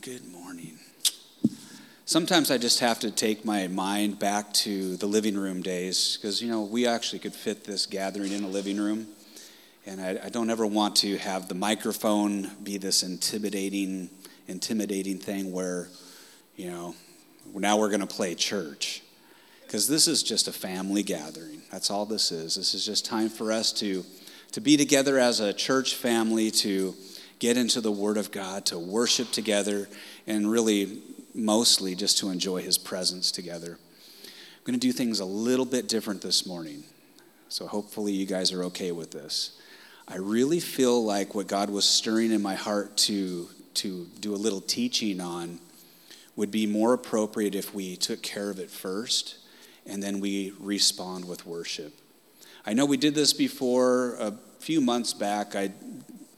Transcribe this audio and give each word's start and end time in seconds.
good 0.00 0.30
morning. 0.30 0.78
Sometimes 2.04 2.52
I 2.52 2.58
just 2.58 2.78
have 2.78 3.00
to 3.00 3.10
take 3.10 3.44
my 3.44 3.66
mind 3.66 4.20
back 4.20 4.52
to 4.54 4.96
the 4.96 5.06
living 5.06 5.36
room 5.36 5.60
days 5.60 6.16
because, 6.16 6.40
you 6.40 6.48
know, 6.48 6.62
we 6.62 6.86
actually 6.86 7.18
could 7.18 7.34
fit 7.34 7.64
this 7.64 7.84
gathering 7.84 8.30
in 8.30 8.44
a 8.44 8.48
living 8.48 8.80
room. 8.80 9.08
And 9.86 10.00
I, 10.00 10.20
I, 10.26 10.28
don't 10.28 10.50
ever 10.50 10.66
want 10.66 10.94
to 10.96 11.16
have 11.16 11.48
the 11.48 11.56
microphone 11.56 12.48
be 12.62 12.78
this 12.78 13.02
intimidating, 13.02 14.08
intimidating 14.46 15.18
thing 15.18 15.50
where, 15.50 15.88
you 16.54 16.70
know, 16.70 16.94
now 17.52 17.76
we're 17.76 17.88
going 17.88 18.00
to 18.00 18.06
play 18.06 18.36
church. 18.36 19.02
Because 19.66 19.88
this 19.88 20.06
is 20.06 20.22
just 20.22 20.46
a 20.46 20.52
family 20.52 21.02
gathering. 21.02 21.62
That's 21.72 21.90
all 21.90 22.06
this 22.06 22.30
is. 22.30 22.54
This 22.54 22.72
is 22.72 22.86
just 22.86 23.04
time 23.04 23.30
for 23.30 23.50
us 23.50 23.72
to, 23.80 24.04
to 24.52 24.60
be 24.60 24.76
together 24.76 25.18
as 25.18 25.40
a 25.40 25.52
church 25.52 25.96
family, 25.96 26.52
to 26.52 26.94
get 27.38 27.56
into 27.56 27.80
the 27.80 27.92
Word 27.92 28.16
of 28.16 28.30
God, 28.30 28.66
to 28.66 28.78
worship 28.78 29.30
together, 29.30 29.88
and 30.26 30.50
really 30.50 30.98
mostly 31.34 31.94
just 31.94 32.18
to 32.18 32.30
enjoy 32.30 32.62
His 32.62 32.78
presence 32.78 33.30
together. 33.30 33.78
I'm 34.24 34.64
going 34.64 34.78
to 34.78 34.86
do 34.86 34.92
things 34.92 35.20
a 35.20 35.24
little 35.24 35.64
bit 35.64 35.88
different 35.88 36.20
this 36.22 36.46
morning. 36.46 36.84
So 37.48 37.66
hopefully 37.66 38.12
you 38.12 38.26
guys 38.26 38.52
are 38.52 38.64
okay 38.64 38.92
with 38.92 39.10
this. 39.10 39.58
I 40.06 40.16
really 40.16 40.60
feel 40.60 41.04
like 41.04 41.34
what 41.34 41.46
God 41.46 41.70
was 41.70 41.84
stirring 41.84 42.32
in 42.32 42.42
my 42.42 42.54
heart 42.54 42.96
to, 42.98 43.48
to 43.74 44.06
do 44.20 44.34
a 44.34 44.36
little 44.36 44.60
teaching 44.60 45.20
on 45.20 45.58
would 46.36 46.50
be 46.50 46.66
more 46.66 46.94
appropriate 46.94 47.54
if 47.54 47.74
we 47.74 47.96
took 47.96 48.22
care 48.22 48.50
of 48.50 48.58
it 48.58 48.70
first 48.70 49.38
and 49.86 50.02
then 50.02 50.20
we 50.20 50.52
respond 50.60 51.26
with 51.26 51.46
worship. 51.46 51.92
I 52.64 52.74
know 52.74 52.84
we 52.84 52.98
did 52.98 53.14
this 53.14 53.32
before 53.32 54.16
a 54.20 54.34
few 54.60 54.80
months 54.80 55.14
back. 55.14 55.56
I 55.56 55.72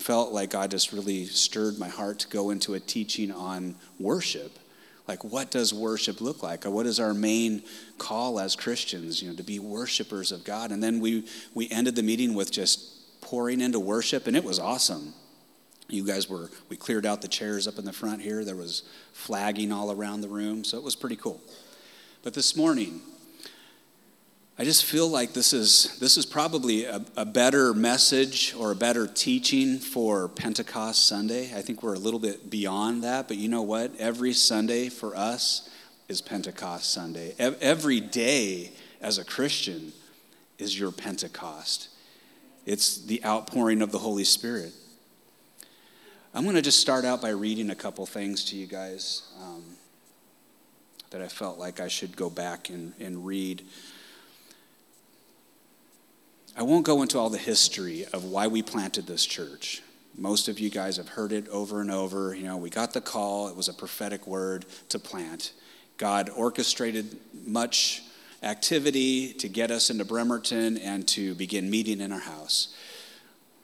felt 0.00 0.32
like 0.32 0.50
God 0.50 0.70
just 0.70 0.92
really 0.92 1.26
stirred 1.26 1.78
my 1.78 1.88
heart 1.88 2.20
to 2.20 2.28
go 2.28 2.50
into 2.50 2.74
a 2.74 2.80
teaching 2.80 3.30
on 3.30 3.76
worship. 3.98 4.58
Like, 5.06 5.24
what 5.24 5.50
does 5.50 5.74
worship 5.74 6.20
look 6.20 6.42
like? 6.42 6.64
What 6.64 6.86
is 6.86 7.00
our 7.00 7.12
main 7.12 7.62
call 7.98 8.40
as 8.40 8.56
Christians, 8.56 9.22
you 9.22 9.30
know, 9.30 9.36
to 9.36 9.42
be 9.42 9.58
worshipers 9.58 10.32
of 10.32 10.44
God? 10.44 10.70
And 10.70 10.82
then 10.82 11.00
we, 11.00 11.26
we 11.52 11.68
ended 11.70 11.96
the 11.96 12.02
meeting 12.02 12.34
with 12.34 12.50
just 12.50 13.20
pouring 13.20 13.60
into 13.60 13.80
worship, 13.80 14.26
and 14.26 14.36
it 14.36 14.44
was 14.44 14.58
awesome. 14.58 15.12
You 15.88 16.06
guys 16.06 16.30
were, 16.30 16.48
we 16.68 16.76
cleared 16.76 17.04
out 17.04 17.22
the 17.22 17.28
chairs 17.28 17.66
up 17.66 17.78
in 17.78 17.84
the 17.84 17.92
front 17.92 18.22
here. 18.22 18.44
There 18.44 18.56
was 18.56 18.84
flagging 19.12 19.72
all 19.72 19.90
around 19.90 20.20
the 20.20 20.28
room, 20.28 20.64
so 20.64 20.78
it 20.78 20.84
was 20.84 20.94
pretty 20.94 21.16
cool. 21.16 21.40
But 22.22 22.34
this 22.34 22.56
morning, 22.56 23.00
I 24.60 24.64
just 24.64 24.84
feel 24.84 25.08
like 25.08 25.32
this 25.32 25.54
is, 25.54 25.96
this 26.00 26.18
is 26.18 26.26
probably 26.26 26.84
a, 26.84 27.02
a, 27.16 27.24
better 27.24 27.72
message 27.72 28.54
or 28.54 28.72
a 28.72 28.74
better 28.74 29.06
teaching 29.06 29.78
for 29.78 30.28
Pentecost 30.28 31.06
Sunday. 31.06 31.50
I 31.56 31.62
think 31.62 31.82
we're 31.82 31.94
a 31.94 31.98
little 31.98 32.20
bit 32.20 32.50
beyond 32.50 33.02
that, 33.02 33.26
but 33.26 33.38
you 33.38 33.48
know 33.48 33.62
what? 33.62 33.90
Every 33.98 34.34
Sunday 34.34 34.90
for 34.90 35.16
us 35.16 35.70
is 36.08 36.20
Pentecost 36.20 36.92
Sunday. 36.92 37.34
Every 37.38 38.00
day 38.00 38.72
as 39.00 39.16
a 39.16 39.24
Christian 39.24 39.94
is 40.58 40.78
your 40.78 40.92
Pentecost, 40.92 41.88
it's 42.66 42.98
the 42.98 43.24
outpouring 43.24 43.80
of 43.80 43.92
the 43.92 43.98
Holy 43.98 44.24
Spirit. 44.24 44.74
I'm 46.34 46.44
going 46.44 46.56
to 46.56 46.60
just 46.60 46.80
start 46.80 47.06
out 47.06 47.22
by 47.22 47.30
reading 47.30 47.70
a 47.70 47.74
couple 47.74 48.04
things 48.04 48.44
to 48.50 48.56
you 48.56 48.66
guys 48.66 49.22
um, 49.42 49.64
that 51.08 51.22
I 51.22 51.28
felt 51.28 51.58
like 51.58 51.80
I 51.80 51.88
should 51.88 52.14
go 52.14 52.28
back 52.28 52.68
and, 52.68 52.92
and 53.00 53.24
read. 53.24 53.64
I 56.60 56.62
won't 56.62 56.84
go 56.84 57.00
into 57.00 57.18
all 57.18 57.30
the 57.30 57.38
history 57.38 58.04
of 58.12 58.24
why 58.24 58.46
we 58.46 58.60
planted 58.60 59.06
this 59.06 59.24
church. 59.24 59.80
Most 60.14 60.46
of 60.46 60.60
you 60.60 60.68
guys 60.68 60.98
have 60.98 61.08
heard 61.08 61.32
it 61.32 61.48
over 61.48 61.80
and 61.80 61.90
over. 61.90 62.34
You 62.34 62.42
know, 62.42 62.58
we 62.58 62.68
got 62.68 62.92
the 62.92 63.00
call, 63.00 63.48
it 63.48 63.56
was 63.56 63.68
a 63.68 63.72
prophetic 63.72 64.26
word 64.26 64.66
to 64.90 64.98
plant. 64.98 65.54
God 65.96 66.28
orchestrated 66.28 67.16
much 67.46 68.02
activity 68.42 69.32
to 69.32 69.48
get 69.48 69.70
us 69.70 69.88
into 69.88 70.04
Bremerton 70.04 70.76
and 70.76 71.08
to 71.08 71.34
begin 71.34 71.70
meeting 71.70 72.02
in 72.02 72.12
our 72.12 72.20
house. 72.20 72.76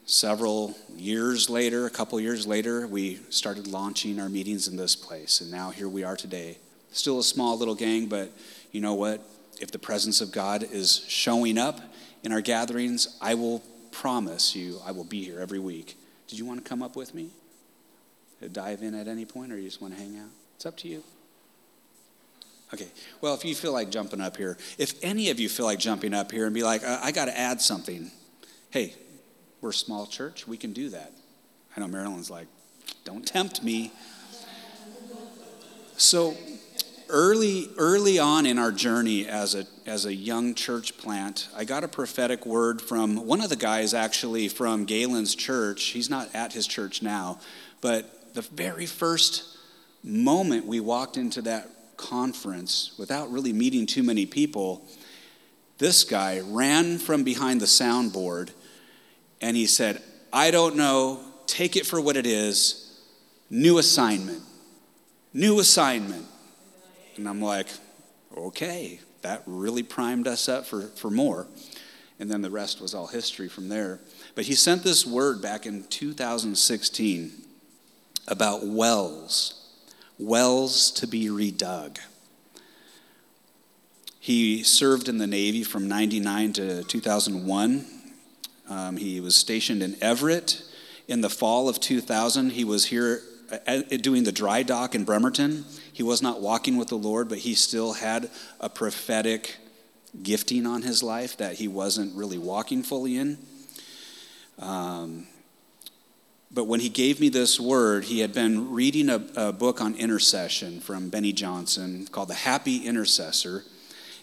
Several 0.06 0.74
years 0.96 1.50
later, 1.50 1.84
a 1.84 1.90
couple 1.90 2.18
years 2.18 2.46
later, 2.46 2.86
we 2.86 3.16
started 3.28 3.66
launching 3.66 4.18
our 4.18 4.30
meetings 4.30 4.68
in 4.68 4.76
this 4.78 4.96
place, 4.96 5.42
and 5.42 5.50
now 5.50 5.68
here 5.68 5.90
we 5.90 6.02
are 6.02 6.16
today. 6.16 6.56
Still 6.92 7.18
a 7.18 7.24
small 7.24 7.58
little 7.58 7.74
gang, 7.74 8.06
but 8.06 8.32
you 8.72 8.80
know 8.80 8.94
what? 8.94 9.20
If 9.60 9.70
the 9.70 9.78
presence 9.78 10.22
of 10.22 10.32
God 10.32 10.62
is 10.62 11.04
showing 11.08 11.58
up, 11.58 11.82
in 12.26 12.32
our 12.32 12.40
gatherings, 12.40 13.16
I 13.20 13.34
will 13.34 13.60
promise 13.92 14.56
you 14.56 14.80
I 14.84 14.90
will 14.90 15.04
be 15.04 15.22
here 15.22 15.38
every 15.38 15.60
week. 15.60 15.96
Did 16.26 16.40
you 16.40 16.44
want 16.44 16.62
to 16.62 16.68
come 16.68 16.82
up 16.82 16.96
with 16.96 17.14
me? 17.14 17.30
Dive 18.50 18.82
in 18.82 18.96
at 18.96 19.06
any 19.06 19.24
point, 19.24 19.52
or 19.52 19.56
you 19.56 19.62
just 19.62 19.80
want 19.80 19.94
to 19.94 20.00
hang 20.00 20.18
out? 20.18 20.30
It's 20.56 20.66
up 20.66 20.76
to 20.78 20.88
you. 20.88 21.04
Okay, 22.74 22.88
well, 23.20 23.32
if 23.34 23.44
you 23.44 23.54
feel 23.54 23.72
like 23.72 23.90
jumping 23.90 24.20
up 24.20 24.36
here, 24.36 24.58
if 24.76 24.94
any 25.04 25.30
of 25.30 25.38
you 25.38 25.48
feel 25.48 25.66
like 25.66 25.78
jumping 25.78 26.12
up 26.12 26.32
here 26.32 26.46
and 26.46 26.52
be 26.52 26.64
like, 26.64 26.82
uh, 26.82 26.98
I, 27.00 27.08
I 27.08 27.12
got 27.12 27.26
to 27.26 27.38
add 27.38 27.60
something, 27.60 28.10
hey, 28.70 28.94
we're 29.60 29.70
a 29.70 29.72
small 29.72 30.04
church, 30.04 30.48
we 30.48 30.56
can 30.56 30.72
do 30.72 30.88
that. 30.88 31.12
I 31.76 31.80
know 31.80 31.86
Marilyn's 31.86 32.28
like, 32.28 32.48
don't 33.04 33.24
tempt 33.24 33.62
me. 33.62 33.92
So, 35.96 36.36
early 37.08 37.68
early 37.78 38.18
on 38.18 38.46
in 38.46 38.58
our 38.58 38.72
journey 38.72 39.26
as 39.26 39.54
a 39.54 39.66
as 39.86 40.04
a 40.04 40.14
young 40.14 40.54
church 40.54 40.96
plant 40.98 41.48
i 41.56 41.64
got 41.64 41.84
a 41.84 41.88
prophetic 41.88 42.44
word 42.46 42.80
from 42.80 43.26
one 43.26 43.40
of 43.40 43.48
the 43.48 43.56
guys 43.56 43.94
actually 43.94 44.48
from 44.48 44.84
galen's 44.84 45.34
church. 45.34 45.84
He's 45.84 46.10
not 46.10 46.34
at 46.34 46.52
his 46.52 46.66
church 46.66 47.02
now 47.02 47.38
but 47.80 48.34
the 48.34 48.42
very 48.42 48.86
first 48.86 49.56
moment 50.02 50.66
we 50.66 50.80
walked 50.80 51.16
into 51.16 51.42
that 51.42 51.68
conference 51.96 52.92
without 52.98 53.30
really 53.30 53.52
meeting 53.52 53.86
too 53.86 54.02
many 54.02 54.26
people 54.26 54.84
this 55.78 56.04
guy 56.04 56.40
ran 56.40 56.98
from 56.98 57.24
behind 57.24 57.60
the 57.60 57.66
soundboard 57.66 58.50
and 59.40 59.56
he 59.56 59.66
said 59.66 60.02
i 60.32 60.50
don't 60.50 60.76
know. 60.76 61.20
Take 61.46 61.76
it 61.76 61.86
for 61.86 62.00
what 62.00 62.16
it 62.16 62.26
is. 62.26 63.00
New 63.48 63.78
assignment. 63.78 64.42
New 65.32 65.60
assignment 65.60 66.26
and 67.18 67.28
I'm 67.28 67.40
like, 67.40 67.68
okay, 68.36 69.00
that 69.22 69.42
really 69.46 69.82
primed 69.82 70.26
us 70.26 70.48
up 70.48 70.66
for, 70.66 70.82
for 70.82 71.10
more. 71.10 71.46
And 72.18 72.30
then 72.30 72.42
the 72.42 72.50
rest 72.50 72.80
was 72.80 72.94
all 72.94 73.08
history 73.08 73.48
from 73.48 73.68
there. 73.68 74.00
But 74.34 74.44
he 74.44 74.54
sent 74.54 74.82
this 74.82 75.06
word 75.06 75.42
back 75.42 75.66
in 75.66 75.84
2016 75.84 77.32
about 78.28 78.66
wells, 78.66 79.70
wells 80.18 80.90
to 80.92 81.06
be 81.06 81.26
redug. 81.26 81.98
He 84.18 84.62
served 84.62 85.08
in 85.08 85.18
the 85.18 85.26
Navy 85.26 85.62
from 85.62 85.86
99 85.86 86.54
to 86.54 86.82
2001. 86.84 87.86
Um, 88.68 88.96
he 88.96 89.20
was 89.20 89.36
stationed 89.36 89.82
in 89.82 89.96
Everett. 90.02 90.62
In 91.06 91.20
the 91.20 91.30
fall 91.30 91.68
of 91.68 91.78
2000, 91.78 92.50
he 92.50 92.64
was 92.64 92.86
here 92.86 93.22
uh, 93.68 93.82
doing 94.00 94.24
the 94.24 94.32
dry 94.32 94.64
dock 94.64 94.96
in 94.96 95.04
Bremerton. 95.04 95.64
He 95.96 96.02
was 96.02 96.20
not 96.20 96.42
walking 96.42 96.76
with 96.76 96.88
the 96.88 96.98
Lord, 96.98 97.26
but 97.26 97.38
he 97.38 97.54
still 97.54 97.94
had 97.94 98.28
a 98.60 98.68
prophetic 98.68 99.56
gifting 100.22 100.66
on 100.66 100.82
his 100.82 101.02
life 101.02 101.38
that 101.38 101.54
he 101.54 101.68
wasn't 101.68 102.14
really 102.14 102.36
walking 102.36 102.82
fully 102.82 103.16
in. 103.16 103.38
Um, 104.58 105.26
but 106.50 106.64
when 106.64 106.80
he 106.80 106.90
gave 106.90 107.18
me 107.18 107.30
this 107.30 107.58
word, 107.58 108.04
he 108.04 108.20
had 108.20 108.34
been 108.34 108.72
reading 108.72 109.08
a, 109.08 109.26
a 109.36 109.52
book 109.54 109.80
on 109.80 109.94
intercession 109.94 110.80
from 110.80 111.08
Beni 111.08 111.32
Johnson 111.32 112.06
called 112.12 112.28
The 112.28 112.34
Happy 112.34 112.86
Intercessor. 112.86 113.64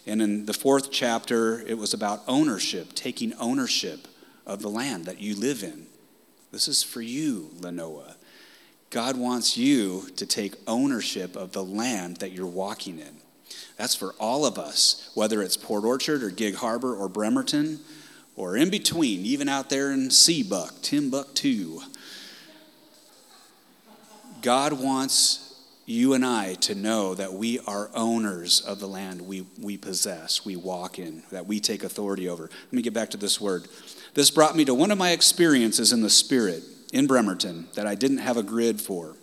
And 0.06 0.22
in 0.22 0.46
the 0.46 0.54
fourth 0.54 0.92
chapter, 0.92 1.58
it 1.66 1.76
was 1.76 1.92
about 1.92 2.22
ownership, 2.28 2.92
taking 2.94 3.32
ownership 3.40 4.06
of 4.46 4.62
the 4.62 4.70
land 4.70 5.06
that 5.06 5.20
you 5.20 5.34
live 5.34 5.64
in. 5.64 5.88
This 6.52 6.68
is 6.68 6.84
for 6.84 7.02
you, 7.02 7.50
Lenoa. 7.58 8.13
God 8.94 9.16
wants 9.16 9.56
you 9.56 10.06
to 10.14 10.24
take 10.24 10.54
ownership 10.68 11.34
of 11.34 11.50
the 11.50 11.64
land 11.64 12.18
that 12.18 12.30
you're 12.30 12.46
walking 12.46 13.00
in. 13.00 13.16
That's 13.76 13.96
for 13.96 14.14
all 14.20 14.46
of 14.46 14.56
us, 14.56 15.10
whether 15.14 15.42
it's 15.42 15.56
Port 15.56 15.82
Orchard 15.82 16.22
or 16.22 16.30
Gig 16.30 16.54
Harbor 16.54 16.94
or 16.94 17.08
Bremerton 17.08 17.80
or 18.36 18.56
in 18.56 18.70
between, 18.70 19.26
even 19.26 19.48
out 19.48 19.68
there 19.68 19.90
in 19.90 20.10
Seabeck, 20.10 20.80
Timbuktu. 20.82 21.80
God 24.42 24.74
wants 24.74 25.60
you 25.86 26.14
and 26.14 26.24
I 26.24 26.54
to 26.54 26.76
know 26.76 27.16
that 27.16 27.32
we 27.32 27.58
are 27.66 27.90
owners 27.96 28.60
of 28.60 28.78
the 28.78 28.86
land 28.86 29.22
we, 29.22 29.44
we 29.60 29.76
possess, 29.76 30.46
we 30.46 30.54
walk 30.54 31.00
in, 31.00 31.24
that 31.32 31.46
we 31.46 31.58
take 31.58 31.82
authority 31.82 32.28
over. 32.28 32.44
Let 32.44 32.72
me 32.72 32.80
get 32.80 32.94
back 32.94 33.10
to 33.10 33.16
this 33.16 33.40
word. 33.40 33.66
This 34.14 34.30
brought 34.30 34.54
me 34.54 34.64
to 34.66 34.72
one 34.72 34.92
of 34.92 34.98
my 34.98 35.10
experiences 35.10 35.92
in 35.92 36.00
the 36.00 36.10
Spirit 36.10 36.62
in 36.94 37.08
Bremerton 37.08 37.66
that 37.74 37.88
I 37.88 37.96
didn't 37.96 38.18
have 38.18 38.36
a 38.36 38.42
grid 38.42 38.80
for, 38.80 39.16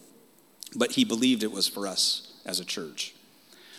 but 0.75 0.91
he 0.91 1.05
believed 1.05 1.41
it 1.41 1.53
was 1.53 1.69
for 1.69 1.87
us 1.87 2.33
as 2.45 2.59
a 2.59 2.65
church. 2.65 3.15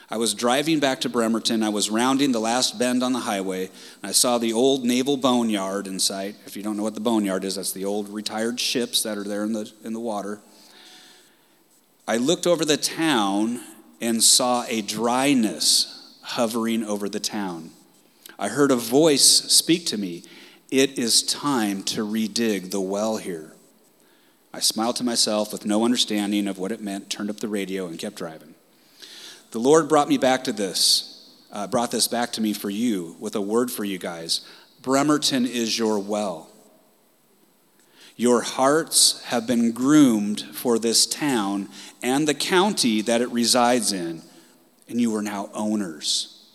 I 0.09 0.17
was 0.17 0.35
driving 0.35 0.81
back 0.81 1.03
to 1.03 1.11
Bremerton. 1.11 1.63
I 1.63 1.69
was 1.69 1.91
rounding 1.91 2.33
the 2.33 2.41
last 2.41 2.79
bend 2.79 3.03
on 3.03 3.13
the 3.13 3.21
highway, 3.21 3.67
and 3.67 4.09
I 4.11 4.13
saw 4.13 4.39
the 4.39 4.55
old 4.55 4.83
naval 4.85 5.19
boneyard 5.19 5.87
in 5.87 6.01
sight. 6.01 6.37
If 6.47 6.57
you 6.57 6.63
don't 6.63 6.77
know 6.77 6.83
what 6.83 6.95
the 6.95 7.01
boneyard 7.01 7.45
is, 7.45 7.57
that's 7.57 7.73
the 7.73 7.85
old 7.85 8.09
retired 8.09 8.59
ships 8.59 9.03
that 9.03 9.19
are 9.19 9.25
there 9.25 9.45
in 9.45 9.53
the, 9.53 9.71
in 9.85 9.93
the 9.93 10.01
water. 10.01 10.41
I 12.09 12.15
I 12.15 12.17
looked 12.17 12.47
over 12.47 12.65
the 12.65 12.77
town 12.77 13.61
and 14.01 14.23
saw 14.23 14.65
a 14.69 14.83
dryness 14.83 16.19
hovering 16.23 16.83
over 16.83 17.09
the 17.09 17.21
town. 17.21 17.71
I 18.39 18.49
heard 18.49 18.71
a 18.71 18.77
voice 18.77 19.25
speak 19.25 19.87
to 19.87 19.99
me 19.99 20.25
It 20.71 20.99
is 20.99 21.23
time 21.23 21.83
to 21.85 22.05
redig 22.05 22.71
the 22.71 22.81
well 22.81 23.19
here. 23.19 23.52
I 24.55 24.61
smiled 24.61 24.97
to 24.97 25.05
myself 25.05 25.53
with 25.53 25.65
no 25.65 25.85
understanding 25.85 26.47
of 26.47 26.59
what 26.59 26.73
it 26.73 26.81
meant, 26.81 27.09
turned 27.09 27.31
up 27.31 27.41
the 27.41 27.49
radio, 27.49 27.87
and 27.87 27.99
kept 27.99 28.17
driving. 28.17 28.55
The 29.53 29.59
Lord 29.59 29.89
brought 29.89 30.09
me 30.09 30.19
back 30.19 30.45
to 30.45 30.53
this, 30.53 31.31
uh, 31.51 31.67
brought 31.67 31.91
this 31.91 32.09
back 32.09 32.33
to 32.33 32.41
me 32.41 32.53
for 32.53 32.71
you 32.71 33.17
with 33.19 33.35
a 33.35 33.41
word 33.41 33.71
for 33.71 33.85
you 33.85 33.99
guys. 33.99 34.43
Bremerton 34.83 35.47
is 35.47 35.79
your 35.79 35.99
well. 35.99 36.51
Your 38.17 38.43
hearts 38.43 39.23
have 39.25 39.47
been 39.47 39.73
groomed 39.73 40.43
for 40.43 40.79
this 40.79 41.07
town 41.07 41.69
and 42.03 42.29
the 42.29 42.35
county 42.35 43.01
that 43.03 43.23
it 43.23 43.31
resides 43.31 43.93
in, 43.93 44.23
and 44.89 45.01
you 45.01 45.15
are 45.17 45.23
now 45.23 45.49
owners. 45.55 46.47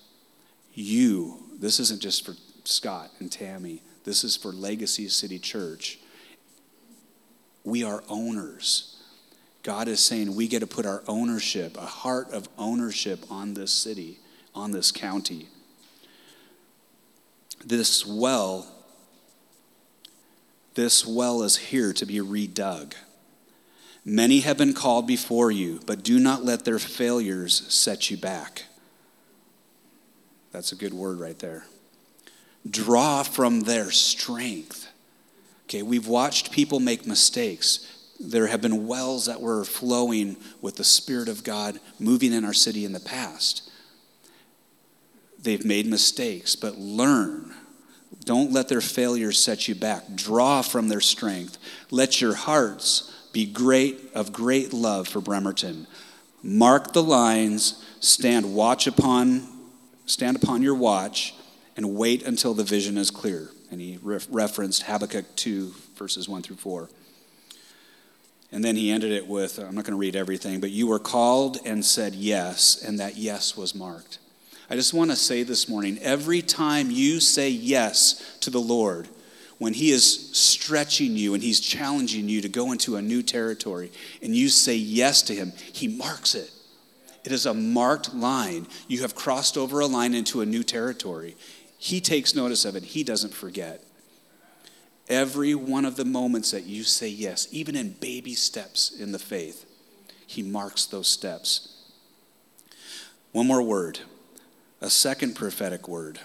You, 0.73 1.43
this 1.59 1.79
isn't 1.79 2.01
just 2.01 2.25
for 2.25 2.35
Scott 2.63 3.09
and 3.19 3.31
Tammy, 3.31 3.81
this 4.03 4.23
is 4.23 4.37
for 4.37 4.51
Legacy 4.51 5.09
City 5.09 5.39
Church. 5.39 5.99
We 7.67 7.83
are 7.83 8.01
owners. 8.07 8.95
God 9.61 9.89
is 9.89 9.99
saying 9.99 10.33
we 10.33 10.47
get 10.47 10.61
to 10.61 10.67
put 10.67 10.85
our 10.85 11.03
ownership, 11.05 11.75
a 11.75 11.81
heart 11.81 12.31
of 12.31 12.47
ownership 12.57 13.25
on 13.29 13.55
this 13.55 13.73
city, 13.73 14.19
on 14.55 14.71
this 14.71 14.89
county. 14.89 15.49
This 17.65 18.05
well 18.05 18.71
this 20.75 21.05
well 21.05 21.43
is 21.43 21.57
here 21.57 21.91
to 21.91 22.05
be 22.05 22.19
redug. 22.19 22.93
Many 24.05 24.39
have 24.41 24.57
been 24.57 24.73
called 24.73 25.05
before 25.05 25.51
you, 25.51 25.81
but 25.85 26.03
do 26.03 26.19
not 26.19 26.45
let 26.45 26.63
their 26.63 26.79
failures 26.79 27.65
set 27.67 28.09
you 28.09 28.15
back. 28.15 28.63
That's 30.53 30.71
a 30.71 30.75
good 30.75 30.93
word 30.93 31.19
right 31.19 31.37
there. 31.39 31.65
Draw 32.69 33.23
from 33.23 33.61
their 33.61 33.91
strength. 33.91 34.86
Okay, 35.67 35.83
we've 35.83 36.07
watched 36.07 36.51
people 36.51 36.79
make 36.79 37.05
mistakes. 37.05 37.85
There 38.19 38.47
have 38.47 38.61
been 38.61 38.87
wells 38.87 39.25
that 39.25 39.41
were 39.41 39.63
flowing 39.63 40.37
with 40.61 40.77
the 40.77 40.83
Spirit 40.83 41.27
of 41.27 41.43
God 41.43 41.79
moving 41.99 42.33
in 42.33 42.45
our 42.45 42.53
city 42.53 42.85
in 42.85 42.93
the 42.93 42.99
past. 42.99 43.69
They've 45.39 45.65
made 45.65 45.85
mistakes, 45.85 46.55
but 46.55 46.77
learn 46.77 47.53
don't 48.23 48.51
let 48.51 48.67
their 48.67 48.81
failures 48.81 49.41
set 49.41 49.67
you 49.67 49.75
back. 49.75 50.03
Draw 50.13 50.61
from 50.61 50.89
their 50.89 50.99
strength. 50.99 51.57
Let 51.91 52.19
your 52.19 52.35
hearts 52.35 53.13
be 53.31 53.45
great 53.45 54.11
of 54.13 54.33
great 54.33 54.73
love 54.73 55.07
for 55.07 55.21
Bremerton. 55.21 55.87
Mark 56.43 56.91
the 56.91 57.03
lines, 57.03 57.83
stand 57.99 58.53
watch 58.53 58.87
upon 58.87 59.47
stand 60.05 60.37
upon 60.37 60.61
your 60.61 60.75
watch 60.75 61.35
and 61.75 61.95
wait 61.95 62.23
until 62.23 62.53
the 62.53 62.63
vision 62.63 62.97
is 62.97 63.11
clear. 63.11 63.49
And 63.71 63.81
he 63.81 63.99
re- 64.01 64.19
referenced 64.29 64.83
Habakkuk 64.83 65.35
2 65.35 65.73
verses 65.95 66.29
1 66.29 66.41
through 66.41 66.55
4. 66.57 66.89
And 68.51 68.63
then 68.63 68.75
he 68.75 68.91
ended 68.91 69.11
it 69.11 69.27
with 69.27 69.59
I'm 69.59 69.75
not 69.75 69.83
going 69.83 69.93
to 69.93 69.99
read 69.99 70.15
everything, 70.15 70.59
but 70.59 70.71
you 70.71 70.87
were 70.87 70.99
called 70.99 71.57
and 71.65 71.83
said 71.83 72.15
yes, 72.15 72.81
and 72.81 72.99
that 72.99 73.17
yes 73.17 73.57
was 73.57 73.75
marked. 73.75 74.19
I 74.69 74.75
just 74.75 74.93
want 74.93 75.11
to 75.11 75.17
say 75.17 75.43
this 75.43 75.69
morning 75.69 75.97
every 76.01 76.41
time 76.41 76.91
you 76.91 77.19
say 77.19 77.49
yes 77.49 78.37
to 78.41 78.49
the 78.49 78.59
Lord, 78.59 79.07
when 79.57 79.73
He 79.73 79.91
is 79.91 80.37
stretching 80.37 81.15
you 81.15 81.33
and 81.33 81.43
He's 81.43 81.59
challenging 81.59 82.29
you 82.29 82.41
to 82.41 82.49
go 82.49 82.71
into 82.71 82.95
a 82.95 83.01
new 83.01 83.21
territory, 83.21 83.91
and 84.21 84.35
you 84.35 84.49
say 84.49 84.75
yes 84.75 85.21
to 85.23 85.35
Him, 85.35 85.51
He 85.73 85.87
marks 85.87 86.35
it. 86.35 86.51
It 87.23 87.33
is 87.33 87.45
a 87.45 87.53
marked 87.53 88.13
line. 88.13 88.67
You 88.87 89.01
have 89.01 89.13
crossed 89.13 89.57
over 89.57 89.81
a 89.81 89.85
line 89.85 90.13
into 90.13 90.39
a 90.39 90.45
new 90.45 90.63
territory. 90.63 91.35
He 91.77 92.01
takes 92.01 92.35
notice 92.35 92.65
of 92.65 92.75
it, 92.75 92.83
He 92.83 93.03
doesn't 93.03 93.33
forget. 93.33 93.83
Every 95.09 95.55
one 95.55 95.85
of 95.85 95.95
the 95.95 96.05
moments 96.05 96.51
that 96.51 96.65
you 96.65 96.83
say 96.83 97.07
yes, 97.07 97.47
even 97.51 97.75
in 97.75 97.91
baby 97.91 98.33
steps 98.33 98.91
in 98.91 99.11
the 99.11 99.19
faith, 99.19 99.65
He 100.25 100.43
marks 100.43 100.85
those 100.85 101.07
steps. 101.07 101.73
One 103.31 103.47
more 103.47 103.61
word 103.61 103.99
a 104.79 104.89
second 104.89 105.35
prophetic 105.35 105.87
word. 105.87 106.19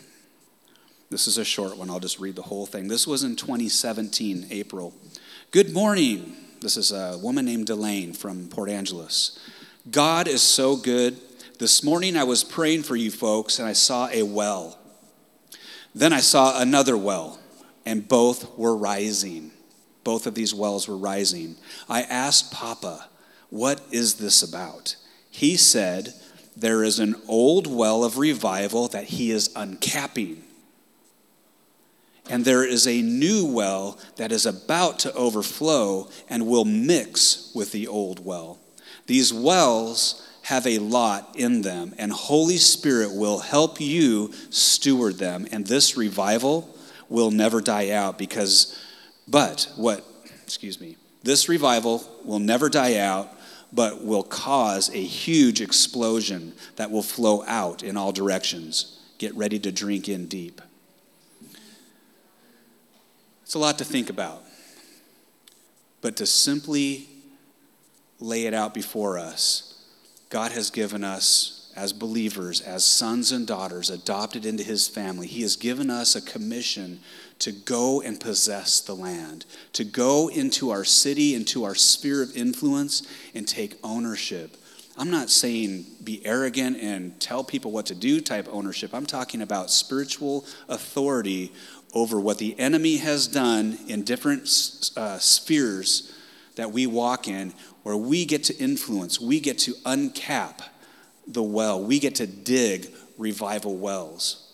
This 1.10 1.26
is 1.26 1.38
a 1.38 1.44
short 1.44 1.76
one. 1.76 1.90
I'll 1.90 2.00
just 2.00 2.20
read 2.20 2.36
the 2.36 2.42
whole 2.42 2.66
thing. 2.66 2.88
This 2.88 3.06
was 3.06 3.22
in 3.22 3.36
2017, 3.36 4.46
April. 4.50 4.94
Good 5.50 5.72
morning. 5.72 6.36
This 6.60 6.76
is 6.76 6.92
a 6.92 7.18
woman 7.18 7.44
named 7.44 7.66
Delane 7.66 8.12
from 8.12 8.48
Port 8.48 8.70
Angeles. 8.70 9.38
God 9.90 10.28
is 10.28 10.42
so 10.42 10.76
good. 10.76 11.18
This 11.58 11.82
morning 11.82 12.16
I 12.16 12.24
was 12.24 12.44
praying 12.44 12.82
for 12.82 12.96
you 12.96 13.10
folks 13.10 13.58
and 13.58 13.66
I 13.66 13.72
saw 13.72 14.08
a 14.12 14.22
well. 14.22 14.78
Then 15.94 16.12
I 16.12 16.20
saw 16.20 16.60
another 16.60 16.96
well, 16.96 17.38
and 17.84 18.08
both 18.08 18.56
were 18.58 18.76
rising. 18.76 19.52
Both 20.04 20.26
of 20.26 20.34
these 20.34 20.54
wells 20.54 20.88
were 20.88 20.96
rising. 20.96 21.56
I 21.88 22.02
asked 22.02 22.52
Papa, 22.52 23.08
What 23.50 23.80
is 23.90 24.14
this 24.14 24.42
about? 24.42 24.96
He 25.30 25.56
said, 25.56 26.14
there 26.56 26.84
is 26.84 26.98
an 26.98 27.16
old 27.28 27.66
well 27.66 28.04
of 28.04 28.18
revival 28.18 28.88
that 28.88 29.04
he 29.04 29.30
is 29.30 29.48
uncapping. 29.50 30.42
And 32.30 32.44
there 32.44 32.64
is 32.64 32.86
a 32.86 33.02
new 33.02 33.46
well 33.46 33.98
that 34.16 34.30
is 34.30 34.46
about 34.46 34.98
to 35.00 35.12
overflow 35.14 36.08
and 36.28 36.46
will 36.46 36.64
mix 36.64 37.50
with 37.54 37.72
the 37.72 37.88
old 37.88 38.24
well. 38.24 38.58
These 39.06 39.32
wells 39.32 40.26
have 40.42 40.66
a 40.66 40.78
lot 40.78 41.34
in 41.36 41.62
them, 41.62 41.94
and 41.98 42.12
Holy 42.12 42.56
Spirit 42.56 43.12
will 43.14 43.38
help 43.38 43.80
you 43.80 44.32
steward 44.50 45.18
them. 45.18 45.46
And 45.52 45.66
this 45.66 45.96
revival 45.96 46.76
will 47.08 47.30
never 47.30 47.60
die 47.60 47.90
out 47.90 48.18
because, 48.18 48.78
but 49.28 49.70
what, 49.76 50.04
excuse 50.42 50.80
me, 50.80 50.96
this 51.22 51.48
revival 51.48 52.04
will 52.24 52.40
never 52.40 52.68
die 52.68 52.98
out 52.98 53.32
but 53.72 54.04
will 54.04 54.22
cause 54.22 54.90
a 54.90 55.02
huge 55.02 55.60
explosion 55.60 56.52
that 56.76 56.90
will 56.90 57.02
flow 57.02 57.42
out 57.46 57.82
in 57.82 57.96
all 57.96 58.12
directions. 58.12 59.00
Get 59.18 59.34
ready 59.34 59.58
to 59.60 59.72
drink 59.72 60.08
in 60.08 60.26
deep. 60.26 60.60
It's 63.42 63.54
a 63.54 63.58
lot 63.58 63.78
to 63.78 63.84
think 63.84 64.10
about, 64.10 64.44
but 66.00 66.16
to 66.16 66.26
simply 66.26 67.08
lay 68.20 68.46
it 68.46 68.54
out 68.54 68.72
before 68.74 69.18
us, 69.18 69.71
God 70.32 70.52
has 70.52 70.70
given 70.70 71.04
us 71.04 71.70
as 71.76 71.92
believers, 71.92 72.62
as 72.62 72.86
sons 72.86 73.32
and 73.32 73.46
daughters 73.46 73.90
adopted 73.90 74.46
into 74.46 74.62
his 74.62 74.88
family, 74.88 75.26
he 75.26 75.42
has 75.42 75.56
given 75.56 75.90
us 75.90 76.16
a 76.16 76.22
commission 76.22 77.00
to 77.40 77.52
go 77.52 78.00
and 78.00 78.18
possess 78.18 78.80
the 78.80 78.94
land, 78.94 79.44
to 79.74 79.84
go 79.84 80.28
into 80.28 80.70
our 80.70 80.84
city, 80.84 81.34
into 81.34 81.64
our 81.64 81.74
sphere 81.74 82.22
of 82.22 82.34
influence, 82.34 83.06
and 83.34 83.46
take 83.46 83.76
ownership. 83.84 84.56
I'm 84.96 85.10
not 85.10 85.28
saying 85.28 85.84
be 86.02 86.24
arrogant 86.24 86.78
and 86.78 87.20
tell 87.20 87.44
people 87.44 87.70
what 87.70 87.84
to 87.86 87.94
do 87.94 88.18
type 88.18 88.48
ownership. 88.50 88.94
I'm 88.94 89.04
talking 89.04 89.42
about 89.42 89.70
spiritual 89.70 90.46
authority 90.66 91.52
over 91.92 92.18
what 92.18 92.38
the 92.38 92.58
enemy 92.58 92.96
has 92.96 93.26
done 93.26 93.78
in 93.86 94.02
different 94.02 94.48
uh, 94.96 95.18
spheres 95.18 96.10
that 96.56 96.72
we 96.72 96.86
walk 96.86 97.28
in, 97.28 97.52
where 97.82 97.96
we 97.96 98.24
get 98.24 98.44
to 98.44 98.56
influence, 98.58 99.20
we 99.20 99.40
get 99.40 99.58
to 99.58 99.72
uncap 99.84 100.60
the 101.26 101.42
well, 101.42 101.82
we 101.82 101.98
get 101.98 102.16
to 102.16 102.26
dig 102.26 102.88
revival 103.18 103.76
wells. 103.76 104.52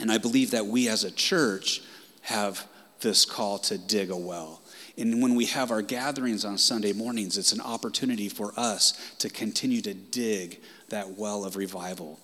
And 0.00 0.10
I 0.10 0.18
believe 0.18 0.50
that 0.52 0.66
we 0.66 0.88
as 0.88 1.04
a 1.04 1.10
church 1.10 1.82
have 2.22 2.66
this 3.00 3.24
call 3.24 3.58
to 3.58 3.78
dig 3.78 4.10
a 4.10 4.16
well. 4.16 4.60
And 4.96 5.22
when 5.22 5.34
we 5.34 5.46
have 5.46 5.70
our 5.70 5.82
gatherings 5.82 6.44
on 6.44 6.58
Sunday 6.58 6.92
mornings, 6.92 7.38
it's 7.38 7.52
an 7.52 7.60
opportunity 7.60 8.28
for 8.28 8.52
us 8.56 9.14
to 9.18 9.28
continue 9.30 9.80
to 9.82 9.94
dig 9.94 10.60
that 10.88 11.16
well 11.16 11.44
of 11.44 11.56
revival. 11.56 12.20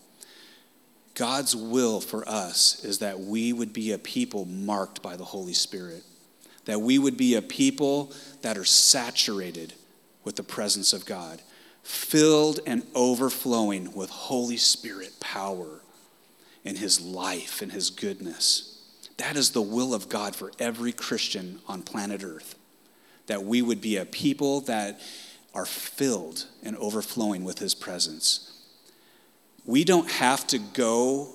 God's 1.15 1.57
will 1.57 2.01
for 2.01 2.29
us 2.29 2.85
is 2.85 2.99
that 2.99 3.19
we 3.19 3.53
would 3.53 3.73
be 3.73 3.93
a 3.93 3.99
people 3.99 4.45
marked 4.45 5.03
by 5.03 5.17
the 5.17 5.25
Holy 5.25 5.55
Spirit, 5.55 6.05
that 6.67 6.81
we 6.81 6.99
would 6.99 7.17
be 7.17 7.35
a 7.35 7.43
people 7.43 8.13
that 8.43 8.57
are 8.57 8.65
saturated 8.65 9.73
with 10.29 10.37
the 10.37 10.43
presence 10.43 10.93
of 10.93 11.07
God, 11.07 11.41
filled 11.83 12.61
and 12.67 12.83
overflowing 12.95 13.95
with 13.95 14.11
Holy 14.11 14.59
Spirit 14.59 15.19
power 15.21 15.81
and 16.67 16.77
His 16.77 17.01
life 17.01 17.63
and 17.63 17.73
His 17.73 17.89
goodness. 17.89 18.79
That 19.17 19.39
is 19.39 19.53
the 19.53 19.63
will 19.63 19.95
of 19.95 20.11
God 20.11 20.37
for 20.37 20.53
every 20.59 20.93
Christian 20.93 21.61
on 21.67 21.81
planet 21.81 22.23
Earth. 22.23 22.57
That 23.27 23.45
we 23.45 23.63
would 23.63 23.81
be 23.81 23.97
a 23.97 24.05
people 24.05 24.61
that 24.63 25.01
are 25.55 25.65
filled 25.65 26.45
and 26.63 26.77
overflowing 26.77 27.43
with 27.43 27.59
His 27.59 27.75
presence. 27.75 28.53
We 29.65 29.83
don't 29.83 30.11
have 30.11 30.47
to 30.49 30.59
go 30.59 31.31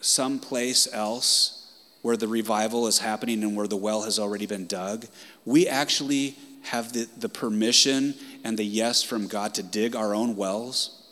someplace 0.00 0.92
else 0.92 1.72
where 2.02 2.16
the 2.16 2.26
revival 2.26 2.88
is 2.88 2.98
happening 2.98 3.44
and 3.44 3.54
where 3.54 3.68
the 3.68 3.76
well 3.76 4.02
has 4.02 4.18
already 4.18 4.46
been 4.46 4.66
dug. 4.66 5.06
We 5.44 5.68
actually 5.68 6.36
have 6.62 6.92
the, 6.92 7.08
the 7.16 7.28
permission 7.28 8.14
and 8.44 8.58
the 8.58 8.64
yes 8.64 9.02
from 9.02 9.26
God 9.26 9.54
to 9.54 9.62
dig 9.62 9.94
our 9.94 10.14
own 10.14 10.36
wells? 10.36 11.02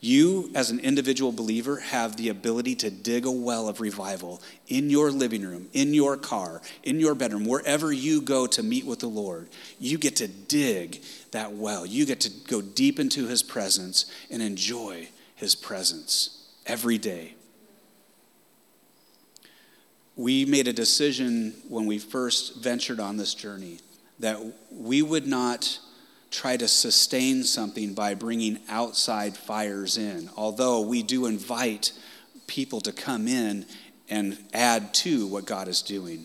You, 0.00 0.50
as 0.54 0.70
an 0.70 0.78
individual 0.78 1.32
believer, 1.32 1.80
have 1.80 2.16
the 2.16 2.28
ability 2.28 2.76
to 2.76 2.90
dig 2.90 3.26
a 3.26 3.30
well 3.32 3.68
of 3.68 3.80
revival 3.80 4.40
in 4.68 4.90
your 4.90 5.10
living 5.10 5.42
room, 5.42 5.68
in 5.72 5.92
your 5.92 6.16
car, 6.16 6.62
in 6.84 7.00
your 7.00 7.16
bedroom, 7.16 7.44
wherever 7.44 7.92
you 7.92 8.20
go 8.20 8.46
to 8.46 8.62
meet 8.62 8.86
with 8.86 9.00
the 9.00 9.08
Lord. 9.08 9.48
You 9.80 9.98
get 9.98 10.14
to 10.16 10.28
dig 10.28 11.02
that 11.32 11.52
well. 11.52 11.84
You 11.84 12.06
get 12.06 12.20
to 12.20 12.30
go 12.30 12.62
deep 12.62 13.00
into 13.00 13.26
His 13.26 13.42
presence 13.42 14.06
and 14.30 14.40
enjoy 14.40 15.08
His 15.34 15.56
presence 15.56 16.48
every 16.64 16.98
day. 16.98 17.34
We 20.14 20.44
made 20.44 20.68
a 20.68 20.72
decision 20.72 21.54
when 21.68 21.86
we 21.86 21.98
first 21.98 22.62
ventured 22.62 23.00
on 23.00 23.16
this 23.16 23.34
journey 23.34 23.80
that 24.20 24.38
we 24.70 25.02
would 25.02 25.26
not 25.26 25.80
try 26.30 26.56
to 26.56 26.68
sustain 26.68 27.42
something 27.44 27.94
by 27.94 28.14
bringing 28.14 28.58
outside 28.68 29.36
fires 29.36 29.96
in, 29.96 30.28
although 30.36 30.80
we 30.80 31.02
do 31.02 31.26
invite 31.26 31.92
people 32.46 32.80
to 32.82 32.92
come 32.92 33.26
in 33.28 33.66
and 34.10 34.38
add 34.52 34.92
to 34.94 35.26
what 35.26 35.44
God 35.44 35.68
is 35.68 35.82
doing. 35.82 36.24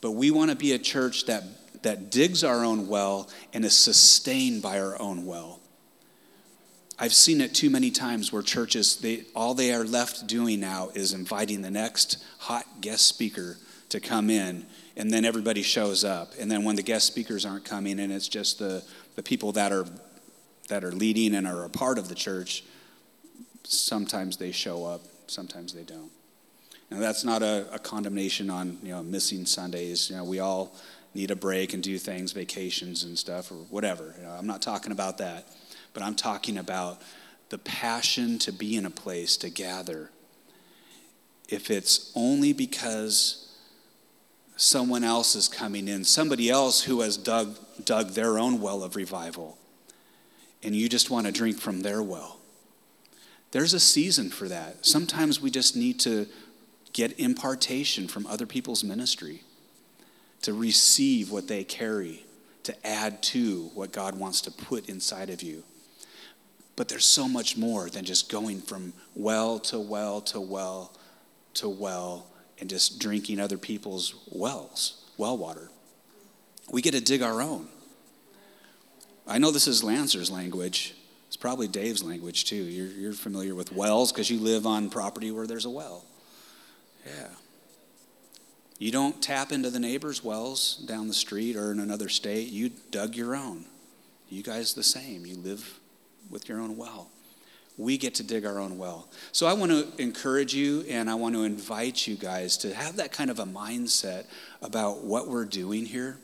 But 0.00 0.12
we 0.12 0.30
want 0.30 0.50
to 0.50 0.56
be 0.56 0.72
a 0.72 0.78
church 0.78 1.26
that, 1.26 1.42
that 1.82 2.10
digs 2.10 2.44
our 2.44 2.64
own 2.64 2.88
well 2.88 3.28
and 3.52 3.64
is 3.64 3.76
sustained 3.76 4.62
by 4.62 4.80
our 4.80 5.00
own 5.00 5.26
well. 5.26 5.60
I've 6.98 7.14
seen 7.14 7.40
it 7.40 7.54
too 7.54 7.70
many 7.70 7.90
times 7.90 8.32
where 8.32 8.42
churches, 8.42 8.98
they, 8.98 9.24
all 9.34 9.54
they 9.54 9.72
are 9.72 9.84
left 9.84 10.26
doing 10.26 10.60
now 10.60 10.90
is 10.94 11.12
inviting 11.12 11.62
the 11.62 11.70
next 11.70 12.22
hot 12.38 12.66
guest 12.80 13.06
speaker 13.06 13.56
to 13.88 13.98
come 13.98 14.30
in, 14.30 14.66
and 14.96 15.10
then 15.10 15.24
everybody 15.24 15.62
shows 15.62 16.04
up. 16.04 16.32
And 16.38 16.50
then 16.50 16.64
when 16.64 16.76
the 16.76 16.82
guest 16.82 17.06
speakers 17.06 17.44
aren't 17.44 17.64
coming 17.64 17.98
and 17.98 18.12
it's 18.12 18.28
just 18.28 18.58
the, 18.58 18.84
the 19.14 19.22
people 19.22 19.52
that 19.52 19.72
are 19.72 19.86
that 20.68 20.82
are 20.82 20.92
leading 20.92 21.34
and 21.34 21.46
are 21.46 21.64
a 21.64 21.68
part 21.68 21.98
of 21.98 22.08
the 22.08 22.14
church, 22.14 22.64
sometimes 23.64 24.38
they 24.38 24.50
show 24.50 24.84
up, 24.84 25.02
sometimes 25.26 25.74
they 25.74 25.82
don't. 25.82 26.10
Now 26.90 26.98
that's 26.98 27.24
not 27.24 27.42
a, 27.42 27.66
a 27.72 27.78
condemnation 27.78 28.50
on 28.50 28.78
you 28.82 28.90
know 28.90 29.02
missing 29.02 29.46
Sundays. 29.46 30.10
You 30.10 30.16
know 30.16 30.24
we 30.24 30.40
all 30.40 30.74
need 31.14 31.30
a 31.30 31.36
break 31.36 31.72
and 31.72 31.82
do 31.82 31.98
things, 31.98 32.32
vacations 32.32 33.04
and 33.04 33.18
stuff 33.18 33.50
or 33.50 33.56
whatever. 33.70 34.14
You 34.18 34.24
know, 34.24 34.30
I'm 34.30 34.46
not 34.46 34.62
talking 34.62 34.92
about 34.92 35.18
that, 35.18 35.46
but 35.92 36.02
I'm 36.02 36.16
talking 36.16 36.58
about 36.58 37.00
the 37.50 37.58
passion 37.58 38.38
to 38.40 38.52
be 38.52 38.76
in 38.76 38.84
a 38.84 38.90
place 38.90 39.36
to 39.38 39.50
gather. 39.50 40.10
If 41.48 41.70
it's 41.70 42.10
only 42.16 42.52
because 42.52 43.52
someone 44.56 45.04
else 45.04 45.34
is 45.34 45.48
coming 45.48 45.88
in, 45.88 46.04
somebody 46.04 46.50
else 46.50 46.82
who 46.82 47.00
has 47.02 47.16
dug, 47.16 47.58
dug 47.82 48.10
their 48.10 48.38
own 48.38 48.60
well 48.60 48.82
of 48.82 48.96
revival, 48.96 49.58
and 50.62 50.74
you 50.74 50.88
just 50.88 51.10
want 51.10 51.26
to 51.26 51.32
drink 51.32 51.58
from 51.58 51.82
their 51.82 52.02
well. 52.02 52.38
There's 53.50 53.74
a 53.74 53.80
season 53.80 54.30
for 54.30 54.48
that. 54.48 54.84
Sometimes 54.84 55.40
we 55.40 55.50
just 55.50 55.76
need 55.76 56.00
to 56.00 56.26
get 56.92 57.18
impartation 57.18 58.08
from 58.08 58.26
other 58.26 58.46
people's 58.46 58.84
ministry, 58.84 59.42
to 60.42 60.52
receive 60.52 61.30
what 61.30 61.48
they 61.48 61.64
carry, 61.64 62.24
to 62.64 62.86
add 62.86 63.22
to 63.22 63.70
what 63.74 63.92
God 63.92 64.18
wants 64.18 64.40
to 64.42 64.50
put 64.50 64.88
inside 64.88 65.30
of 65.30 65.42
you. 65.42 65.62
But 66.76 66.88
there's 66.88 67.06
so 67.06 67.28
much 67.28 67.56
more 67.56 67.88
than 67.88 68.04
just 68.04 68.30
going 68.30 68.60
from 68.60 68.92
well 69.14 69.58
to 69.60 69.78
well 69.78 70.20
to 70.22 70.40
well 70.40 70.92
to 71.54 71.68
well 71.68 72.26
and 72.58 72.68
just 72.68 72.98
drinking 72.98 73.40
other 73.40 73.58
people's 73.58 74.14
wells, 74.30 75.04
well 75.16 75.36
water. 75.36 75.70
We 76.70 76.82
get 76.82 76.92
to 76.92 77.00
dig 77.00 77.22
our 77.22 77.42
own. 77.42 77.68
I 79.26 79.38
know 79.38 79.50
this 79.50 79.66
is 79.66 79.82
Lancer's 79.82 80.30
language. 80.30 80.94
It's 81.28 81.36
probably 81.36 81.68
Dave's 81.68 82.02
language 82.02 82.44
too. 82.44 82.56
You're, 82.56 82.86
you're 82.86 83.12
familiar 83.12 83.54
with 83.54 83.72
wells 83.72 84.12
because 84.12 84.30
you 84.30 84.38
live 84.38 84.66
on 84.66 84.90
property 84.90 85.30
where 85.30 85.46
there's 85.46 85.64
a 85.64 85.70
well. 85.70 86.04
Yeah. 87.06 87.28
You 88.78 88.90
don't 88.90 89.22
tap 89.22 89.52
into 89.52 89.70
the 89.70 89.78
neighbor's 89.78 90.22
wells 90.22 90.76
down 90.86 91.08
the 91.08 91.14
street 91.14 91.56
or 91.56 91.72
in 91.72 91.78
another 91.78 92.08
state. 92.08 92.48
You 92.48 92.70
dug 92.90 93.14
your 93.14 93.34
own. 93.34 93.64
You 94.28 94.42
guys 94.42 94.74
the 94.74 94.82
same. 94.82 95.24
You 95.24 95.36
live 95.36 95.78
with 96.30 96.48
your 96.48 96.60
own 96.60 96.76
well 96.76 97.08
we 97.76 97.98
get 97.98 98.14
to 98.16 98.22
dig 98.22 98.44
our 98.46 98.58
own 98.58 98.78
well. 98.78 99.08
So 99.32 99.46
I 99.46 99.52
want 99.52 99.72
to 99.72 99.88
encourage 100.00 100.54
you 100.54 100.82
and 100.88 101.10
I 101.10 101.14
want 101.16 101.34
to 101.34 101.42
invite 101.42 102.06
you 102.06 102.14
guys 102.14 102.56
to 102.58 102.72
have 102.72 102.96
that 102.96 103.10
kind 103.10 103.30
of 103.30 103.40
a 103.40 103.44
mindset 103.44 104.26
about 104.62 105.02
what 105.02 105.28
we're 105.28 105.44
doing 105.44 105.84
here. 105.84 106.18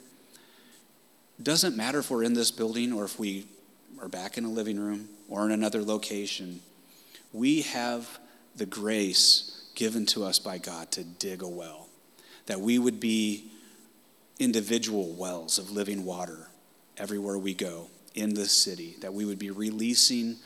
Doesn't 1.42 1.76
matter 1.76 1.98
if 2.00 2.10
we're 2.10 2.24
in 2.24 2.34
this 2.34 2.50
building 2.50 2.92
or 2.92 3.04
if 3.04 3.18
we 3.18 3.46
are 4.00 4.08
back 4.08 4.36
in 4.36 4.44
a 4.44 4.48
living 4.48 4.78
room 4.78 5.08
or 5.28 5.44
in 5.44 5.52
another 5.52 5.82
location. 5.82 6.60
We 7.32 7.62
have 7.62 8.18
the 8.56 8.66
grace 8.66 9.70
given 9.74 10.04
to 10.06 10.24
us 10.24 10.38
by 10.38 10.58
God 10.58 10.90
to 10.92 11.04
dig 11.04 11.42
a 11.42 11.48
well, 11.48 11.88
that 12.46 12.60
we 12.60 12.78
would 12.78 13.00
be 13.00 13.50
individual 14.38 15.12
wells 15.12 15.58
of 15.58 15.70
living 15.70 16.04
water 16.04 16.48
everywhere 16.96 17.38
we 17.38 17.54
go 17.54 17.88
in 18.14 18.34
this 18.34 18.52
city, 18.52 18.96
that 19.00 19.14
we 19.14 19.24
would 19.24 19.38
be 19.38 19.50
releasing 19.50 20.36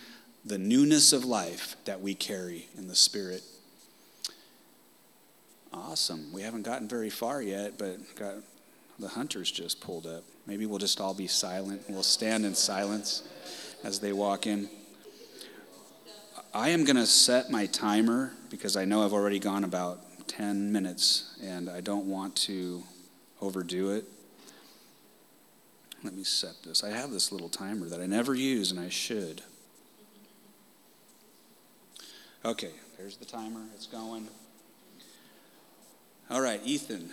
the 0.44 0.58
newness 0.58 1.12
of 1.12 1.24
life 1.24 1.76
that 1.86 2.00
we 2.00 2.14
carry 2.14 2.68
in 2.76 2.86
the 2.86 2.94
Spirit. 2.94 3.42
Awesome. 5.72 6.32
We 6.32 6.42
haven't 6.42 6.62
gotten 6.62 6.86
very 6.86 7.10
far 7.10 7.40
yet, 7.40 7.78
but 7.78 7.98
got 8.14 8.34
the 8.98 9.08
hunters 9.08 9.50
just 9.50 9.80
pulled 9.80 10.06
up. 10.06 10.22
Maybe 10.46 10.66
we'll 10.66 10.78
just 10.78 11.00
all 11.00 11.14
be 11.14 11.26
silent. 11.26 11.82
We'll 11.88 12.02
stand 12.02 12.44
in 12.44 12.54
silence 12.54 13.22
as 13.82 13.98
they 13.98 14.12
walk 14.12 14.46
in. 14.46 14.68
I 16.52 16.68
am 16.68 16.84
going 16.84 16.96
to 16.96 17.06
set 17.06 17.50
my 17.50 17.66
timer 17.66 18.32
because 18.50 18.76
I 18.76 18.84
know 18.84 19.04
I've 19.04 19.12
already 19.12 19.38
gone 19.38 19.64
about 19.64 20.28
10 20.28 20.70
minutes 20.70 21.36
and 21.42 21.68
I 21.68 21.80
don't 21.80 22.06
want 22.06 22.36
to 22.36 22.82
overdo 23.40 23.90
it. 23.90 24.04
Let 26.02 26.14
me 26.14 26.24
set 26.24 26.62
this. 26.62 26.84
I 26.84 26.90
have 26.90 27.10
this 27.10 27.32
little 27.32 27.48
timer 27.48 27.88
that 27.88 28.00
I 28.00 28.06
never 28.06 28.34
use 28.34 28.70
and 28.70 28.78
I 28.78 28.90
should. 28.90 29.42
Okay, 32.44 32.72
there's 32.98 33.16
the 33.16 33.24
timer. 33.24 33.62
It's 33.74 33.86
going. 33.86 34.28
All 36.30 36.42
right, 36.42 36.60
Ethan, 36.62 37.10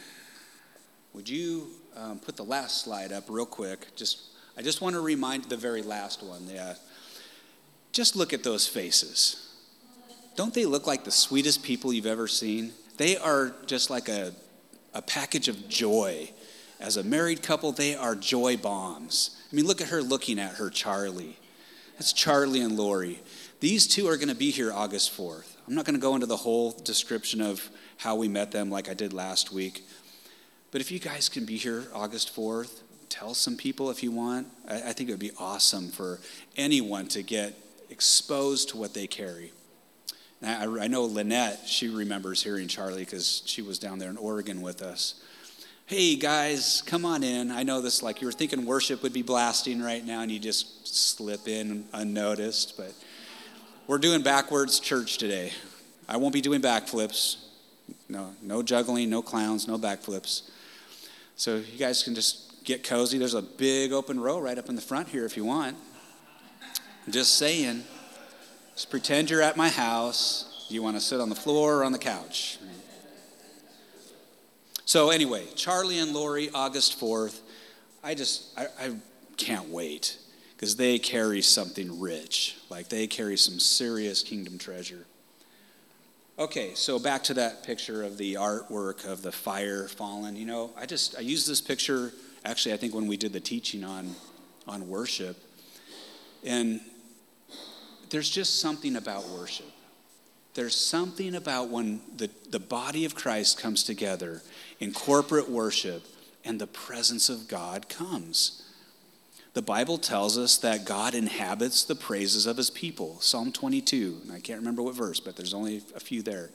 would 1.14 1.30
you 1.30 1.68
um, 1.96 2.20
put 2.20 2.36
the 2.36 2.44
last 2.44 2.84
slide 2.84 3.12
up 3.12 3.26
real 3.28 3.46
quick? 3.46 3.96
Just, 3.96 4.22
I 4.58 4.62
just 4.62 4.82
want 4.82 4.96
to 4.96 5.02
remind 5.02 5.46
the 5.46 5.58
very 5.58 5.82
last 5.82 6.24
one. 6.24 6.48
Yeah, 6.48 6.76
just 7.92 8.16
look 8.16 8.34
at 8.34 8.44
those 8.44 8.68
faces. 8.68 9.48
Don't 10.36 10.54
they 10.54 10.66
look 10.66 10.88
like 10.88 11.04
the 11.04 11.12
sweetest 11.12 11.64
people 11.64 11.92
you've 11.92 12.06
ever 12.06 12.28
seen? 12.28 12.72
They 12.98 13.18
are 13.18 13.54
just 13.66 13.90
like 13.90 14.08
a, 14.08 14.34
a 14.94 15.02
package 15.02 15.48
of 15.48 15.68
joy. 15.68 16.32
As 16.80 16.98
a 16.98 17.04
married 17.04 17.44
couple, 17.44 17.72
they 17.72 17.96
are 17.96 18.16
joy 18.16 18.58
bombs. 18.58 19.38
I 19.52 19.56
mean, 19.56 19.68
look 19.68 19.82
at 19.82 19.90
her 19.90 20.02
looking 20.02 20.40
at 20.40 20.56
her 20.56 20.70
Charlie. 20.70 21.38
That's 21.94 22.14
Charlie 22.14 22.62
and 22.62 22.78
Lori. 22.78 23.20
These 23.60 23.88
two 23.88 24.08
are 24.08 24.16
going 24.16 24.30
to 24.30 24.36
be 24.36 24.50
here 24.50 24.74
August 24.74 25.16
4th. 25.16 25.56
I'm 25.68 25.76
not 25.76 25.86
going 25.86 25.96
to 25.96 26.02
go 26.02 26.16
into 26.16 26.26
the 26.26 26.38
whole 26.38 26.72
description 26.72 27.42
of 27.42 27.70
how 27.98 28.16
we 28.16 28.28
met 28.28 28.52
them 28.52 28.72
like 28.72 28.90
I 28.90 28.96
did 28.96 29.14
last 29.14 29.52
week. 29.52 29.86
But 30.72 30.80
if 30.80 30.90
you 30.90 31.00
guys 31.00 31.28
can 31.28 31.46
be 31.46 31.58
here 31.58 31.86
August 31.94 32.34
4th, 32.36 32.82
tell 33.10 33.34
some 33.34 33.58
people 33.58 33.92
if 33.92 34.02
you 34.02 34.12
want. 34.12 34.48
I, 34.68 34.76
I 34.76 34.94
think 34.94 35.10
it 35.10 35.14
would 35.14 35.20
be 35.20 35.32
awesome 35.38 35.90
for 35.90 36.20
anyone 36.56 37.08
to 37.10 37.22
get 37.22 37.54
exposed 37.90 38.70
to 38.70 38.78
what 38.78 38.94
they 38.94 39.06
carry. 39.06 39.52
I, 40.42 40.66
I 40.66 40.88
know 40.88 41.04
Lynette, 41.04 41.68
she 41.68 41.90
remembers 41.90 42.42
hearing 42.42 42.68
Charlie 42.68 43.04
because 43.04 43.44
she 43.46 43.62
was 43.62 43.80
down 43.80 44.00
there 44.00 44.10
in 44.10 44.18
Oregon 44.18 44.62
with 44.62 44.82
us. 44.82 45.22
Hey 45.86 46.16
guys, 46.16 46.82
come 46.86 47.04
on 47.04 47.22
in. 47.22 47.52
I 47.52 47.64
know 47.64 47.82
this, 47.82 48.02
like 48.02 48.22
you 48.22 48.28
were 48.28 48.32
thinking 48.32 48.66
worship 48.66 49.04
would 49.04 49.12
be 49.12 49.24
blasting 49.24 49.82
right 49.82 50.06
now 50.06 50.22
and 50.22 50.32
you 50.32 50.40
just 50.40 50.88
slip 50.88 51.50
in 51.50 51.86
unnoticed, 51.92 52.78
but 52.78 52.94
we're 53.88 53.98
doing 53.98 54.22
backwards 54.22 54.80
church 54.80 55.18
today. 55.18 55.52
I 56.08 56.16
won't 56.16 56.34
be 56.34 56.40
doing 56.40 56.62
backflips. 56.62 57.44
No, 58.08 58.34
no 58.42 58.64
juggling, 58.64 59.10
no 59.10 59.22
clowns, 59.22 59.68
no 59.68 59.78
backflips. 59.78 60.50
So 61.42 61.56
you 61.56 61.80
guys 61.80 62.04
can 62.04 62.14
just 62.14 62.64
get 62.64 62.84
cozy. 62.84 63.18
There's 63.18 63.34
a 63.34 63.42
big 63.42 63.94
open 63.94 64.20
row 64.20 64.40
right 64.40 64.60
up 64.60 64.70
in 64.70 64.76
the 64.76 64.82
front 64.82 65.08
here 65.08 65.26
if 65.26 65.36
you 65.36 65.44
want. 65.44 65.76
I'm 67.04 67.12
just 67.12 67.40
saying. 67.40 67.82
Just 68.76 68.92
pretend 68.92 69.32
you're 69.32 69.42
at 69.42 69.58
my 69.58 69.70
house. 69.70 70.68
You 70.70 70.84
want 70.84 70.98
to 70.98 71.02
sit 71.02 71.20
on 71.20 71.30
the 71.30 71.36
floor 71.36 71.78
or 71.78 71.84
on 71.84 71.94
the 71.94 71.98
couch. 71.98 72.60
So 74.86 75.10
anyway, 75.10 75.48
Charlie 75.56 75.98
and 75.98 76.14
Lori, 76.14 76.52
August 76.54 77.02
4th. 77.02 77.40
I 78.04 78.14
just, 78.14 78.56
I, 78.56 78.68
I 78.80 78.92
can't 79.36 79.70
wait 79.70 80.20
because 80.56 80.76
they 80.76 81.00
carry 81.00 81.42
something 81.42 82.00
rich. 82.00 82.58
Like 82.70 82.90
they 82.90 83.08
carry 83.08 83.36
some 83.36 83.60
serious 83.60 84.22
kingdom 84.22 84.60
treasure. 84.60 85.08
Okay, 86.42 86.74
so 86.74 86.98
back 86.98 87.22
to 87.26 87.36
that 87.36 87.64
picture 87.64 88.02
of 88.02 88.18
the 88.18 88.34
artwork 88.34 89.06
of 89.06 89.22
the 89.22 89.32
fire 89.32 89.88
fallen. 89.88 90.36
You 90.36 90.48
know, 90.48 90.72
I 90.76 90.88
just 90.88 91.16
I 91.16 91.20
used 91.20 91.48
this 91.48 91.62
picture 91.62 92.14
actually 92.44 92.74
I 92.74 92.78
think 92.78 92.96
when 92.96 93.06
we 93.06 93.16
did 93.16 93.32
the 93.32 93.40
teaching 93.40 93.84
on 93.84 94.16
on 94.68 94.90
worship. 94.90 95.38
And 96.44 96.82
there's 98.10 98.28
just 98.28 98.60
something 98.60 98.96
about 98.96 99.30
worship. 99.30 99.70
There's 100.56 100.76
something 100.76 101.36
about 101.36 101.70
when 101.70 102.02
the, 102.18 102.32
the 102.50 102.60
body 102.60 103.06
of 103.06 103.14
Christ 103.14 103.60
comes 103.60 103.84
together 103.84 104.42
in 104.80 104.94
corporate 104.94 105.48
worship 105.48 106.04
and 106.44 106.60
the 106.60 106.66
presence 106.66 107.30
of 107.30 107.48
God 107.48 107.88
comes. 107.88 108.68
The 109.54 109.62
Bible 109.62 109.98
tells 109.98 110.38
us 110.38 110.58
that 110.60 110.86
God 110.86 111.14
inhabits 111.14 111.84
the 111.84 111.96
praises 111.96 112.46
of 112.46 112.56
his 112.56 112.70
people. 112.70 113.20
Psalm 113.20 113.52
22, 113.52 114.22
and 114.24 114.32
I 114.32 114.40
can't 114.40 114.60
remember 114.60 114.82
what 114.82 114.96
verse, 114.96 115.20
but 115.20 115.36
there's 115.36 115.54
only 115.54 115.82
a 115.94 116.00
few 116.00 116.22
there. 116.22 116.52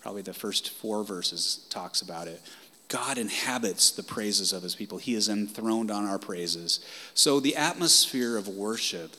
Probably 0.00 0.22
the 0.22 0.32
first 0.32 0.70
four 0.70 1.02
verses 1.02 1.66
talks 1.70 2.02
about 2.02 2.28
it. 2.28 2.40
God 2.88 3.18
inhabits 3.18 3.90
the 3.90 4.04
praises 4.04 4.52
of 4.52 4.62
his 4.62 4.76
people. 4.76 4.98
He 4.98 5.14
is 5.14 5.28
enthroned 5.28 5.90
on 5.90 6.04
our 6.04 6.20
praises. 6.20 6.84
So 7.14 7.40
the 7.40 7.56
atmosphere 7.56 8.36
of 8.36 8.46
worship 8.46 9.16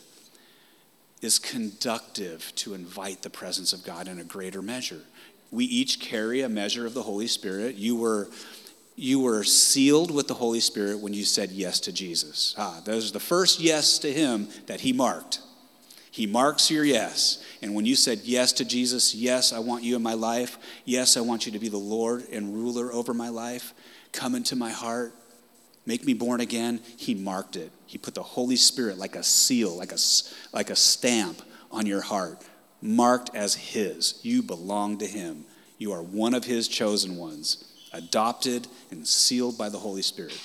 is 1.21 1.37
conductive 1.37 2.53
to 2.55 2.73
invite 2.73 3.23
the 3.23 3.29
presence 3.29 3.73
of 3.73 3.83
God 3.83 4.07
in 4.07 4.19
a 4.19 4.23
greater 4.23 4.61
measure. 4.61 5.01
We 5.51 5.65
each 5.65 5.99
carry 5.99 6.41
a 6.41 6.49
measure 6.49 6.85
of 6.85 6.93
the 6.93 7.03
Holy 7.03 7.27
Spirit. 7.27 7.75
You 7.75 7.97
were 7.97 8.29
you 8.99 9.19
were 9.19 9.43
sealed 9.43 10.09
with 10.09 10.27
the 10.27 10.33
Holy 10.33 10.59
Spirit 10.59 10.99
when 10.99 11.13
you 11.13 11.23
said 11.23 11.51
yes 11.51 11.79
to 11.81 11.93
Jesus. 11.93 12.55
Ah, 12.57 12.81
that 12.83 12.95
was 12.95 13.11
the 13.11 13.19
first 13.19 13.59
yes 13.59 13.99
to 13.99 14.11
him 14.11 14.49
that 14.65 14.81
he 14.81 14.91
marked. 14.91 15.39
He 16.09 16.25
marks 16.25 16.71
your 16.71 16.83
yes. 16.83 17.43
And 17.61 17.75
when 17.75 17.85
you 17.85 17.95
said 17.95 18.21
yes 18.23 18.51
to 18.53 18.65
Jesus, 18.65 19.13
yes, 19.13 19.53
I 19.53 19.59
want 19.59 19.83
you 19.83 19.95
in 19.95 20.01
my 20.01 20.15
life. 20.15 20.57
Yes, 20.83 21.15
I 21.15 21.21
want 21.21 21.45
you 21.45 21.51
to 21.51 21.59
be 21.59 21.69
the 21.69 21.77
Lord 21.77 22.23
and 22.31 22.55
ruler 22.55 22.91
over 22.91 23.13
my 23.13 23.29
life. 23.29 23.75
Come 24.13 24.33
into 24.33 24.55
my 24.55 24.71
heart. 24.71 25.13
Make 25.85 26.03
me 26.03 26.15
born 26.15 26.41
again. 26.41 26.81
He 26.97 27.13
marked 27.13 27.55
it. 27.55 27.71
He 27.85 27.99
put 27.99 28.15
the 28.15 28.23
Holy 28.23 28.55
Spirit 28.55 28.97
like 28.97 29.15
a 29.15 29.21
seal, 29.21 29.77
like 29.77 29.91
a, 29.91 29.97
like 30.53 30.71
a 30.71 30.75
stamp 30.75 31.43
on 31.71 31.85
your 31.85 32.01
heart, 32.01 32.43
marked 32.81 33.35
as 33.35 33.53
His. 33.53 34.19
You 34.23 34.41
belong 34.41 34.97
to 34.97 35.05
Him. 35.05 35.45
You 35.77 35.91
are 35.91 36.01
one 36.01 36.33
of 36.33 36.45
His 36.45 36.67
chosen 36.67 37.15
ones, 37.15 37.63
adopted 37.97 38.67
and 38.91 39.05
sealed 39.05 39.57
by 39.57 39.69
the 39.69 39.79
Holy 39.79 40.01
Spirit. 40.01 40.39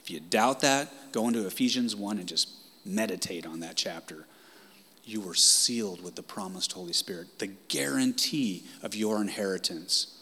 If 0.00 0.10
you 0.10 0.20
doubt 0.20 0.60
that, 0.60 1.12
go 1.12 1.28
into 1.28 1.46
Ephesians 1.46 1.94
1 1.94 2.18
and 2.18 2.28
just 2.28 2.50
meditate 2.84 3.46
on 3.46 3.60
that 3.60 3.76
chapter 3.76 4.26
you 5.10 5.20
were 5.20 5.34
sealed 5.34 6.02
with 6.02 6.14
the 6.14 6.22
promised 6.22 6.72
Holy 6.72 6.92
Spirit, 6.92 7.38
the 7.38 7.48
guarantee 7.68 8.64
of 8.82 8.94
your 8.94 9.20
inheritance. 9.20 10.16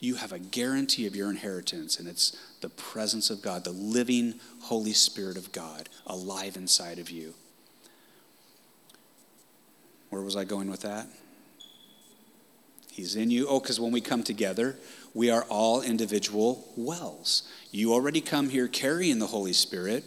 You 0.00 0.16
have 0.16 0.32
a 0.32 0.38
guarantee 0.38 1.06
of 1.06 1.14
your 1.14 1.30
inheritance, 1.30 1.98
and 1.98 2.08
it's 2.08 2.36
the 2.60 2.68
presence 2.68 3.30
of 3.30 3.42
God, 3.42 3.64
the 3.64 3.70
living 3.70 4.34
Holy 4.62 4.92
Spirit 4.92 5.36
of 5.36 5.52
God 5.52 5.88
alive 6.06 6.56
inside 6.56 6.98
of 6.98 7.10
you. 7.10 7.34
Where 10.10 10.22
was 10.22 10.36
I 10.36 10.44
going 10.44 10.70
with 10.70 10.82
that? 10.82 11.06
He's 12.90 13.16
in 13.16 13.30
you. 13.30 13.48
Oh, 13.48 13.58
because 13.58 13.80
when 13.80 13.92
we 13.92 14.00
come 14.00 14.22
together, 14.22 14.76
we 15.14 15.30
are 15.30 15.44
all 15.44 15.80
individual 15.80 16.68
wells. 16.76 17.48
You 17.70 17.92
already 17.92 18.20
come 18.20 18.48
here 18.48 18.66
carrying 18.66 19.20
the 19.20 19.28
Holy 19.28 19.52
Spirit. 19.52 20.04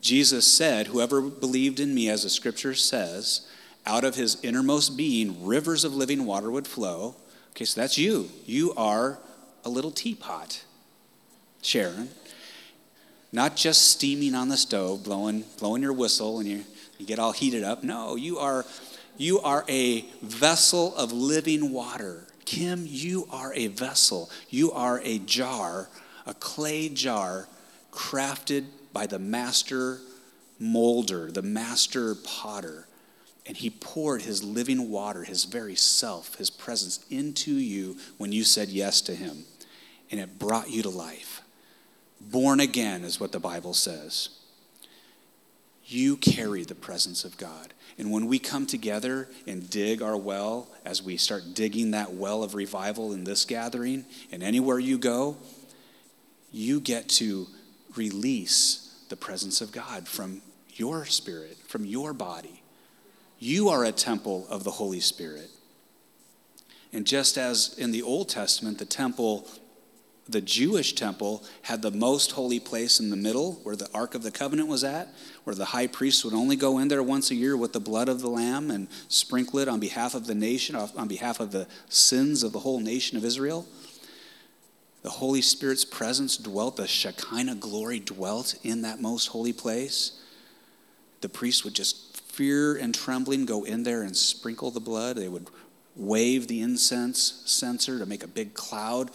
Jesus 0.00 0.46
said, 0.46 0.88
Whoever 0.88 1.22
believed 1.22 1.80
in 1.80 1.94
me, 1.94 2.10
as 2.10 2.24
the 2.24 2.28
scripture 2.30 2.74
says, 2.74 3.48
out 3.86 4.04
of 4.04 4.16
his 4.16 4.42
innermost 4.42 4.96
being, 4.96 5.46
rivers 5.46 5.84
of 5.84 5.94
living 5.94 6.26
water 6.26 6.50
would 6.50 6.66
flow. 6.66 7.16
Okay, 7.50 7.64
so 7.64 7.80
that's 7.80 7.96
you. 7.96 8.28
You 8.44 8.74
are 8.76 9.18
a 9.64 9.68
little 9.68 9.90
teapot, 9.90 10.64
Sharon. 11.62 12.10
Not 13.32 13.56
just 13.56 13.90
steaming 13.90 14.34
on 14.34 14.48
the 14.48 14.56
stove, 14.56 15.04
blowing, 15.04 15.44
blowing 15.58 15.82
your 15.82 15.92
whistle, 15.92 16.38
and 16.38 16.48
you, 16.48 16.64
you 16.98 17.06
get 17.06 17.18
all 17.18 17.32
heated 17.32 17.62
up. 17.62 17.82
No, 17.82 18.16
you 18.16 18.38
are, 18.38 18.64
you 19.16 19.40
are 19.40 19.64
a 19.68 20.04
vessel 20.22 20.96
of 20.96 21.12
living 21.12 21.72
water. 21.72 22.27
Kim, 22.48 22.86
you 22.88 23.28
are 23.30 23.52
a 23.52 23.66
vessel. 23.66 24.30
You 24.48 24.72
are 24.72 25.02
a 25.04 25.18
jar, 25.18 25.90
a 26.24 26.32
clay 26.32 26.88
jar 26.88 27.46
crafted 27.92 28.64
by 28.92 29.06
the 29.06 29.18
master 29.18 29.98
molder, 30.58 31.30
the 31.30 31.42
master 31.42 32.14
potter 32.14 32.86
and 33.48 33.56
he 33.56 33.70
poured 33.70 34.22
his 34.22 34.44
living 34.44 34.90
water, 34.90 35.24
his 35.24 35.44
very 35.44 35.74
self, 35.74 36.36
his 36.36 36.50
presence 36.50 37.04
into 37.10 37.52
you 37.52 37.96
when 38.18 38.30
you 38.30 38.44
said 38.44 38.68
yes 38.68 39.00
to 39.00 39.14
him. 39.14 39.44
And 40.10 40.20
it 40.20 40.38
brought 40.38 40.70
you 40.70 40.82
to 40.82 40.90
life. 40.90 41.40
Born 42.20 42.60
again 42.60 43.04
is 43.04 43.18
what 43.18 43.32
the 43.32 43.40
Bible 43.40 43.72
says. 43.72 44.37
You 45.88 46.18
carry 46.18 46.64
the 46.64 46.74
presence 46.74 47.24
of 47.24 47.38
God. 47.38 47.72
And 47.96 48.12
when 48.12 48.26
we 48.26 48.38
come 48.38 48.66
together 48.66 49.28
and 49.46 49.68
dig 49.68 50.02
our 50.02 50.16
well, 50.16 50.68
as 50.84 51.02
we 51.02 51.16
start 51.16 51.54
digging 51.54 51.92
that 51.92 52.12
well 52.12 52.42
of 52.42 52.54
revival 52.54 53.12
in 53.12 53.24
this 53.24 53.44
gathering 53.44 54.04
and 54.30 54.42
anywhere 54.42 54.78
you 54.78 54.98
go, 54.98 55.38
you 56.52 56.78
get 56.78 57.08
to 57.08 57.46
release 57.96 59.02
the 59.08 59.16
presence 59.16 59.60
of 59.62 59.72
God 59.72 60.06
from 60.06 60.42
your 60.74 61.06
spirit, 61.06 61.56
from 61.66 61.84
your 61.84 62.12
body. 62.12 62.62
You 63.38 63.70
are 63.70 63.84
a 63.84 63.92
temple 63.92 64.46
of 64.50 64.64
the 64.64 64.72
Holy 64.72 65.00
Spirit. 65.00 65.50
And 66.92 67.06
just 67.06 67.38
as 67.38 67.74
in 67.78 67.92
the 67.92 68.02
Old 68.02 68.28
Testament, 68.28 68.78
the 68.78 68.84
temple, 68.84 69.48
the 70.28 70.40
Jewish 70.40 70.94
temple, 70.94 71.44
had 71.62 71.82
the 71.82 71.90
most 71.90 72.32
holy 72.32 72.60
place 72.60 73.00
in 73.00 73.10
the 73.10 73.16
middle 73.16 73.54
where 73.62 73.76
the 73.76 73.90
Ark 73.92 74.14
of 74.14 74.22
the 74.22 74.30
Covenant 74.30 74.68
was 74.68 74.84
at, 74.84 75.08
where 75.44 75.54
the 75.54 75.66
high 75.66 75.86
priest 75.86 76.24
would 76.24 76.34
only 76.34 76.56
go 76.56 76.78
in 76.78 76.88
there 76.88 77.02
once 77.02 77.30
a 77.30 77.34
year 77.34 77.56
with 77.56 77.72
the 77.72 77.80
blood 77.80 78.08
of 78.08 78.20
the 78.20 78.28
Lamb 78.28 78.70
and 78.70 78.88
sprinkle 79.08 79.58
it 79.58 79.68
on 79.68 79.80
behalf 79.80 80.14
of 80.14 80.26
the 80.26 80.34
nation, 80.34 80.76
on 80.76 81.08
behalf 81.08 81.40
of 81.40 81.52
the 81.52 81.66
sins 81.88 82.42
of 82.42 82.52
the 82.52 82.60
whole 82.60 82.80
nation 82.80 83.16
of 83.16 83.24
Israel. 83.24 83.66
The 85.02 85.10
Holy 85.10 85.40
Spirit's 85.40 85.84
presence 85.84 86.36
dwelt, 86.36 86.76
the 86.76 86.86
Shekinah 86.86 87.56
glory 87.56 88.00
dwelt 88.00 88.56
in 88.62 88.82
that 88.82 89.00
most 89.00 89.28
holy 89.28 89.52
place. 89.52 90.20
The 91.20 91.28
priest 91.28 91.64
would 91.64 91.74
just 91.74 92.20
fear 92.20 92.76
and 92.76 92.94
trembling 92.94 93.46
go 93.46 93.64
in 93.64 93.84
there 93.84 94.02
and 94.02 94.16
sprinkle 94.16 94.70
the 94.70 94.80
blood. 94.80 95.16
They 95.16 95.28
would 95.28 95.48
wave 95.96 96.46
the 96.46 96.60
incense 96.60 97.42
censer 97.46 97.98
to 97.98 98.06
make 98.06 98.22
a 98.22 98.28
big 98.28 98.54
cloud. 98.54 99.10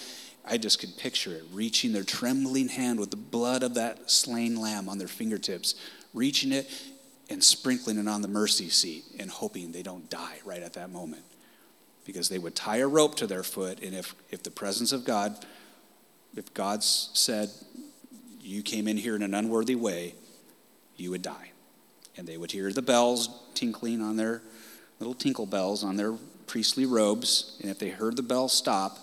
I 0.46 0.58
just 0.58 0.80
could 0.80 0.98
picture 0.98 1.34
it 1.34 1.44
reaching 1.54 1.94
their 1.94 2.04
trembling 2.04 2.68
hand 2.68 3.00
with 3.00 3.12
the 3.12 3.18
blood 3.18 3.64
of 3.64 3.76
that 3.76 4.12
slain 4.12 4.60
lamb 4.60 4.90
on 4.90 4.98
their 4.98 5.08
fingertips, 5.08 5.76
reaching 6.14 6.52
it 6.52 6.70
and 7.30 7.44
sprinkling 7.44 7.98
it 7.98 8.08
on 8.08 8.22
the 8.22 8.28
mercy 8.28 8.70
seat 8.70 9.04
and 9.20 9.30
hoping 9.30 9.72
they 9.72 9.84
don't 9.84 10.10
die 10.10 10.40
right 10.46 10.62
at 10.62 10.74
that 10.74 10.90
moment. 10.92 11.24
Because 12.06 12.28
they 12.28 12.40
would 12.40 12.56
tie 12.56 12.78
a 12.78 12.88
rope 12.88 13.16
to 13.16 13.28
their 13.28 13.44
foot, 13.44 13.82
and 13.82 13.96
if, 13.96 14.14
if 14.30 14.44
the 14.44 14.52
presence 14.52 14.92
of 14.92 15.06
God, 15.06 15.34
if 16.36 16.54
God 16.54 16.84
said, 16.84 17.50
You 18.42 18.62
came 18.62 18.90
in 18.90 18.98
here 18.98 19.16
in 19.16 19.24
an 19.24 19.34
unworthy 19.34 19.76
way, 19.76 20.16
you 20.98 21.12
would 21.12 21.22
die 21.22 21.54
and 22.18 22.28
they 22.28 22.38
would 22.38 22.52
hear 22.52 22.72
the 22.72 22.82
bells 22.82 23.30
tinkling 23.54 24.02
on 24.02 24.16
their 24.16 24.42
little 25.00 25.14
tinkle 25.14 25.46
bells 25.46 25.84
on 25.84 25.98
their 25.98 26.14
priestly 26.48 26.86
robes. 26.86 27.58
And 27.62 27.70
if 27.70 27.80
they 27.80 27.90
heard 27.90 28.16
the 28.16 28.24
bell 28.24 28.48
stop, 28.48 28.98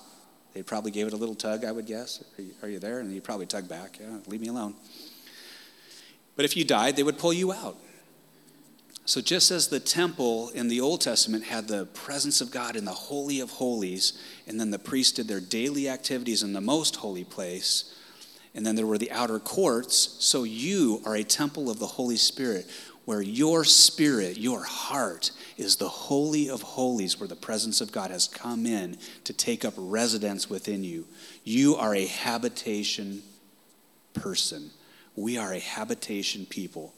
they 0.54 0.62
probably 0.62 0.90
gave 0.90 1.06
it 1.06 1.12
a 1.12 1.16
little 1.16 1.34
tug, 1.34 1.64
I 1.64 1.72
would 1.72 1.86
guess. 1.86 2.24
Are 2.38 2.42
you, 2.42 2.52
are 2.62 2.68
you 2.68 2.78
there? 2.78 3.00
And 3.00 3.12
you'd 3.12 3.24
probably 3.24 3.46
tug 3.46 3.68
back. 3.68 3.98
Yeah, 4.00 4.18
leave 4.26 4.40
me 4.40 4.48
alone. 4.48 4.74
But 6.40 6.46
if 6.46 6.56
you 6.56 6.64
died, 6.64 6.96
they 6.96 7.02
would 7.02 7.18
pull 7.18 7.34
you 7.34 7.52
out. 7.52 7.76
So, 9.04 9.20
just 9.20 9.50
as 9.50 9.68
the 9.68 9.78
temple 9.78 10.48
in 10.48 10.68
the 10.68 10.80
Old 10.80 11.02
Testament 11.02 11.44
had 11.44 11.68
the 11.68 11.84
presence 11.84 12.40
of 12.40 12.50
God 12.50 12.76
in 12.76 12.86
the 12.86 12.92
Holy 12.92 13.40
of 13.40 13.50
Holies, 13.50 14.18
and 14.46 14.58
then 14.58 14.70
the 14.70 14.78
priests 14.78 15.12
did 15.12 15.28
their 15.28 15.42
daily 15.42 15.86
activities 15.86 16.42
in 16.42 16.54
the 16.54 16.60
most 16.62 16.96
holy 16.96 17.24
place, 17.24 17.94
and 18.54 18.64
then 18.64 18.74
there 18.74 18.86
were 18.86 18.96
the 18.96 19.10
outer 19.12 19.38
courts, 19.38 20.16
so 20.20 20.44
you 20.44 21.02
are 21.04 21.14
a 21.14 21.24
temple 21.24 21.68
of 21.68 21.78
the 21.78 21.86
Holy 21.86 22.16
Spirit 22.16 22.66
where 23.04 23.20
your 23.20 23.62
spirit, 23.62 24.38
your 24.38 24.64
heart, 24.64 25.32
is 25.58 25.76
the 25.76 25.90
holy 25.90 26.48
of 26.48 26.62
holies, 26.62 27.20
where 27.20 27.28
the 27.28 27.36
presence 27.36 27.82
of 27.82 27.92
God 27.92 28.10
has 28.10 28.26
come 28.26 28.64
in 28.64 28.96
to 29.24 29.34
take 29.34 29.62
up 29.62 29.74
residence 29.76 30.48
within 30.48 30.84
you. 30.84 31.06
You 31.44 31.76
are 31.76 31.94
a 31.94 32.06
habitation 32.06 33.24
person. 34.14 34.70
We 35.20 35.38
are 35.38 35.52
a 35.52 35.58
habitation 35.58 36.46
people. 36.46 36.94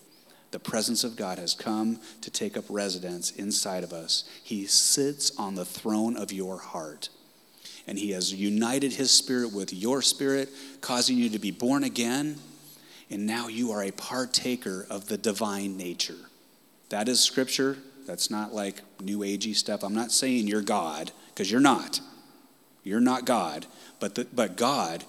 The 0.51 0.59
presence 0.59 1.03
of 1.05 1.17
God 1.17 1.39
has 1.39 1.55
come 1.55 1.99
to 2.21 2.31
take 2.31 2.57
up 2.57 2.65
residence 2.69 3.31
inside 3.31 3.85
of 3.85 3.93
us. 3.93 4.25
He 4.45 4.67
sits 4.67 5.37
on 5.39 5.55
the 5.55 5.65
throne 5.65 6.17
of 6.17 6.33
your 6.33 6.59
heart. 6.59 7.09
And 7.87 7.99
He 7.99 8.11
has 8.13 8.33
united 8.33 8.93
His 8.93 9.11
spirit 9.11 9.53
with 9.53 9.73
your 9.73 10.03
spirit, 10.03 10.51
causing 10.81 11.17
you 11.17 11.31
to 11.31 11.39
be 11.39 11.51
born 11.51 11.85
again 11.85 12.39
and 13.13 13.27
now 13.27 13.49
you 13.49 13.73
are 13.73 13.83
a 13.83 13.91
partaker 13.91 14.87
of 14.89 15.07
the 15.07 15.19
divine 15.19 15.77
nature. 15.77 16.17
That 16.89 17.11
is 17.11 17.21
scripture. 17.21 17.77
That's 18.07 18.31
not 18.31 18.55
like 18.55 18.81
new 19.03 19.19
agey 19.19 19.55
stuff. 19.55 19.85
I'm 19.85 19.95
not 19.95 20.11
saying 20.11 20.49
you're 20.49 20.63
God, 20.63 21.13
because 21.29 21.51
you're 21.51 21.61
not. 21.61 22.01
You're 22.83 23.01
not 23.01 23.27
God. 23.27 23.67
But, 24.01 24.15
the, 24.15 24.27
but 24.33 24.57
God 24.57 25.05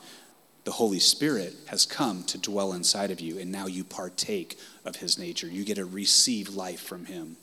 The 0.63 0.71
Holy 0.71 0.99
Spirit 0.99 1.53
has 1.67 1.85
come 1.85 2.23
to 2.23 2.37
dwell 2.37 2.73
inside 2.73 3.11
of 3.11 3.19
you, 3.19 3.37
and 3.37 3.51
now 3.51 3.67
you 3.67 3.83
partake 3.83 4.57
of 4.85 4.97
his 4.97 5.17
nature. 5.19 5.47
You 5.47 5.65
get 5.65 5.75
to 5.75 5.85
receive 5.85 6.55
life 6.55 6.79
from 6.79 7.05
him. 7.05 7.37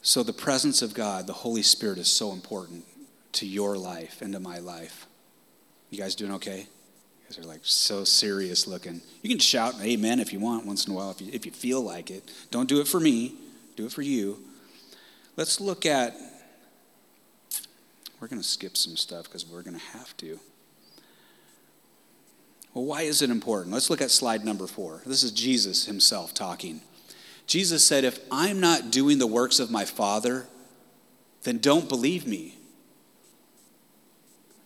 So, 0.00 0.22
the 0.22 0.32
presence 0.32 0.82
of 0.82 0.94
God, 0.94 1.26
the 1.26 1.32
Holy 1.32 1.62
Spirit, 1.62 1.98
is 1.98 2.08
so 2.08 2.32
important 2.32 2.84
to 3.32 3.46
your 3.46 3.76
life 3.76 4.22
and 4.22 4.32
to 4.32 4.40
my 4.40 4.60
life. 4.60 5.06
You 5.90 5.98
guys 5.98 6.14
doing 6.14 6.32
okay? 6.34 6.60
You 6.60 7.26
guys 7.28 7.38
are 7.38 7.48
like 7.48 7.60
so 7.62 8.04
serious 8.04 8.66
looking. 8.66 9.00
You 9.22 9.28
can 9.28 9.40
shout 9.40 9.74
amen 9.82 10.20
if 10.20 10.32
you 10.32 10.38
want 10.38 10.64
once 10.64 10.86
in 10.86 10.92
a 10.92 10.96
while, 10.96 11.10
if 11.10 11.20
you, 11.20 11.28
if 11.32 11.44
you 11.44 11.52
feel 11.52 11.82
like 11.82 12.10
it. 12.10 12.30
Don't 12.50 12.68
do 12.68 12.80
it 12.80 12.86
for 12.86 13.00
me, 13.00 13.34
do 13.74 13.84
it 13.84 13.92
for 13.92 14.02
you. 14.02 14.38
Let's 15.36 15.60
look 15.60 15.84
at, 15.84 16.14
we're 18.26 18.30
going 18.30 18.42
to 18.42 18.48
skip 18.48 18.76
some 18.76 18.96
stuff 18.96 19.26
because 19.26 19.46
we're 19.46 19.62
going 19.62 19.78
to 19.78 19.86
have 19.96 20.16
to. 20.16 20.40
Well, 22.74 22.84
why 22.84 23.02
is 23.02 23.22
it 23.22 23.30
important? 23.30 23.72
Let's 23.72 23.88
look 23.88 24.00
at 24.00 24.10
slide 24.10 24.44
number 24.44 24.66
four. 24.66 25.00
This 25.06 25.22
is 25.22 25.30
Jesus 25.30 25.86
himself 25.86 26.34
talking. 26.34 26.80
Jesus 27.46 27.84
said, 27.84 28.02
If 28.02 28.18
I'm 28.32 28.58
not 28.58 28.90
doing 28.90 29.18
the 29.18 29.28
works 29.28 29.60
of 29.60 29.70
my 29.70 29.84
Father, 29.84 30.48
then 31.44 31.58
don't 31.58 31.88
believe 31.88 32.26
me. 32.26 32.58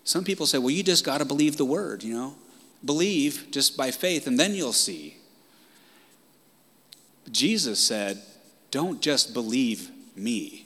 Some 0.05 0.25
people 0.25 0.46
say, 0.46 0.57
Well, 0.57 0.70
you 0.70 0.83
just 0.83 1.05
got 1.05 1.18
to 1.18 1.27
believe 1.27 1.59
the 1.59 1.66
word, 1.66 2.03
you 2.03 2.14
know? 2.14 2.37
Believe 2.83 3.49
just 3.51 3.77
by 3.77 3.90
faith, 3.90 4.27
and 4.27 4.40
then 4.40 4.55
you'll 4.55 4.73
see. 4.73 5.18
Jesus 7.31 7.79
said, 7.79 8.23
Don't 8.70 9.03
just 9.03 9.35
believe 9.35 9.90
me 10.16 10.64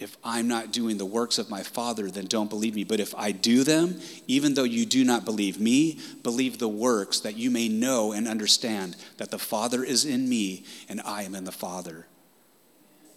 if 0.00 0.16
I'm 0.24 0.48
not 0.48 0.72
doing 0.72 0.98
the 0.98 1.06
works 1.06 1.38
of 1.38 1.48
my 1.48 1.62
Father, 1.62 2.10
then 2.10 2.26
don't 2.26 2.50
believe 2.50 2.74
me. 2.74 2.84
But 2.84 2.98
if 2.98 3.14
I 3.14 3.30
do 3.30 3.62
them, 3.62 4.00
even 4.26 4.54
though 4.54 4.64
you 4.64 4.86
do 4.86 5.04
not 5.04 5.24
believe 5.24 5.60
me, 5.60 6.00
believe 6.22 6.58
the 6.58 6.68
works 6.68 7.20
that 7.20 7.36
you 7.36 7.50
may 7.50 7.68
know 7.68 8.12
and 8.12 8.26
understand 8.26 8.96
that 9.18 9.30
the 9.30 9.38
Father 9.38 9.84
is 9.84 10.04
in 10.04 10.28
me 10.28 10.64
and 10.88 11.00
I 11.02 11.22
am 11.22 11.34
in 11.34 11.44
the 11.44 11.52
Father. 11.52 12.06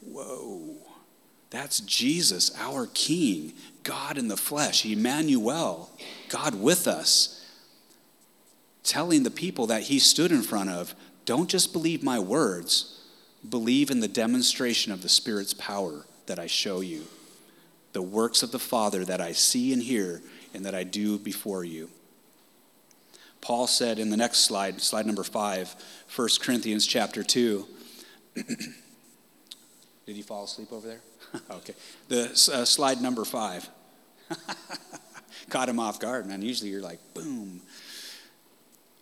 Whoa. 0.02 0.76
That's 1.50 1.80
Jesus, 1.80 2.56
our 2.60 2.88
King, 2.88 3.54
God 3.84 4.18
in 4.18 4.28
the 4.28 4.38
flesh, 4.38 4.86
Emmanuel, 4.86 5.90
God 6.30 6.56
with 6.56 6.88
us, 6.88 7.44
telling 8.84 9.24
the 9.24 9.32
people 9.32 9.68
that 9.68 9.84
he 9.84 9.98
stood 9.98 10.32
in 10.32 10.42
front 10.44 10.70
of 10.70 10.94
don't 11.26 11.50
just 11.50 11.74
believe 11.74 12.04
my 12.04 12.20
words, 12.20 13.02
believe 13.48 13.90
in 13.90 14.00
the 14.00 14.08
demonstration 14.08 14.92
of 14.92 15.02
the 15.02 15.10
Spirit's 15.10 15.54
power 15.54 16.06
that 16.28 16.40
I 16.40 16.48
show 16.48 16.82
you, 16.82 17.04
the 17.94 18.02
works 18.02 18.44
of 18.44 18.52
the 18.52 18.60
Father 18.60 19.04
that 19.06 19.20
I 19.20 19.32
see 19.32 19.74
and 19.74 19.82
hear 19.82 20.22
and 20.54 20.66
that 20.66 20.76
I 20.76 20.84
do 20.84 21.18
before 21.18 21.63
you. 21.63 21.90
Paul 23.42 23.68
said 23.68 24.00
in 24.00 24.10
the 24.10 24.18
next 24.18 24.40
slide, 24.40 24.82
slide 24.82 25.06
number 25.06 25.24
five, 25.24 25.76
1 26.16 26.30
Corinthians 26.42 26.86
chapter 26.86 27.24
2. 27.24 27.66
Did 30.06 30.16
you 30.16 30.24
fall 30.24 30.46
asleep 30.46 30.72
over 30.72 30.88
there? 30.88 31.02
okay. 31.52 31.74
The 32.08 32.32
uh, 32.54 32.66
slide 32.66 33.02
number 33.02 33.26
five. 33.26 33.68
Caught 35.50 35.70
him 35.70 35.80
off 35.80 36.00
guard, 36.00 36.26
man. 36.26 36.42
Usually 36.42 36.70
you're 36.70 36.82
like, 36.82 37.00
boom. 37.13 37.62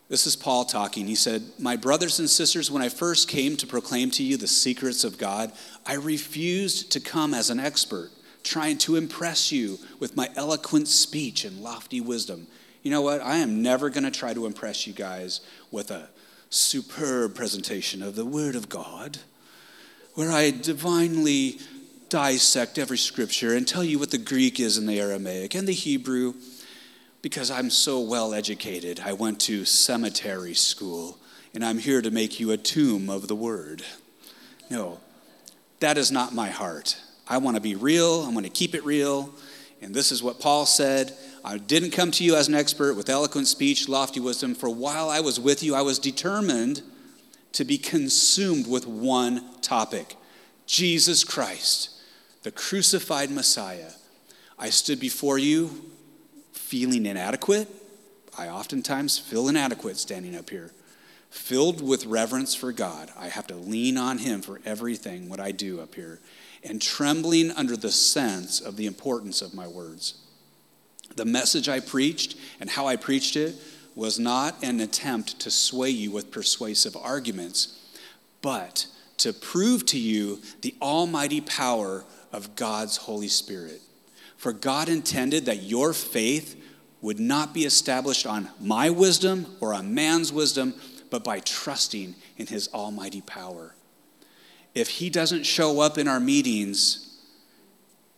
This 0.07 0.27
is 0.27 0.35
Paul 0.35 0.65
talking. 0.65 1.07
He 1.07 1.15
said, 1.15 1.43
My 1.57 1.75
brothers 1.75 2.19
and 2.19 2.29
sisters, 2.29 2.69
when 2.69 2.83
I 2.83 2.89
first 2.89 3.27
came 3.27 3.57
to 3.57 3.65
proclaim 3.65 4.11
to 4.11 4.23
you 4.23 4.37
the 4.37 4.47
secrets 4.47 5.03
of 5.03 5.17
God, 5.17 5.51
I 5.85 5.95
refused 5.95 6.91
to 6.91 6.99
come 6.99 7.33
as 7.33 7.49
an 7.49 7.59
expert, 7.59 8.11
trying 8.43 8.77
to 8.79 8.97
impress 8.97 9.51
you 9.51 9.79
with 9.99 10.15
my 10.15 10.29
eloquent 10.35 10.87
speech 10.87 11.43
and 11.43 11.61
lofty 11.61 12.01
wisdom. 12.01 12.45
You 12.83 12.91
know 12.91 13.01
what? 13.01 13.21
I 13.21 13.37
am 13.37 13.63
never 13.63 13.89
going 13.89 14.03
to 14.03 14.11
try 14.11 14.35
to 14.35 14.45
impress 14.45 14.85
you 14.85 14.93
guys 14.93 15.41
with 15.71 15.89
a 15.89 16.09
superb 16.51 17.33
presentation 17.33 18.03
of 18.03 18.15
the 18.15 18.25
Word 18.25 18.55
of 18.55 18.69
God, 18.69 19.17
where 20.13 20.31
I 20.31 20.51
divinely 20.51 21.57
dissect 22.09 22.77
every 22.77 22.99
scripture 22.99 23.55
and 23.55 23.67
tell 23.67 23.83
you 23.83 23.97
what 23.97 24.11
the 24.11 24.19
Greek 24.19 24.59
is 24.59 24.77
in 24.77 24.85
the 24.85 24.99
Aramaic 24.99 25.55
and 25.55 25.67
the 25.67 25.73
Hebrew 25.73 26.35
because 27.25 27.49
I'm 27.49 27.71
so 27.71 28.01
well 28.01 28.35
educated. 28.35 29.01
I 29.03 29.13
went 29.13 29.39
to 29.41 29.65
cemetery 29.65 30.53
school, 30.53 31.17
and 31.55 31.65
I'm 31.65 31.79
here 31.79 31.99
to 31.99 32.11
make 32.11 32.39
you 32.39 32.51
a 32.51 32.57
tomb 32.57 33.09
of 33.09 33.27
the 33.27 33.33
word. 33.33 33.81
No, 34.69 34.99
that 35.79 35.97
is 35.97 36.11
not 36.11 36.35
my 36.35 36.49
heart. 36.49 37.01
I 37.27 37.39
want 37.39 37.55
to 37.57 37.61
be 37.61 37.73
real, 37.73 38.23
I 38.27 38.31
want 38.31 38.45
to 38.45 38.51
keep 38.51 38.75
it 38.75 38.85
real. 38.85 39.33
And 39.81 39.91
this 39.91 40.11
is 40.11 40.21
what 40.21 40.39
Paul 40.39 40.67
said 40.67 41.17
I 41.43 41.57
didn't 41.57 41.89
come 41.89 42.11
to 42.11 42.23
you 42.23 42.35
as 42.35 42.47
an 42.47 42.53
expert 42.53 42.93
with 42.93 43.09
eloquent 43.09 43.47
speech, 43.47 43.89
lofty 43.89 44.19
wisdom, 44.19 44.53
for 44.53 44.69
while 44.69 45.09
I 45.09 45.21
was 45.21 45.39
with 45.39 45.63
you, 45.63 45.73
I 45.73 45.81
was 45.81 45.97
determined 45.97 46.83
to 47.53 47.65
be 47.65 47.79
consumed 47.79 48.67
with 48.67 48.85
one 48.85 49.43
topic 49.61 50.15
Jesus 50.67 51.23
Christ, 51.23 51.89
the 52.43 52.51
crucified 52.51 53.31
Messiah. 53.31 53.93
I 54.59 54.69
stood 54.69 54.99
before 54.99 55.39
you 55.39 55.94
feeling 56.75 57.05
inadequate. 57.05 57.69
I 58.37 58.49
oftentimes 58.49 59.17
feel 59.17 59.47
inadequate 59.47 59.95
standing 59.95 60.35
up 60.35 60.49
here. 60.49 60.71
Filled 61.29 61.81
with 61.81 62.05
reverence 62.05 62.53
for 62.53 62.73
God, 62.73 63.09
I 63.17 63.29
have 63.29 63.47
to 63.47 63.55
lean 63.55 63.97
on 63.97 64.17
Him 64.17 64.41
for 64.41 64.59
everything 64.65 65.29
what 65.29 65.39
I 65.39 65.53
do 65.53 65.79
up 65.79 65.95
here, 65.95 66.19
and 66.65 66.81
trembling 66.81 67.51
under 67.51 67.77
the 67.77 67.93
sense 67.93 68.59
of 68.59 68.75
the 68.75 68.87
importance 68.87 69.41
of 69.41 69.53
my 69.53 69.65
words. 69.65 70.15
The 71.15 71.23
message 71.23 71.69
I 71.69 71.79
preached 71.79 72.35
and 72.59 72.69
how 72.69 72.87
I 72.87 72.97
preached 72.97 73.37
it 73.37 73.55
was 73.95 74.19
not 74.19 74.61
an 74.61 74.81
attempt 74.81 75.39
to 75.39 75.51
sway 75.51 75.91
you 75.91 76.11
with 76.11 76.29
persuasive 76.29 76.97
arguments, 76.97 77.79
but 78.41 78.87
to 79.19 79.31
prove 79.31 79.85
to 79.85 79.97
you 79.97 80.41
the 80.59 80.75
almighty 80.81 81.39
power 81.39 82.03
of 82.33 82.57
God's 82.57 82.97
Holy 82.97 83.29
Spirit. 83.29 83.81
For 84.35 84.51
God 84.51 84.89
intended 84.89 85.45
that 85.45 85.63
your 85.63 85.93
faith 85.93 86.63
would 87.05 87.19
not 87.19 87.53
be 87.53 87.65
established 87.65 88.25
on 88.25 88.49
my 88.59 88.89
wisdom 88.89 89.45
or 89.59 89.75
on 89.75 89.93
man's 89.93 90.33
wisdom, 90.33 90.73
but 91.11 91.23
by 91.23 91.39
trusting 91.39 92.15
in 92.37 92.47
his 92.47 92.67
almighty 92.73 93.21
power. 93.21 93.75
If 94.73 94.89
he 94.89 95.11
doesn't 95.11 95.43
show 95.43 95.81
up 95.81 95.99
in 95.99 96.07
our 96.07 96.19
meetings, 96.19 97.21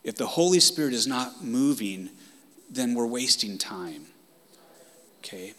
if 0.06 0.16
the 0.16 0.26
Holy 0.26 0.62
Spirit 0.62 0.94
is 0.94 1.06
not 1.06 1.44
moving, 1.44 2.10
then 2.70 2.94
we're 2.94 3.06
wasting 3.06 3.58
time. 3.58 4.06
Okay? 5.20 5.54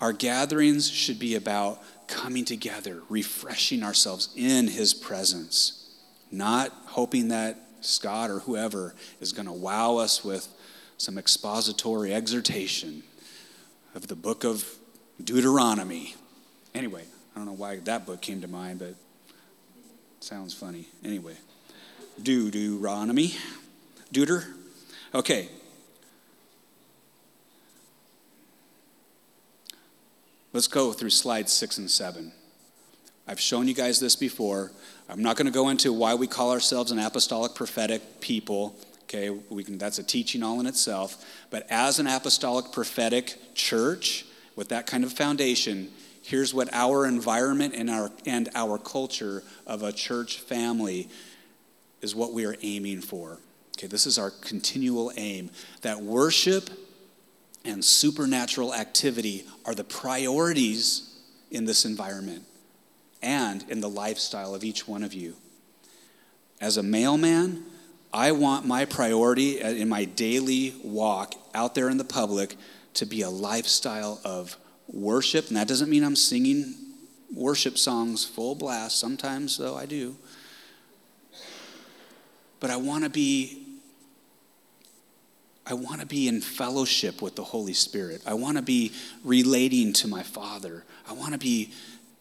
Our 0.00 0.12
gatherings 0.12 0.90
should 0.90 1.20
be 1.20 1.36
about 1.36 1.80
coming 2.08 2.44
together, 2.44 3.02
refreshing 3.08 3.84
ourselves 3.84 4.30
in 4.34 4.66
his 4.66 4.92
presence, 4.92 5.94
not 6.32 6.72
hoping 6.86 7.28
that 7.28 7.60
Scott 7.80 8.28
or 8.28 8.40
whoever 8.40 8.92
is 9.20 9.32
going 9.32 9.46
to 9.46 9.52
wow 9.52 9.98
us 9.98 10.24
with 10.24 10.48
some 11.02 11.18
expository 11.18 12.14
exhortation 12.14 13.02
of 13.96 14.06
the 14.06 14.14
book 14.14 14.44
of 14.44 14.64
Deuteronomy. 15.22 16.14
Anyway, 16.76 17.02
I 17.34 17.38
don't 17.38 17.46
know 17.46 17.54
why 17.54 17.76
that 17.80 18.06
book 18.06 18.20
came 18.20 18.40
to 18.40 18.46
mind, 18.46 18.78
but 18.78 18.94
sounds 20.20 20.54
funny. 20.54 20.86
Anyway, 21.04 21.34
Deuteronomy. 22.22 23.34
Deuter? 24.12 24.44
Okay. 25.12 25.48
Let's 30.52 30.68
go 30.68 30.92
through 30.92 31.10
slides 31.10 31.50
six 31.50 31.78
and 31.78 31.90
seven. 31.90 32.30
I've 33.26 33.40
shown 33.40 33.66
you 33.66 33.74
guys 33.74 33.98
this 33.98 34.14
before. 34.14 34.70
I'm 35.08 35.22
not 35.22 35.36
going 35.36 35.46
to 35.46 35.52
go 35.52 35.68
into 35.68 35.92
why 35.92 36.14
we 36.14 36.28
call 36.28 36.52
ourselves 36.52 36.92
an 36.92 37.00
apostolic 37.00 37.56
prophetic 37.56 38.20
people. 38.20 38.76
Okay, 39.14 39.28
we 39.50 39.62
can, 39.62 39.76
that's 39.76 39.98
a 39.98 40.02
teaching 40.02 40.42
all 40.42 40.58
in 40.60 40.66
itself. 40.66 41.22
But 41.50 41.66
as 41.70 41.98
an 41.98 42.06
apostolic 42.06 42.72
prophetic 42.72 43.36
church 43.54 44.24
with 44.56 44.70
that 44.70 44.86
kind 44.86 45.04
of 45.04 45.12
foundation, 45.12 45.90
here's 46.22 46.54
what 46.54 46.72
our 46.72 47.04
environment 47.04 47.74
and 47.76 47.90
our, 47.90 48.10
and 48.24 48.48
our 48.54 48.78
culture 48.78 49.42
of 49.66 49.82
a 49.82 49.92
church 49.92 50.38
family 50.38 51.10
is 52.00 52.14
what 52.14 52.32
we 52.32 52.46
are 52.46 52.56
aiming 52.62 53.02
for. 53.02 53.38
Okay, 53.76 53.86
this 53.86 54.06
is 54.06 54.18
our 54.18 54.30
continual 54.30 55.12
aim 55.18 55.50
that 55.82 56.00
worship 56.00 56.70
and 57.66 57.84
supernatural 57.84 58.72
activity 58.72 59.44
are 59.66 59.74
the 59.74 59.84
priorities 59.84 61.20
in 61.50 61.66
this 61.66 61.84
environment 61.84 62.44
and 63.22 63.62
in 63.68 63.80
the 63.80 63.90
lifestyle 63.90 64.54
of 64.54 64.64
each 64.64 64.88
one 64.88 65.02
of 65.02 65.12
you. 65.12 65.34
As 66.62 66.78
a 66.78 66.82
mailman, 66.82 67.64
I 68.12 68.32
want 68.32 68.66
my 68.66 68.84
priority 68.84 69.60
in 69.60 69.88
my 69.88 70.04
daily 70.04 70.74
walk 70.82 71.34
out 71.54 71.74
there 71.74 71.88
in 71.88 71.96
the 71.96 72.04
public 72.04 72.56
to 72.94 73.06
be 73.06 73.22
a 73.22 73.30
lifestyle 73.30 74.20
of 74.24 74.56
worship. 74.86 75.48
And 75.48 75.56
that 75.56 75.66
doesn't 75.66 75.88
mean 75.88 76.04
I'm 76.04 76.16
singing 76.16 76.74
worship 77.34 77.78
songs 77.78 78.24
full 78.24 78.54
blast. 78.54 78.98
Sometimes, 78.98 79.56
though, 79.56 79.76
I 79.76 79.86
do. 79.86 80.16
But 82.60 82.70
I 82.70 82.76
want 82.76 83.04
to 83.04 83.10
be 83.10 83.58
I 85.64 85.74
want 85.74 86.00
to 86.00 86.06
be 86.06 86.26
in 86.26 86.40
fellowship 86.40 87.22
with 87.22 87.36
the 87.36 87.44
Holy 87.44 87.72
Spirit. 87.72 88.22
I 88.26 88.34
want 88.34 88.56
to 88.56 88.62
be 88.62 88.92
relating 89.22 89.92
to 89.94 90.08
my 90.08 90.24
Father. 90.24 90.84
I 91.08 91.12
want 91.12 91.34
to 91.34 91.38
be 91.38 91.72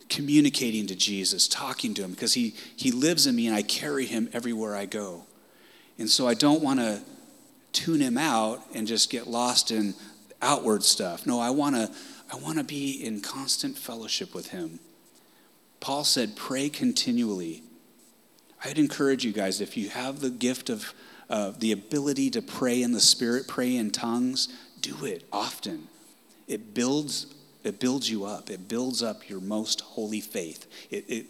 communicating 0.10 0.86
to 0.88 0.96
Jesus, 0.96 1.48
talking 1.48 1.96
to 1.96 2.04
him, 2.04 2.12
because 2.12 2.36
he, 2.36 2.54
he 2.76 2.92
lives 2.92 3.26
in 3.26 3.36
me 3.36 3.48
and 3.48 3.56
I 3.56 3.64
carry 3.64 4.06
him 4.06 4.30
everywhere 4.32 4.76
I 4.76 4.86
go. 4.86 5.26
And 6.02 6.10
so 6.10 6.28
I 6.28 6.34
don't 6.34 6.62
want 6.62 6.80
to 6.80 7.00
tune 7.74 8.02
him 8.02 8.18
out 8.18 8.66
and 8.74 8.88
just 8.88 9.10
get 9.10 9.28
lost 9.28 9.72
in 9.72 9.94
outward 10.42 10.84
stuff. 10.84 11.26
No, 11.26 11.40
I 11.40 11.52
want 11.52 11.76
to 11.76 11.92
I 12.34 12.38
want 12.38 12.58
to 12.58 12.64
be 12.64 12.92
in 13.06 13.22
constant 13.22 13.78
fellowship 13.78 14.34
with 14.34 14.48
him. 14.48 14.80
Paul 15.80 16.04
said, 16.04 16.36
pray 16.36 16.70
continually. 16.70 17.62
I'd 18.64 18.80
encourage 18.80 19.26
you 19.26 19.32
guys, 19.32 19.62
if 19.62 19.76
you 19.76 19.90
have 19.90 20.22
the 20.22 20.30
gift 20.30 20.70
of 20.70 20.94
uh, 21.30 21.52
the 21.60 21.72
ability 21.72 22.30
to 22.32 22.42
pray 22.42 22.82
in 22.82 22.94
the 22.94 23.00
Spirit, 23.02 23.48
pray 23.48 23.76
in 23.76 23.92
tongues, 23.92 24.48
do 24.80 25.06
it 25.06 25.26
often. 25.32 25.88
It 26.48 26.74
builds, 26.74 27.28
it 27.64 27.80
builds 27.80 28.10
you 28.10 28.26
up. 28.26 28.50
It 28.50 28.68
builds 28.68 29.04
up 29.04 29.30
your 29.30 29.42
most 29.42 29.82
holy 29.82 30.22
faith. 30.22 30.68
It, 30.90 31.06
it 31.10 31.26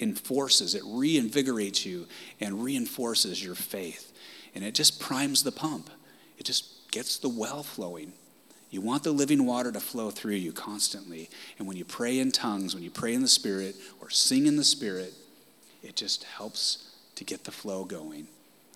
enforces, 0.00 0.74
it 0.74 0.82
reinvigorates 0.82 1.84
you 1.84 2.06
and 2.40 2.62
reinforces 2.62 3.42
your 3.42 3.54
faith. 3.54 4.12
And 4.54 4.64
it 4.64 4.74
just 4.74 5.00
primes 5.00 5.42
the 5.42 5.52
pump. 5.52 5.90
It 6.38 6.44
just 6.44 6.90
gets 6.90 7.18
the 7.18 7.28
well 7.28 7.62
flowing. 7.62 8.12
You 8.70 8.80
want 8.80 9.04
the 9.04 9.12
living 9.12 9.46
water 9.46 9.70
to 9.72 9.80
flow 9.80 10.10
through 10.10 10.34
you 10.34 10.52
constantly. 10.52 11.30
And 11.58 11.68
when 11.68 11.76
you 11.76 11.84
pray 11.84 12.18
in 12.18 12.32
tongues, 12.32 12.74
when 12.74 12.82
you 12.82 12.90
pray 12.90 13.14
in 13.14 13.22
the 13.22 13.28
Spirit 13.28 13.76
or 14.00 14.10
sing 14.10 14.46
in 14.46 14.56
the 14.56 14.64
Spirit, 14.64 15.14
it 15.82 15.96
just 15.96 16.24
helps 16.24 16.90
to 17.14 17.24
get 17.24 17.44
the 17.44 17.52
flow 17.52 17.84
going. 17.84 18.26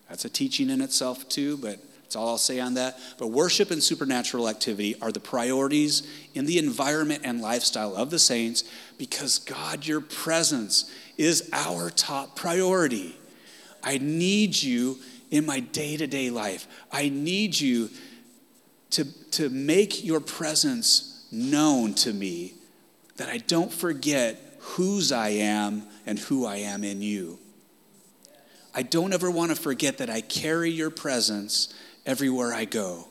That's 0.08 0.24
a 0.24 0.30
teaching 0.30 0.70
in 0.70 0.80
itself, 0.80 1.28
too, 1.28 1.56
but 1.56 1.78
that's 2.10 2.16
all 2.16 2.30
I'll 2.30 2.38
say 2.38 2.58
on 2.58 2.74
that. 2.74 2.98
But 3.18 3.28
worship 3.28 3.70
and 3.70 3.80
supernatural 3.80 4.48
activity 4.48 4.96
are 5.00 5.12
the 5.12 5.20
priorities 5.20 6.02
in 6.34 6.44
the 6.44 6.58
environment 6.58 7.22
and 7.24 7.40
lifestyle 7.40 7.94
of 7.94 8.10
the 8.10 8.18
saints 8.18 8.64
because, 8.98 9.38
God, 9.38 9.86
your 9.86 10.00
presence 10.00 10.92
is 11.16 11.48
our 11.52 11.88
top 11.88 12.34
priority. 12.34 13.16
I 13.84 13.98
need 13.98 14.60
you 14.60 14.98
in 15.30 15.46
my 15.46 15.60
day 15.60 15.96
to 15.98 16.08
day 16.08 16.30
life. 16.30 16.66
I 16.90 17.10
need 17.10 17.60
you 17.60 17.90
to, 18.90 19.04
to 19.30 19.48
make 19.48 20.02
your 20.02 20.18
presence 20.18 21.28
known 21.30 21.94
to 21.94 22.12
me, 22.12 22.54
that 23.18 23.28
I 23.28 23.38
don't 23.38 23.72
forget 23.72 24.58
whose 24.58 25.12
I 25.12 25.28
am 25.28 25.84
and 26.06 26.18
who 26.18 26.44
I 26.44 26.56
am 26.56 26.82
in 26.82 27.02
you. 27.02 27.38
I 28.74 28.82
don't 28.82 29.12
ever 29.12 29.30
want 29.30 29.50
to 29.50 29.56
forget 29.56 29.98
that 29.98 30.10
I 30.10 30.22
carry 30.22 30.70
your 30.70 30.90
presence 30.90 31.72
everywhere 32.06 32.52
I 32.52 32.64
go. 32.64 33.08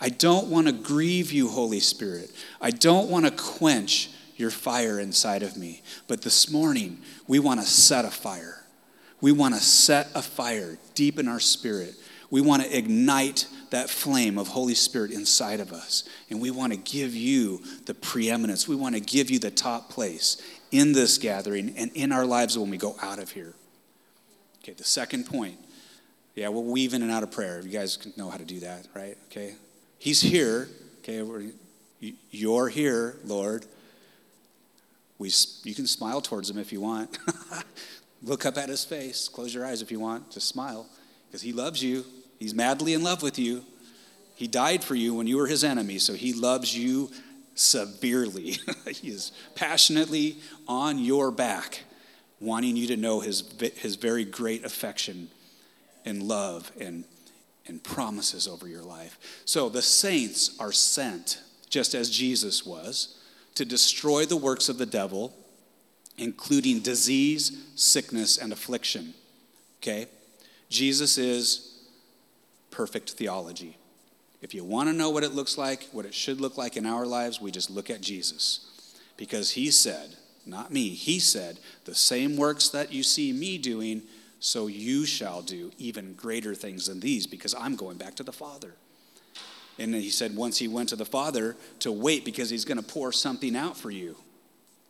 I 0.00 0.08
don't 0.08 0.48
want 0.48 0.66
to 0.66 0.72
grieve 0.72 1.30
you, 1.30 1.48
Holy 1.48 1.80
Spirit. 1.80 2.30
I 2.60 2.70
don't 2.70 3.08
want 3.08 3.24
to 3.24 3.30
quench 3.30 4.10
your 4.36 4.50
fire 4.50 4.98
inside 4.98 5.42
of 5.42 5.56
me. 5.56 5.82
But 6.08 6.22
this 6.22 6.50
morning, 6.50 7.00
we 7.28 7.38
want 7.38 7.60
to 7.60 7.66
set 7.66 8.04
a 8.04 8.10
fire. 8.10 8.64
We 9.20 9.30
want 9.30 9.54
to 9.54 9.60
set 9.60 10.08
a 10.14 10.22
fire 10.22 10.76
deep 10.94 11.18
in 11.18 11.28
our 11.28 11.38
spirit. 11.38 11.94
We 12.30 12.40
want 12.40 12.62
to 12.62 12.76
ignite 12.76 13.46
that 13.70 13.88
flame 13.88 14.38
of 14.38 14.48
Holy 14.48 14.74
Spirit 14.74 15.12
inside 15.12 15.60
of 15.60 15.72
us. 15.72 16.04
And 16.30 16.40
we 16.40 16.50
want 16.50 16.72
to 16.72 16.78
give 16.78 17.14
you 17.14 17.62
the 17.86 17.94
preeminence. 17.94 18.66
We 18.66 18.74
want 18.74 18.94
to 18.96 19.00
give 19.00 19.30
you 19.30 19.38
the 19.38 19.50
top 19.50 19.90
place 19.90 20.42
in 20.72 20.92
this 20.92 21.18
gathering 21.18 21.74
and 21.76 21.92
in 21.94 22.10
our 22.10 22.26
lives 22.26 22.58
when 22.58 22.70
we 22.70 22.78
go 22.78 22.96
out 23.00 23.18
of 23.18 23.30
here. 23.30 23.54
Okay, 24.62 24.72
the 24.72 24.82
second 24.82 25.26
point. 25.26 25.58
Yeah, 26.34 26.48
we'll 26.48 26.64
weave 26.64 26.94
in 26.94 27.02
and 27.02 27.10
out 27.10 27.22
of 27.22 27.30
prayer. 27.30 27.60
You 27.60 27.70
guys 27.70 27.98
know 28.16 28.30
how 28.30 28.38
to 28.38 28.44
do 28.44 28.60
that, 28.60 28.88
right? 28.94 29.18
Okay. 29.26 29.54
He's 29.98 30.20
here. 30.20 30.68
Okay, 31.00 31.22
you're 32.30 32.68
here, 32.68 33.16
Lord. 33.24 33.66
We, 35.18 35.30
you 35.64 35.74
can 35.74 35.86
smile 35.86 36.20
towards 36.20 36.48
him 36.48 36.58
if 36.58 36.72
you 36.72 36.80
want. 36.80 37.18
Look 38.22 38.46
up 38.46 38.56
at 38.56 38.68
his 38.68 38.84
face. 38.84 39.28
Close 39.28 39.54
your 39.54 39.66
eyes 39.66 39.82
if 39.82 39.90
you 39.90 40.00
want. 40.00 40.30
Just 40.30 40.48
smile 40.48 40.86
because 41.26 41.42
he 41.42 41.52
loves 41.52 41.82
you. 41.82 42.04
He's 42.38 42.54
madly 42.54 42.94
in 42.94 43.02
love 43.02 43.22
with 43.22 43.38
you. 43.38 43.64
He 44.34 44.46
died 44.46 44.82
for 44.82 44.94
you 44.94 45.14
when 45.14 45.26
you 45.26 45.36
were 45.36 45.46
his 45.46 45.62
enemy, 45.62 45.98
so 45.98 46.14
he 46.14 46.32
loves 46.32 46.76
you 46.76 47.10
severely. 47.54 48.56
he 48.88 49.08
is 49.08 49.32
passionately 49.54 50.38
on 50.66 50.98
your 50.98 51.30
back, 51.30 51.84
wanting 52.40 52.76
you 52.76 52.86
to 52.88 52.96
know 52.96 53.20
his, 53.20 53.44
his 53.76 53.96
very 53.96 54.24
great 54.24 54.64
affection 54.64 55.28
and 56.04 56.22
love 56.22 56.72
and, 56.80 57.04
and 57.66 57.82
promises 57.82 58.48
over 58.48 58.68
your 58.68 58.82
life. 58.82 59.42
So 59.44 59.68
the 59.68 59.82
saints 59.82 60.56
are 60.58 60.72
sent, 60.72 61.40
just 61.68 61.94
as 61.94 62.10
Jesus 62.10 62.64
was, 62.66 63.18
to 63.54 63.64
destroy 63.64 64.24
the 64.24 64.36
works 64.36 64.68
of 64.68 64.78
the 64.78 64.86
devil, 64.86 65.34
including 66.18 66.80
disease, 66.80 67.64
sickness, 67.74 68.38
and 68.38 68.52
affliction. 68.52 69.14
Okay? 69.80 70.06
Jesus 70.68 71.18
is 71.18 71.82
perfect 72.70 73.10
theology. 73.10 73.76
If 74.40 74.54
you 74.54 74.64
want 74.64 74.88
to 74.88 74.92
know 74.92 75.10
what 75.10 75.22
it 75.22 75.34
looks 75.34 75.56
like, 75.56 75.88
what 75.92 76.04
it 76.04 76.14
should 76.14 76.40
look 76.40 76.58
like 76.58 76.76
in 76.76 76.86
our 76.86 77.06
lives, 77.06 77.40
we 77.40 77.50
just 77.50 77.70
look 77.70 77.90
at 77.90 78.00
Jesus. 78.00 78.68
Because 79.16 79.52
he 79.52 79.70
said, 79.70 80.16
not 80.44 80.72
me, 80.72 80.88
he 80.90 81.20
said, 81.20 81.60
the 81.84 81.94
same 81.94 82.36
works 82.36 82.68
that 82.70 82.92
you 82.92 83.04
see 83.04 83.32
me 83.32 83.56
doing, 83.58 84.02
so 84.44 84.66
you 84.66 85.06
shall 85.06 85.40
do 85.40 85.70
even 85.78 86.14
greater 86.14 86.52
things 86.52 86.88
than 86.88 86.98
these, 86.98 87.28
because 87.28 87.54
I'm 87.54 87.76
going 87.76 87.96
back 87.96 88.16
to 88.16 88.24
the 88.24 88.32
Father. 88.32 88.74
And 89.78 89.94
he 89.94 90.10
said, 90.10 90.34
once 90.34 90.58
he 90.58 90.66
went 90.66 90.88
to 90.88 90.96
the 90.96 91.04
Father, 91.04 91.54
to 91.78 91.92
wait 91.92 92.24
because 92.24 92.50
he's 92.50 92.64
going 92.64 92.76
to 92.76 92.82
pour 92.82 93.12
something 93.12 93.54
out 93.54 93.76
for 93.76 93.92
you. 93.92 94.16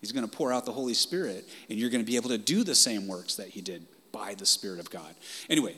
He's 0.00 0.10
going 0.10 0.26
to 0.26 0.36
pour 0.36 0.54
out 0.54 0.64
the 0.64 0.72
Holy 0.72 0.94
Spirit, 0.94 1.46
and 1.68 1.78
you're 1.78 1.90
going 1.90 2.02
to 2.02 2.10
be 2.10 2.16
able 2.16 2.30
to 2.30 2.38
do 2.38 2.64
the 2.64 2.74
same 2.74 3.06
works 3.06 3.36
that 3.36 3.48
he 3.48 3.60
did 3.60 3.84
by 4.10 4.32
the 4.32 4.46
Spirit 4.46 4.80
of 4.80 4.88
God. 4.88 5.14
Anyway, 5.50 5.76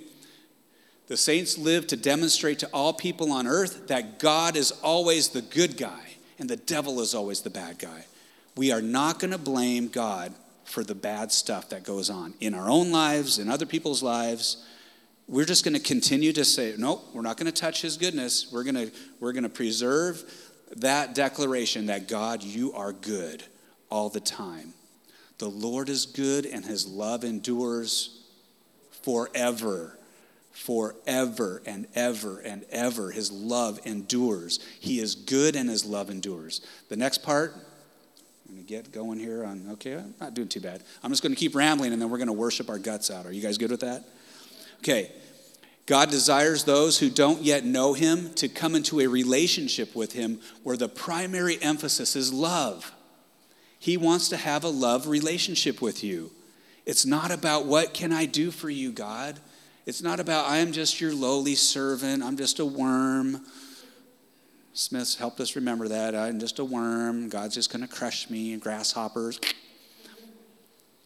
the 1.09 1.17
saints 1.17 1.59
live 1.59 1.89
to 1.89 1.97
demonstrate 1.97 2.61
to 2.61 2.69
all 2.69 2.93
people 2.93 3.33
on 3.33 3.49
earth 3.49 3.89
that 3.89 4.21
God 4.21 4.57
is 4.57 4.71
always 4.71 5.31
the 5.31 5.43
good 5.43 5.77
guy 5.77 6.15
and 6.39 6.49
the 6.49 6.57
devil 6.57 7.01
is 7.01 7.13
always 7.13 7.41
the 7.41 7.51
bad 7.51 7.81
guy. 7.81 8.05
We 8.57 8.71
are 8.71 8.81
not 8.81 9.19
going 9.19 9.33
to 9.33 9.39
blame 9.39 9.89
God 9.89 10.33
for 10.65 10.83
the 10.83 10.95
bad 10.95 11.31
stuff 11.33 11.69
that 11.71 11.85
goes 11.85 12.11
on 12.11 12.35
in 12.41 12.55
our 12.55 12.69
own 12.69 12.91
lives, 12.91 13.39
in 13.39 13.49
other 13.49 13.67
people's 13.67 14.03
lives. 14.03 14.65
We're 15.27 15.45
just 15.45 15.65
going 15.65 15.75
to 15.75 15.81
continue 15.81 16.33
to 16.33 16.45
say, 16.45 16.75
nope, 16.77 17.05
we're 17.15 17.23
not 17.23 17.37
going 17.37 17.51
to 17.51 17.61
touch 17.61 17.83
his 17.83 17.97
goodness. 17.97 18.51
We're 18.53 18.65
going 18.65 18.75
to, 18.75 18.93
we're 19.21 19.33
going 19.33 19.45
to 19.45 19.49
preserve 19.49 20.23
that 20.77 21.15
declaration 21.15 21.87
that 21.87 22.09
God, 22.09 22.43
you 22.43 22.73
are 22.73 22.93
good 22.93 23.45
all 23.91 24.09
the 24.09 24.21
time. 24.21 24.75
The 25.39 25.49
Lord 25.49 25.89
is 25.89 26.07
good 26.07 26.47
and 26.47 26.65
his 26.65 26.87
love 26.87 27.25
endures 27.25 28.23
forever 29.03 29.99
forever 30.55 31.61
and 31.67 31.87
ever 31.95 32.39
and 32.39 32.65
ever. 32.71 33.11
His 33.11 33.31
love 33.31 33.81
endures. 33.85 34.61
He 34.79 35.01
is 35.01 35.15
good 35.17 35.57
and 35.57 35.69
his 35.69 35.85
love 35.85 36.11
endures. 36.11 36.61
The 36.89 36.97
next 36.97 37.23
part, 37.23 37.55
I'm 38.47 38.55
going 38.55 38.67
to 38.67 38.69
get 38.69 38.93
going 38.93 39.19
here 39.19 39.45
on, 39.45 39.69
okay, 39.73 39.95
I'm 39.95 40.15
not 40.21 40.35
doing 40.35 40.49
too 40.49 40.61
bad. 40.61 40.83
I'm 41.03 41.11
just 41.11 41.23
going 41.23 41.35
to 41.35 41.39
keep 41.39 41.55
rambling 41.55 41.93
and 41.93 42.01
then 42.01 42.11
we're 42.11 42.19
going 42.19 42.29
to 42.29 42.33
worship 42.33 42.69
our 42.69 42.79
guts 42.79 43.11
out. 43.11 43.27
Are 43.27 43.33
you 43.33 43.41
guys 43.41 43.59
good 43.59 43.71
with 43.71 43.81
that? 43.81 44.05
Okay. 44.79 45.11
God 45.87 46.11
desires 46.11 46.65
those 46.65 46.99
who 46.99 47.11
don't 47.11 47.43
yet 47.43 47.65
know 47.65 47.93
him 47.93 48.33
to 48.35 48.49
come 48.49 48.75
into 48.75 49.01
a 49.01 49.07
relationship 49.07 49.95
with 49.95 50.13
him 50.13 50.41
where 50.63 50.77
the 50.77 50.89
primary 50.89 51.63
emphasis 51.63 52.17
is 52.17 52.33
love. 52.33 52.93
He 53.79 53.99
wants 53.99 54.31
to 54.31 54.39
have 54.39 54.65
a 54.65 54.69
love 54.69 55.09
relationship 55.09 55.83
with 55.83 56.03
you. 56.03 56.31
It's 56.87 57.05
not 57.05 57.31
about 57.31 57.67
what 57.67 57.93
can 57.93 58.13
I 58.13 58.25
do 58.25 58.51
for 58.51 58.71
you, 58.71 58.93
God? 58.93 59.39
It's 59.85 60.03
not 60.03 60.21
about, 60.21 60.49
I 60.49 60.59
am 60.59 60.73
just 60.73 61.01
your 61.01 61.15
lowly 61.15 61.55
servant, 61.55 62.23
I'm 62.23 62.39
just 62.39 62.59
a 62.61 62.65
worm. 62.65 63.45
Smith's 64.75 65.15
helped 65.15 65.39
us 65.39 65.55
remember 65.55 65.87
that. 65.87 66.17
I'm 66.17 66.41
just 66.41 66.59
a 66.59 66.65
worm. 66.65 67.29
God's 67.29 67.55
just 67.55 67.73
going 67.73 67.87
to 67.87 67.93
crush 67.93 68.29
me 68.29 68.57
grasshoppers. 68.57 69.41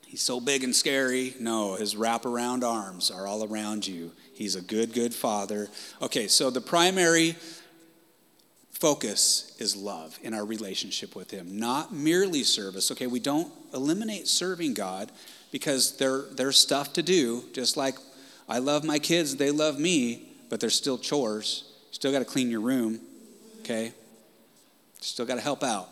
He's 0.06 0.22
so 0.22 0.40
big 0.40 0.64
and 0.64 0.74
scary. 0.74 1.34
No, 1.38 1.74
his 1.74 1.94
wraparound 1.94 2.64
arms 2.64 3.10
are 3.10 3.26
all 3.26 3.44
around 3.44 3.86
you. 3.86 4.12
He's 4.32 4.56
a 4.56 4.62
good, 4.62 4.94
good 4.94 5.12
father. 5.12 5.68
Okay, 6.00 6.28
so 6.28 6.48
the 6.48 6.62
primary 6.62 7.36
focus 8.70 9.54
is 9.58 9.76
love 9.76 10.18
in 10.22 10.32
our 10.32 10.46
relationship 10.46 11.14
with 11.14 11.30
him, 11.30 11.58
not 11.58 11.92
merely 11.92 12.44
service. 12.44 12.90
Okay, 12.90 13.06
we 13.06 13.20
don't 13.20 13.52
eliminate 13.74 14.28
serving 14.28 14.72
God 14.72 15.12
because 15.52 15.98
there, 15.98 16.22
there's 16.32 16.56
stuff 16.56 16.94
to 16.94 17.02
do, 17.02 17.44
just 17.52 17.76
like 17.76 17.96
I 18.48 18.60
love 18.60 18.82
my 18.82 18.98
kids, 18.98 19.36
they 19.36 19.50
love 19.50 19.78
me, 19.78 20.30
but 20.48 20.58
there's 20.58 20.74
still 20.74 20.96
chores. 20.96 21.64
Still 21.90 22.12
got 22.12 22.20
to 22.20 22.24
clean 22.24 22.50
your 22.50 22.60
room, 22.60 23.00
okay? 23.68 23.92
Still 25.00 25.26
got 25.26 25.34
to 25.34 25.40
help 25.40 25.62
out. 25.62 25.88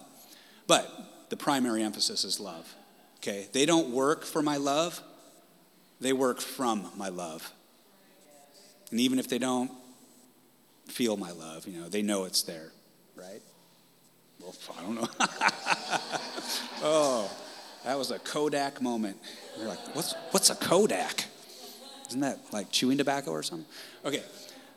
But 0.66 0.90
the 1.28 1.36
primary 1.36 1.82
emphasis 1.82 2.24
is 2.24 2.40
love, 2.40 2.74
okay? 3.18 3.48
They 3.52 3.66
don't 3.66 3.90
work 3.90 4.24
for 4.24 4.42
my 4.42 4.56
love, 4.56 5.00
they 6.00 6.12
work 6.12 6.40
from 6.40 6.90
my 6.96 7.08
love. 7.08 7.52
And 8.90 9.00
even 9.00 9.18
if 9.18 9.28
they 9.28 9.38
don't 9.38 9.70
feel 10.88 11.16
my 11.16 11.32
love. 11.32 11.66
You 11.66 11.80
know, 11.80 11.88
they 11.88 12.02
know 12.02 12.24
it's 12.24 12.42
there, 12.42 12.70
right? 13.14 13.42
Well, 14.40 14.54
I 14.78 14.82
don't 14.82 14.94
know. 14.94 15.08
oh, 16.82 17.30
that 17.84 17.98
was 17.98 18.10
a 18.10 18.18
Kodak 18.18 18.80
moment. 18.80 19.16
You're 19.58 19.68
like, 19.68 19.94
what's, 19.94 20.14
what's 20.30 20.50
a 20.50 20.54
Kodak? 20.54 21.24
Isn't 22.08 22.20
that 22.20 22.38
like 22.52 22.70
chewing 22.70 22.98
tobacco 22.98 23.32
or 23.32 23.42
something? 23.42 23.66
Okay. 24.04 24.22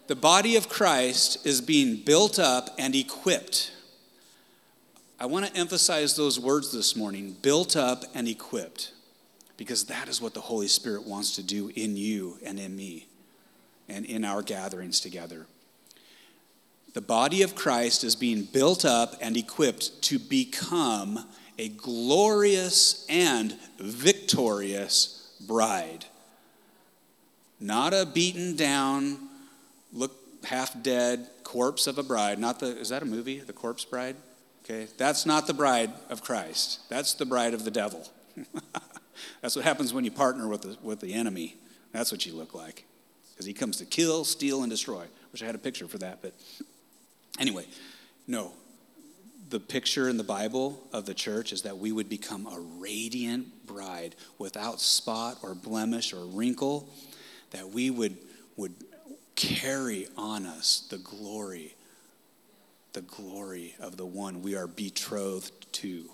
The 0.09 0.15
body 0.15 0.55
of 0.55 0.69
Christ 0.69 1.45
is 1.45 1.61
being 1.61 1.97
built 1.97 2.39
up 2.39 2.71
and 2.79 2.95
equipped. 2.95 3.71
I 5.19 5.27
want 5.27 5.45
to 5.45 5.55
emphasize 5.55 6.15
those 6.15 6.39
words 6.39 6.71
this 6.71 6.95
morning 6.95 7.37
built 7.43 7.75
up 7.75 8.05
and 8.15 8.27
equipped, 8.27 8.91
because 9.55 9.85
that 9.85 10.09
is 10.09 10.19
what 10.19 10.33
the 10.33 10.41
Holy 10.41 10.67
Spirit 10.67 11.05
wants 11.05 11.35
to 11.35 11.43
do 11.43 11.71
in 11.75 11.95
you 11.95 12.39
and 12.43 12.59
in 12.59 12.75
me 12.75 13.05
and 13.87 14.03
in 14.03 14.25
our 14.25 14.41
gatherings 14.41 14.99
together. 14.99 15.45
The 16.95 17.01
body 17.01 17.43
of 17.43 17.53
Christ 17.53 18.03
is 18.03 18.15
being 18.15 18.45
built 18.45 18.85
up 18.85 19.13
and 19.21 19.37
equipped 19.37 20.01
to 20.05 20.17
become 20.17 21.23
a 21.59 21.69
glorious 21.69 23.05
and 23.09 23.55
victorious 23.77 25.31
bride. 25.39 26.05
Not 27.59 27.93
a 27.93 28.07
beaten 28.07 28.55
down, 28.55 29.28
look 29.91 30.13
half 30.43 30.81
dead 30.81 31.27
corpse 31.43 31.87
of 31.87 31.97
a 31.97 32.03
bride. 32.03 32.39
Not 32.39 32.59
the, 32.59 32.77
is 32.77 32.89
that 32.89 33.01
a 33.01 33.05
movie, 33.05 33.39
The 33.39 33.53
Corpse 33.53 33.85
Bride? 33.85 34.15
Okay, 34.63 34.87
that's 34.97 35.25
not 35.25 35.47
the 35.47 35.53
bride 35.53 35.91
of 36.09 36.21
Christ. 36.21 36.87
That's 36.89 37.13
the 37.13 37.25
bride 37.25 37.53
of 37.53 37.63
the 37.65 37.71
devil. 37.71 38.07
that's 39.41 39.55
what 39.55 39.65
happens 39.65 39.93
when 39.93 40.05
you 40.05 40.11
partner 40.11 40.47
with 40.47 40.61
the, 40.61 40.77
with 40.81 40.99
the 40.99 41.13
enemy. 41.13 41.57
That's 41.91 42.11
what 42.11 42.25
you 42.25 42.33
look 42.33 42.53
like. 42.53 42.85
Because 43.31 43.45
he 43.45 43.53
comes 43.53 43.77
to 43.77 43.85
kill, 43.85 44.23
steal, 44.25 44.61
and 44.61 44.69
destroy. 44.69 45.05
Wish 45.31 45.41
I 45.41 45.45
had 45.45 45.55
a 45.55 45.59
picture 45.59 45.87
for 45.87 45.97
that, 45.99 46.21
but 46.21 46.33
Anyway, 47.39 47.65
no. 48.27 48.51
The 49.49 49.59
picture 49.59 50.09
in 50.09 50.17
the 50.17 50.23
Bible 50.23 50.87
of 50.93 51.05
the 51.05 51.13
church 51.13 51.51
is 51.53 51.63
that 51.63 51.77
we 51.77 51.91
would 51.91 52.09
become 52.09 52.45
a 52.45 52.59
radiant 52.59 53.65
bride 53.65 54.15
without 54.37 54.79
spot 54.79 55.39
or 55.41 55.55
blemish 55.55 56.13
or 56.13 56.25
wrinkle, 56.25 56.87
that 57.51 57.69
we 57.69 57.89
would, 57.89 58.15
would 58.57 58.75
carry 59.39 60.05
on 60.17 60.45
us 60.45 60.85
the 60.89 60.97
glory, 60.97 61.73
the 62.91 63.01
glory 63.01 63.73
of 63.79 63.95
the 63.95 64.05
one 64.05 64.41
we 64.41 64.53
are 64.53 64.67
betrothed 64.67 65.71
to. 65.71 66.09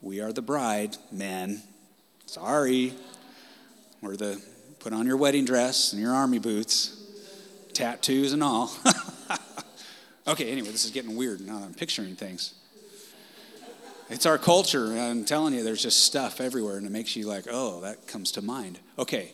We 0.00 0.20
are 0.20 0.32
the 0.32 0.40
bride, 0.40 0.96
men. 1.12 1.62
Sorry. 2.24 2.94
We're 4.00 4.16
the 4.16 4.42
put 4.78 4.94
on 4.94 5.06
your 5.06 5.18
wedding 5.18 5.44
dress 5.44 5.92
and 5.92 6.00
your 6.00 6.14
army 6.14 6.38
boots 6.38 6.96
tattoos 7.74 8.32
and 8.32 8.42
all. 8.42 8.72
okay, 10.26 10.50
anyway, 10.50 10.70
this 10.70 10.86
is 10.86 10.90
getting 10.90 11.16
weird 11.16 11.42
now 11.42 11.62
I'm 11.62 11.74
picturing 11.74 12.16
things. 12.16 12.54
It's 14.08 14.24
our 14.24 14.38
culture. 14.38 14.86
I'm 14.86 15.26
telling 15.26 15.52
you, 15.52 15.62
there's 15.62 15.82
just 15.82 16.02
stuff 16.02 16.40
everywhere, 16.40 16.78
and 16.78 16.86
it 16.86 16.90
makes 16.90 17.14
you 17.14 17.26
like, 17.26 17.44
oh, 17.48 17.82
that 17.82 18.08
comes 18.08 18.32
to 18.32 18.42
mind. 18.42 18.78
Okay. 18.98 19.32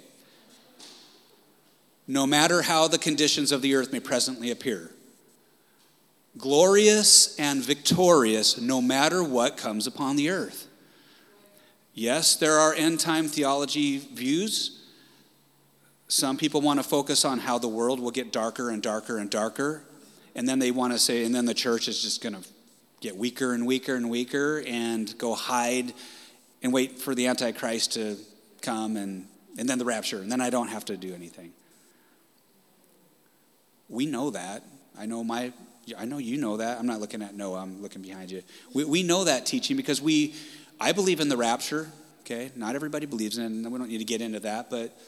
No 2.06 2.26
matter 2.26 2.62
how 2.62 2.88
the 2.88 2.98
conditions 2.98 3.52
of 3.52 3.62
the 3.62 3.74
earth 3.74 3.92
may 3.92 4.00
presently 4.00 4.50
appear, 4.50 4.92
glorious 6.38 7.38
and 7.38 7.62
victorious 7.62 8.60
no 8.60 8.80
matter 8.80 9.22
what 9.22 9.56
comes 9.56 9.86
upon 9.86 10.16
the 10.16 10.30
earth. 10.30 10.68
Yes, 11.94 12.36
there 12.36 12.58
are 12.58 12.74
end 12.74 13.00
time 13.00 13.26
theology 13.26 13.98
views 13.98 14.76
some 16.08 16.36
people 16.36 16.60
want 16.60 16.78
to 16.78 16.84
focus 16.84 17.24
on 17.24 17.38
how 17.40 17.58
the 17.58 17.68
world 17.68 17.98
will 17.98 18.12
get 18.12 18.32
darker 18.32 18.70
and 18.70 18.82
darker 18.82 19.18
and 19.18 19.28
darker. 19.28 19.82
And 20.34 20.48
then 20.48 20.58
they 20.58 20.70
want 20.70 20.92
to 20.92 20.98
say, 20.98 21.24
and 21.24 21.34
then 21.34 21.46
the 21.46 21.54
church 21.54 21.88
is 21.88 22.00
just 22.00 22.22
going 22.22 22.34
to 22.34 22.48
get 23.00 23.16
weaker 23.16 23.52
and 23.52 23.66
weaker 23.66 23.96
and 23.96 24.08
weaker 24.08 24.62
and 24.66 25.16
go 25.18 25.34
hide 25.34 25.92
and 26.62 26.72
wait 26.72 26.98
for 26.98 27.14
the 27.14 27.26
Antichrist 27.26 27.94
to 27.94 28.16
come 28.62 28.96
and, 28.96 29.26
and 29.58 29.68
then 29.68 29.78
the 29.78 29.84
rapture. 29.84 30.20
And 30.20 30.30
then 30.30 30.40
I 30.40 30.50
don't 30.50 30.68
have 30.68 30.84
to 30.86 30.96
do 30.96 31.12
anything. 31.12 31.52
We 33.88 34.07
know 34.07 34.31
that. 34.31 34.62
I 34.99 35.07
know 35.07 35.22
my 35.22 35.53
I 35.96 36.05
know 36.05 36.18
you 36.18 36.37
know 36.37 36.57
that. 36.57 36.79
I'm 36.79 36.87
not 36.87 37.01
looking 37.01 37.22
at 37.22 37.35
Noah, 37.35 37.61
I'm 37.61 37.81
looking 37.81 38.03
behind 38.03 38.31
you. 38.31 38.42
We, 38.75 38.85
we 38.85 39.03
know 39.05 39.25
that 39.25 39.46
teaching 39.46 39.77
because 39.77 40.03
we, 40.03 40.35
I 40.81 40.90
believe 40.90 41.20
in 41.20 41.29
the 41.29 41.37
rapture, 41.37 41.88
okay? 42.22 42.51
Not 42.57 42.75
everybody 42.75 43.07
believes 43.07 43.38
in 43.38 43.44
it, 43.44 43.46
and 43.46 43.70
we 43.70 43.79
don't 43.79 43.88
need 43.88 43.99
to 43.99 44.05
get 44.05 44.20
into 44.20 44.40
that, 44.40 44.68
but 44.68 44.99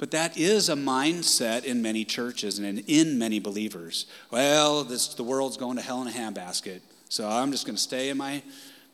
but 0.00 0.12
that 0.12 0.38
is 0.38 0.70
a 0.70 0.74
mindset 0.74 1.64
in 1.64 1.82
many 1.82 2.06
churches 2.06 2.58
and 2.58 2.82
in 2.86 3.18
many 3.18 3.38
believers. 3.38 4.06
Well, 4.30 4.82
this, 4.82 5.08
the 5.08 5.22
world's 5.22 5.58
going 5.58 5.76
to 5.76 5.82
hell 5.82 6.00
in 6.00 6.08
a 6.08 6.10
handbasket. 6.10 6.80
So 7.10 7.28
I'm 7.28 7.52
just 7.52 7.66
going 7.66 7.76
to 7.76 7.82
stay 7.82 8.08
in 8.08 8.16
my, 8.16 8.42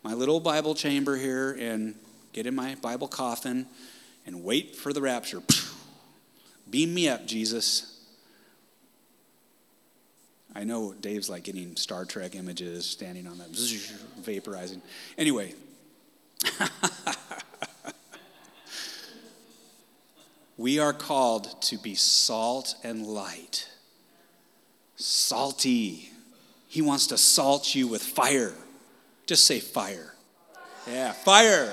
my 0.03 0.15
little 0.15 0.41
Bible 0.41 0.75
chamber 0.75 1.17
here 1.17 1.53
and 1.61 1.95
get 2.33 2.45
in 2.45 2.57
my 2.57 2.75
Bible 2.83 3.07
coffin 3.07 3.67
and 4.27 4.43
wait 4.43 4.75
for 4.75 4.93
the 4.93 5.01
rapture. 5.01 5.41
Beam 6.69 6.93
me 6.93 7.09
up, 7.09 7.25
Jesus. 7.25 7.96
I 10.57 10.65
know 10.65 10.95
Dave's 10.95 11.29
like 11.29 11.45
getting 11.45 11.77
Star 11.77 12.05
Trek 12.05 12.35
images 12.35 12.87
standing 12.87 13.27
on 13.27 13.39
that, 13.39 13.53
vaporizing. 14.23 14.81
Anyway. 15.19 15.55
We 20.59 20.79
are 20.79 20.93
called 20.93 21.61
to 21.63 21.77
be 21.77 21.95
salt 21.95 22.77
and 22.83 23.07
light. 23.07 23.69
Salty. 24.97 26.11
He 26.69 26.81
wants 26.81 27.09
to 27.09 27.19
salt 27.19 27.75
you 27.75 27.87
with 27.87 28.03
fire. 28.03 28.55
Just 29.27 29.47
say 29.47 29.61
fire. 29.61 30.15
Yeah, 30.87 31.13
fire. 31.13 31.71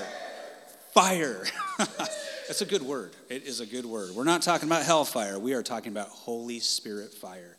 Fire. 0.92 1.44
That's 1.78 2.60
a 2.60 2.66
good 2.66 2.82
word. 2.82 3.12
It 3.30 3.44
is 3.44 3.60
a 3.60 3.66
good 3.66 3.86
word. 3.86 4.10
We're 4.10 4.24
not 4.24 4.42
talking 4.42 4.68
about 4.68 4.82
hellfire, 4.82 5.38
we 5.38 5.54
are 5.54 5.62
talking 5.62 5.90
about 5.90 6.08
Holy 6.08 6.60
Spirit 6.60 7.14
fire. 7.14 7.53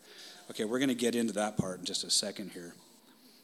Okay, 0.49 0.65
we're 0.65 0.79
going 0.79 0.89
to 0.89 0.95
get 0.95 1.15
into 1.15 1.33
that 1.33 1.57
part 1.57 1.79
in 1.79 1.85
just 1.85 2.03
a 2.03 2.09
second 2.09 2.51
here. 2.51 2.73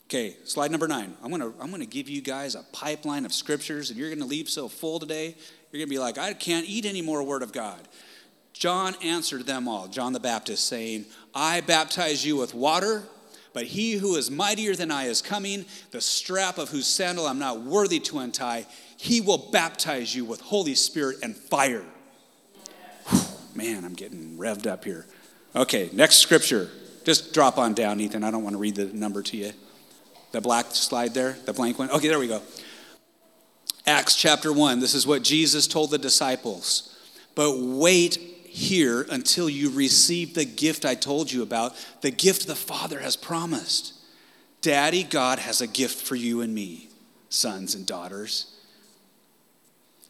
Okay, 0.06 0.36
slide 0.44 0.72
number 0.72 0.88
nine. 0.88 1.16
I'm 1.24 1.30
going 1.30 1.42
to 1.42 1.54
I'm 1.62 1.70
going 1.70 1.82
to 1.82 1.88
give 1.88 2.10
you 2.10 2.22
guys 2.22 2.56
a 2.56 2.64
pipeline 2.74 3.26
of 3.26 3.34
scriptures, 3.34 3.90
and 3.90 3.98
you're 4.00 4.10
going 4.10 4.20
to 4.20 4.26
leave 4.26 4.50
so 4.50 4.68
full 4.68 5.00
today 5.00 5.36
you're 5.72 5.80
going 5.80 5.88
to 5.88 5.96
be 5.96 6.00
like, 6.00 6.18
I 6.18 6.34
can't 6.34 6.68
eat 6.68 6.86
any 6.86 7.02
more 7.02 7.24
Word 7.24 7.44
of 7.44 7.54
God. 7.54 7.88
John 8.54 8.94
answered 9.02 9.46
them 9.46 9.68
all, 9.68 9.88
John 9.88 10.12
the 10.12 10.20
Baptist, 10.20 10.68
saying, 10.68 11.06
I 11.34 11.62
baptize 11.62 12.26
you 12.26 12.36
with 12.36 12.54
water, 12.54 13.04
but 13.54 13.64
he 13.64 13.94
who 13.94 14.18
is 14.18 14.30
mightier 14.30 14.76
than 14.76 14.92
I 14.92 15.06
is 15.06 15.22
coming, 15.22 15.66
the 15.92 16.02
strap 16.02 16.58
of 16.58 16.70
whose 16.70 16.86
sandal 16.86 17.26
I'm 17.26 17.40
not 17.40 17.62
worthy 17.62 18.00
to 18.02 18.20
untie. 18.20 18.66
He 18.98 19.22
will 19.22 19.50
baptize 19.52 20.14
you 20.14 20.26
with 20.26 20.42
Holy 20.42 20.76
Spirit 20.76 21.18
and 21.24 21.36
fire. 21.36 21.86
Whew, 23.08 23.22
man, 23.56 23.86
I'm 23.86 23.94
getting 23.94 24.38
revved 24.38 24.68
up 24.68 24.84
here. 24.84 25.08
Okay, 25.56 25.90
next 25.94 26.18
scripture. 26.18 26.70
Just 27.04 27.34
drop 27.34 27.58
on 27.58 27.74
down, 27.74 28.00
Ethan. 28.00 28.24
I 28.24 28.32
don't 28.32 28.44
want 28.44 28.54
to 28.54 28.60
read 28.60 28.76
the 28.76 28.86
number 28.86 29.22
to 29.24 29.38
you. 29.38 29.52
The 30.32 30.42
black 30.42 30.68
slide 30.72 31.14
there, 31.14 31.38
the 31.46 31.54
blank 31.54 31.80
one. 31.80 31.90
Okay, 31.92 32.08
there 32.08 32.20
we 32.20 32.28
go. 32.28 32.42
Acts 33.86 34.16
chapter 34.16 34.54
1, 34.54 34.80
this 34.80 34.94
is 34.94 35.08
what 35.08 35.24
Jesus 35.24 35.68
told 35.68 35.92
the 35.92 35.98
disciples. 35.98 36.96
But 37.36 37.58
wait 37.58 38.16
here 38.46 39.06
until 39.10 39.50
you 39.50 39.72
receive 39.72 40.34
the 40.34 40.46
gift 40.46 40.86
I 40.86 40.94
told 40.94 41.32
you 41.32 41.42
about, 41.42 41.74
the 42.02 42.12
gift 42.12 42.48
the 42.48 42.56
Father 42.56 43.00
has 43.00 43.16
promised. 43.16 43.94
Daddy 44.62 45.04
God 45.04 45.40
has 45.40 45.62
a 45.62 45.68
gift 45.68 46.06
for 46.06 46.16
you 46.16 46.42
and 46.42 46.54
me, 46.54 46.90
sons 47.30 47.74
and 47.74 47.86
daughters. 47.86 48.56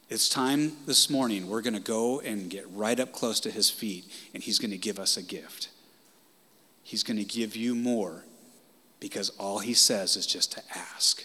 It's 0.10 0.28
time 0.28 0.74
this 0.86 1.10
morning, 1.10 1.48
we're 1.48 1.62
going 1.62 1.74
to 1.74 1.80
go 1.80 2.20
and 2.20 2.50
get 2.50 2.66
right 2.70 3.00
up 3.00 3.14
close 3.14 3.40
to 3.40 3.52
his 3.52 3.70
feet, 3.70 4.04
and 4.34 4.44
he's 4.44 4.60
going 4.60 4.72
to 4.72 4.78
give 4.78 5.00
us 5.00 5.16
a 5.16 5.24
gift. 5.24 5.70
He's 6.92 7.04
going 7.04 7.16
to 7.16 7.24
give 7.24 7.56
you 7.56 7.74
more 7.74 8.26
because 9.00 9.30
all 9.40 9.60
he 9.60 9.74
says 9.74 10.18
is 10.18 10.28
just 10.28 10.52
to 10.52 10.62
ask. 10.76 11.24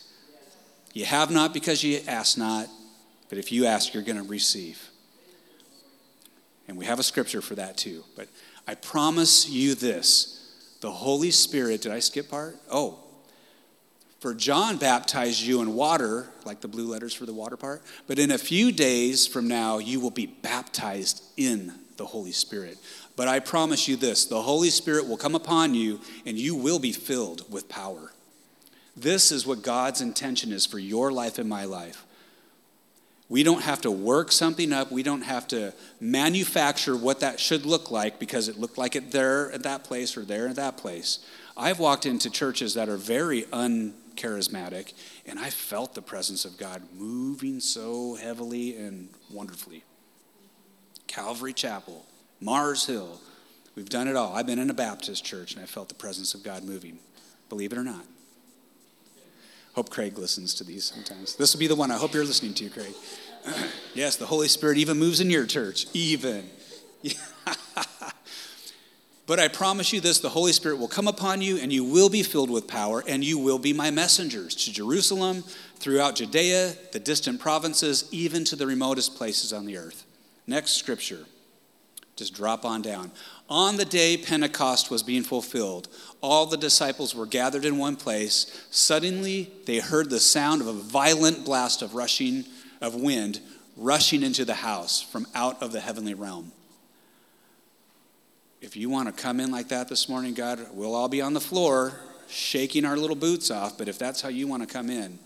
You 0.92 1.06
have 1.06 1.28
not 1.28 1.52
because 1.52 1.82
you 1.82 1.98
ask 2.06 2.38
not, 2.38 2.68
but 3.28 3.38
if 3.38 3.50
you 3.50 3.66
ask, 3.66 3.92
you're 3.92 4.04
going 4.04 4.16
to 4.16 4.22
receive. 4.22 4.90
And 6.68 6.76
we 6.76 6.84
have 6.84 7.00
a 7.00 7.02
scripture 7.02 7.40
for 7.40 7.56
that 7.56 7.76
too. 7.76 8.04
But 8.14 8.28
I 8.68 8.76
promise 8.76 9.48
you 9.48 9.74
this 9.74 10.52
the 10.82 10.92
Holy 10.92 11.32
Spirit, 11.32 11.82
did 11.82 11.90
I 11.90 11.98
skip 11.98 12.30
part? 12.30 12.56
Oh, 12.70 13.00
for 14.20 14.34
John 14.34 14.76
baptized 14.76 15.40
you 15.40 15.62
in 15.62 15.74
water, 15.74 16.28
like 16.44 16.60
the 16.60 16.68
blue 16.68 16.86
letters 16.86 17.12
for 17.12 17.26
the 17.26 17.34
water 17.34 17.56
part, 17.56 17.82
but 18.06 18.20
in 18.20 18.30
a 18.30 18.38
few 18.38 18.70
days 18.70 19.26
from 19.26 19.48
now, 19.48 19.78
you 19.78 19.98
will 19.98 20.12
be 20.12 20.26
baptized 20.26 21.24
in 21.36 21.72
the 21.96 22.06
Holy 22.06 22.30
Spirit. 22.30 22.78
But 23.16 23.28
I 23.28 23.40
promise 23.40 23.88
you 23.88 23.96
this 23.96 24.26
the 24.26 24.42
Holy 24.42 24.70
Spirit 24.70 25.08
will 25.08 25.16
come 25.16 25.34
upon 25.34 25.74
you, 25.74 26.00
and 26.24 26.38
you 26.38 26.54
will 26.54 26.78
be 26.78 26.92
filled 26.92 27.50
with 27.50 27.68
power. 27.68 28.12
This 28.96 29.32
is 29.32 29.46
what 29.46 29.62
God's 29.62 30.00
intention 30.00 30.52
is 30.52 30.64
for 30.64 30.78
your 30.78 31.12
life 31.12 31.38
and 31.38 31.48
my 31.48 31.64
life. 31.64 32.04
We 33.28 33.42
don't 33.42 33.62
have 33.62 33.80
to 33.80 33.90
work 33.90 34.30
something 34.30 34.72
up. 34.72 34.92
We 34.92 35.02
don't 35.02 35.22
have 35.22 35.48
to 35.48 35.74
manufacture 36.00 36.96
what 36.96 37.20
that 37.20 37.40
should 37.40 37.66
look 37.66 37.90
like 37.90 38.20
because 38.20 38.48
it 38.48 38.58
looked 38.58 38.78
like 38.78 38.94
it 38.94 39.10
there 39.10 39.50
at 39.50 39.64
that 39.64 39.82
place 39.82 40.16
or 40.16 40.24
there 40.24 40.46
at 40.48 40.56
that 40.56 40.76
place. 40.76 41.18
I've 41.56 41.80
walked 41.80 42.06
into 42.06 42.30
churches 42.30 42.74
that 42.74 42.88
are 42.88 42.96
very 42.96 43.42
uncharismatic, 43.44 44.92
and 45.26 45.38
I 45.38 45.50
felt 45.50 45.94
the 45.94 46.02
presence 46.02 46.44
of 46.44 46.56
God 46.56 46.82
moving 46.96 47.58
so 47.58 48.14
heavily 48.14 48.76
and 48.76 49.08
wonderfully. 49.30 49.82
Calvary 51.08 51.52
Chapel, 51.52 52.06
Mars 52.40 52.86
Hill, 52.86 53.20
we've 53.74 53.88
done 53.88 54.08
it 54.08 54.16
all. 54.16 54.34
I've 54.34 54.46
been 54.46 54.58
in 54.58 54.70
a 54.70 54.74
Baptist 54.74 55.24
church, 55.24 55.54
and 55.54 55.62
I 55.62 55.66
felt 55.66 55.88
the 55.88 55.94
presence 55.94 56.34
of 56.34 56.42
God 56.42 56.64
moving, 56.64 56.98
believe 57.48 57.72
it 57.72 57.78
or 57.78 57.84
not. 57.84 58.04
Hope 59.74 59.90
Craig 59.90 60.18
listens 60.18 60.54
to 60.54 60.64
these 60.64 60.84
sometimes. 60.84 61.36
This 61.36 61.52
will 61.52 61.60
be 61.60 61.66
the 61.66 61.76
one 61.76 61.90
I 61.90 61.96
hope 61.96 62.14
you're 62.14 62.24
listening 62.24 62.54
to, 62.54 62.70
Craig. 62.70 62.94
yes, 63.94 64.16
the 64.16 64.26
Holy 64.26 64.48
Spirit 64.48 64.78
even 64.78 64.98
moves 64.98 65.20
in 65.20 65.28
your 65.28 65.44
church, 65.46 65.86
even. 65.92 66.48
but 69.26 69.38
I 69.38 69.48
promise 69.48 69.92
you 69.92 70.00
this 70.00 70.18
the 70.18 70.30
Holy 70.30 70.52
Spirit 70.52 70.78
will 70.78 70.88
come 70.88 71.06
upon 71.06 71.42
you, 71.42 71.58
and 71.58 71.70
you 71.70 71.84
will 71.84 72.08
be 72.08 72.22
filled 72.22 72.50
with 72.50 72.66
power, 72.66 73.04
and 73.06 73.22
you 73.22 73.38
will 73.38 73.58
be 73.58 73.74
my 73.74 73.90
messengers 73.90 74.54
to 74.64 74.72
Jerusalem, 74.72 75.44
throughout 75.78 76.16
Judea, 76.16 76.72
the 76.92 76.98
distant 76.98 77.38
provinces, 77.38 78.08
even 78.10 78.44
to 78.46 78.56
the 78.56 78.66
remotest 78.66 79.14
places 79.14 79.52
on 79.52 79.66
the 79.66 79.76
earth. 79.76 80.06
Next 80.46 80.72
scripture. 80.72 81.26
Just 82.16 82.34
drop 82.34 82.64
on 82.64 82.80
down. 82.80 83.12
On 83.48 83.76
the 83.76 83.84
day 83.84 84.16
Pentecost 84.16 84.90
was 84.90 85.02
being 85.02 85.22
fulfilled, 85.22 85.88
all 86.22 86.46
the 86.46 86.56
disciples 86.56 87.14
were 87.14 87.26
gathered 87.26 87.64
in 87.64 87.76
one 87.76 87.94
place. 87.94 88.66
Suddenly, 88.70 89.50
they 89.66 89.78
heard 89.78 90.08
the 90.08 90.18
sound 90.18 90.62
of 90.62 90.66
a 90.66 90.72
violent 90.72 91.44
blast 91.44 91.82
of 91.82 91.94
rushing 91.94 92.44
of 92.80 92.94
wind 92.94 93.40
rushing 93.76 94.22
into 94.22 94.44
the 94.44 94.54
house 94.54 95.02
from 95.02 95.26
out 95.34 95.62
of 95.62 95.72
the 95.72 95.80
heavenly 95.80 96.14
realm. 96.14 96.50
If 98.60 98.76
you 98.76 98.88
want 98.88 99.14
to 99.14 99.22
come 99.22 99.38
in 99.38 99.50
like 99.50 99.68
that 99.68 99.88
this 99.88 100.08
morning, 100.08 100.34
God, 100.34 100.66
we'll 100.72 100.94
all 100.94 101.08
be 101.08 101.20
on 101.20 101.34
the 101.34 101.40
floor 101.40 102.00
shaking 102.26 102.84
our 102.84 102.96
little 102.96 103.16
boots 103.16 103.50
off, 103.50 103.78
but 103.78 103.88
if 103.88 103.98
that's 103.98 104.20
how 104.20 104.28
you 104.28 104.48
want 104.48 104.66
to 104.66 104.72
come 104.72 104.90
in, 104.90 105.18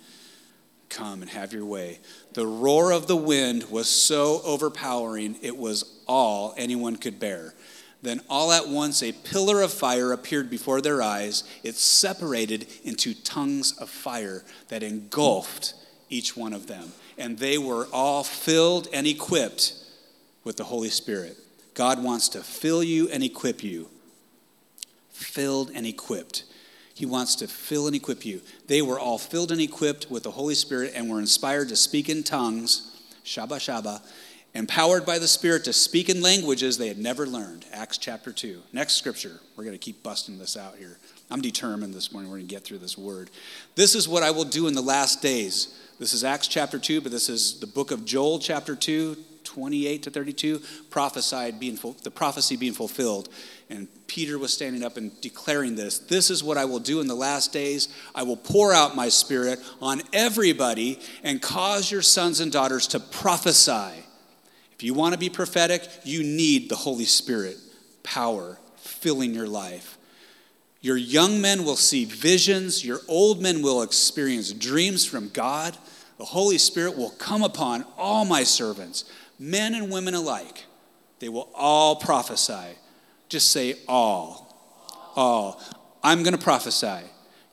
come 0.90 1.22
and 1.22 1.30
have 1.30 1.52
your 1.52 1.64
way. 1.64 2.00
The 2.34 2.46
roar 2.46 2.92
of 2.92 3.06
the 3.06 3.16
wind 3.16 3.70
was 3.70 3.88
so 3.88 4.42
overpowering, 4.44 5.36
it 5.40 5.56
was 5.56 6.00
all 6.06 6.54
anyone 6.56 6.96
could 6.96 7.18
bear. 7.18 7.54
Then, 8.02 8.20
all 8.30 8.50
at 8.52 8.68
once, 8.68 9.02
a 9.02 9.12
pillar 9.12 9.60
of 9.60 9.72
fire 9.72 10.12
appeared 10.12 10.48
before 10.48 10.80
their 10.80 11.02
eyes. 11.02 11.44
It 11.62 11.74
separated 11.74 12.66
into 12.82 13.12
tongues 13.12 13.72
of 13.78 13.90
fire 13.90 14.42
that 14.68 14.82
engulfed 14.82 15.74
each 16.08 16.36
one 16.36 16.54
of 16.54 16.66
them. 16.66 16.92
And 17.18 17.38
they 17.38 17.58
were 17.58 17.88
all 17.92 18.24
filled 18.24 18.88
and 18.92 19.06
equipped 19.06 19.74
with 20.44 20.56
the 20.56 20.64
Holy 20.64 20.88
Spirit. 20.88 21.36
God 21.74 22.02
wants 22.02 22.30
to 22.30 22.42
fill 22.42 22.82
you 22.82 23.08
and 23.10 23.22
equip 23.22 23.62
you. 23.62 23.88
Filled 25.10 25.70
and 25.74 25.86
equipped. 25.86 26.44
He 27.00 27.06
wants 27.06 27.34
to 27.36 27.48
fill 27.48 27.86
and 27.86 27.96
equip 27.96 28.26
you. 28.26 28.42
They 28.66 28.82
were 28.82 29.00
all 29.00 29.16
filled 29.16 29.52
and 29.52 29.60
equipped 29.62 30.10
with 30.10 30.22
the 30.22 30.32
Holy 30.32 30.54
Spirit 30.54 30.92
and 30.94 31.08
were 31.08 31.18
inspired 31.18 31.70
to 31.70 31.76
speak 31.76 32.10
in 32.10 32.22
tongues, 32.22 33.00
Shabba 33.24 33.56
Shabba, 33.56 34.02
empowered 34.52 35.06
by 35.06 35.18
the 35.18 35.26
Spirit 35.26 35.64
to 35.64 35.72
speak 35.72 36.10
in 36.10 36.20
languages 36.20 36.76
they 36.76 36.88
had 36.88 36.98
never 36.98 37.26
learned. 37.26 37.64
Acts 37.72 37.96
chapter 37.96 38.32
2. 38.32 38.60
Next 38.74 38.96
scripture. 38.96 39.40
We're 39.56 39.64
going 39.64 39.74
to 39.74 39.78
keep 39.78 40.02
busting 40.02 40.38
this 40.38 40.58
out 40.58 40.76
here. 40.76 40.98
I'm 41.30 41.40
determined 41.40 41.94
this 41.94 42.12
morning 42.12 42.30
we're 42.30 42.36
going 42.36 42.48
to 42.48 42.54
get 42.54 42.64
through 42.64 42.80
this 42.80 42.98
word. 42.98 43.30
This 43.76 43.94
is 43.94 44.06
what 44.06 44.22
I 44.22 44.30
will 44.30 44.44
do 44.44 44.68
in 44.68 44.74
the 44.74 44.82
last 44.82 45.22
days. 45.22 45.80
This 45.98 46.12
is 46.12 46.22
Acts 46.22 46.48
chapter 46.48 46.78
2, 46.78 47.00
but 47.00 47.12
this 47.12 47.30
is 47.30 47.60
the 47.60 47.66
book 47.66 47.92
of 47.92 48.04
Joel 48.04 48.40
chapter 48.40 48.76
2, 48.76 49.16
28 49.44 50.02
to 50.02 50.10
32, 50.10 50.60
prophesied 50.90 51.58
being 51.58 51.78
the 52.02 52.10
prophecy 52.10 52.56
being 52.56 52.74
fulfilled. 52.74 53.30
And 53.70 53.86
Peter 54.08 54.36
was 54.36 54.52
standing 54.52 54.82
up 54.82 54.96
and 54.96 55.18
declaring 55.20 55.76
this. 55.76 56.00
This 56.00 56.28
is 56.28 56.42
what 56.42 56.58
I 56.58 56.64
will 56.64 56.80
do 56.80 57.00
in 57.00 57.06
the 57.06 57.14
last 57.14 57.52
days. 57.52 57.88
I 58.14 58.24
will 58.24 58.36
pour 58.36 58.74
out 58.74 58.96
my 58.96 59.08
spirit 59.08 59.60
on 59.80 60.02
everybody 60.12 60.98
and 61.22 61.40
cause 61.40 61.90
your 61.90 62.02
sons 62.02 62.40
and 62.40 62.50
daughters 62.50 62.88
to 62.88 63.00
prophesy. 63.00 64.04
If 64.72 64.82
you 64.82 64.92
want 64.92 65.14
to 65.14 65.20
be 65.20 65.30
prophetic, 65.30 65.88
you 66.02 66.24
need 66.24 66.68
the 66.68 66.76
Holy 66.76 67.04
Spirit 67.04 67.56
power 68.02 68.58
filling 68.76 69.34
your 69.34 69.46
life. 69.46 69.98
Your 70.80 70.96
young 70.96 71.40
men 71.40 71.64
will 71.64 71.76
see 71.76 72.04
visions, 72.06 72.84
your 72.84 73.00
old 73.06 73.40
men 73.40 73.62
will 73.62 73.82
experience 73.82 74.52
dreams 74.52 75.04
from 75.04 75.28
God. 75.28 75.76
The 76.18 76.24
Holy 76.24 76.58
Spirit 76.58 76.96
will 76.96 77.10
come 77.10 77.42
upon 77.42 77.84
all 77.96 78.24
my 78.24 78.42
servants, 78.42 79.04
men 79.38 79.74
and 79.74 79.92
women 79.92 80.14
alike. 80.14 80.64
They 81.18 81.28
will 81.28 81.50
all 81.54 81.96
prophesy. 81.96 82.76
Just 83.30 83.50
say 83.50 83.76
all. 83.88 84.46
All. 85.16 85.62
I'm 86.02 86.22
going 86.22 86.36
to 86.36 86.42
prophesy. 86.42 87.00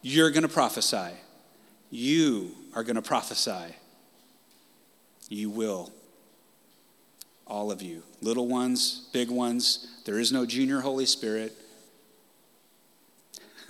You're 0.01 0.31
going 0.31 0.43
to 0.43 0.49
prophesy. 0.49 1.13
You 1.89 2.51
are 2.73 2.83
going 2.83 2.95
to 2.95 3.01
prophesy. 3.01 3.75
You 5.29 5.49
will 5.49 5.91
all 7.45 7.71
of 7.71 7.81
you, 7.81 8.03
little 8.21 8.47
ones, 8.47 9.07
big 9.13 9.29
ones. 9.29 9.87
There 10.05 10.19
is 10.19 10.31
no 10.31 10.45
junior 10.45 10.81
Holy 10.81 11.05
Spirit. 11.05 11.55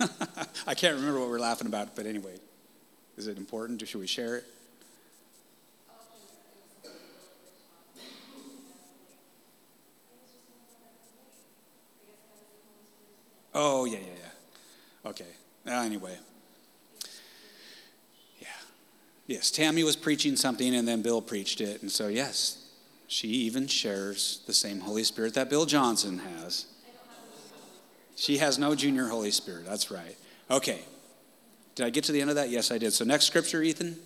I 0.66 0.74
can't 0.74 0.96
remember 0.96 1.20
what 1.20 1.28
we're 1.28 1.38
laughing 1.38 1.66
about, 1.66 1.94
but 1.94 2.06
anyway, 2.06 2.38
is 3.16 3.26
it 3.26 3.36
important? 3.36 3.86
Should 3.86 4.00
we 4.00 4.06
share 4.06 4.36
it? 4.36 4.44
Oh, 13.60 13.86
yeah, 13.86 13.98
yeah, 13.98 14.04
yeah. 14.06 15.10
Okay. 15.10 15.26
Uh, 15.66 15.82
anyway. 15.82 16.16
Yeah. 18.40 18.46
Yes, 19.26 19.50
Tammy 19.50 19.82
was 19.82 19.96
preaching 19.96 20.36
something 20.36 20.76
and 20.76 20.86
then 20.86 21.02
Bill 21.02 21.20
preached 21.20 21.60
it. 21.60 21.82
And 21.82 21.90
so, 21.90 22.06
yes, 22.06 22.64
she 23.08 23.26
even 23.26 23.66
shares 23.66 24.42
the 24.46 24.54
same 24.54 24.78
Holy 24.78 25.02
Spirit 25.02 25.34
that 25.34 25.50
Bill 25.50 25.66
Johnson 25.66 26.20
has. 26.20 26.66
She 28.14 28.38
has 28.38 28.60
no 28.60 28.76
junior 28.76 29.08
Holy 29.08 29.32
Spirit. 29.32 29.66
That's 29.66 29.90
right. 29.90 30.16
Okay. 30.48 30.82
Did 31.74 31.86
I 31.86 31.90
get 31.90 32.04
to 32.04 32.12
the 32.12 32.20
end 32.20 32.30
of 32.30 32.36
that? 32.36 32.50
Yes, 32.50 32.70
I 32.70 32.78
did. 32.78 32.92
So, 32.92 33.04
next 33.04 33.24
scripture, 33.24 33.60
Ethan. 33.60 33.98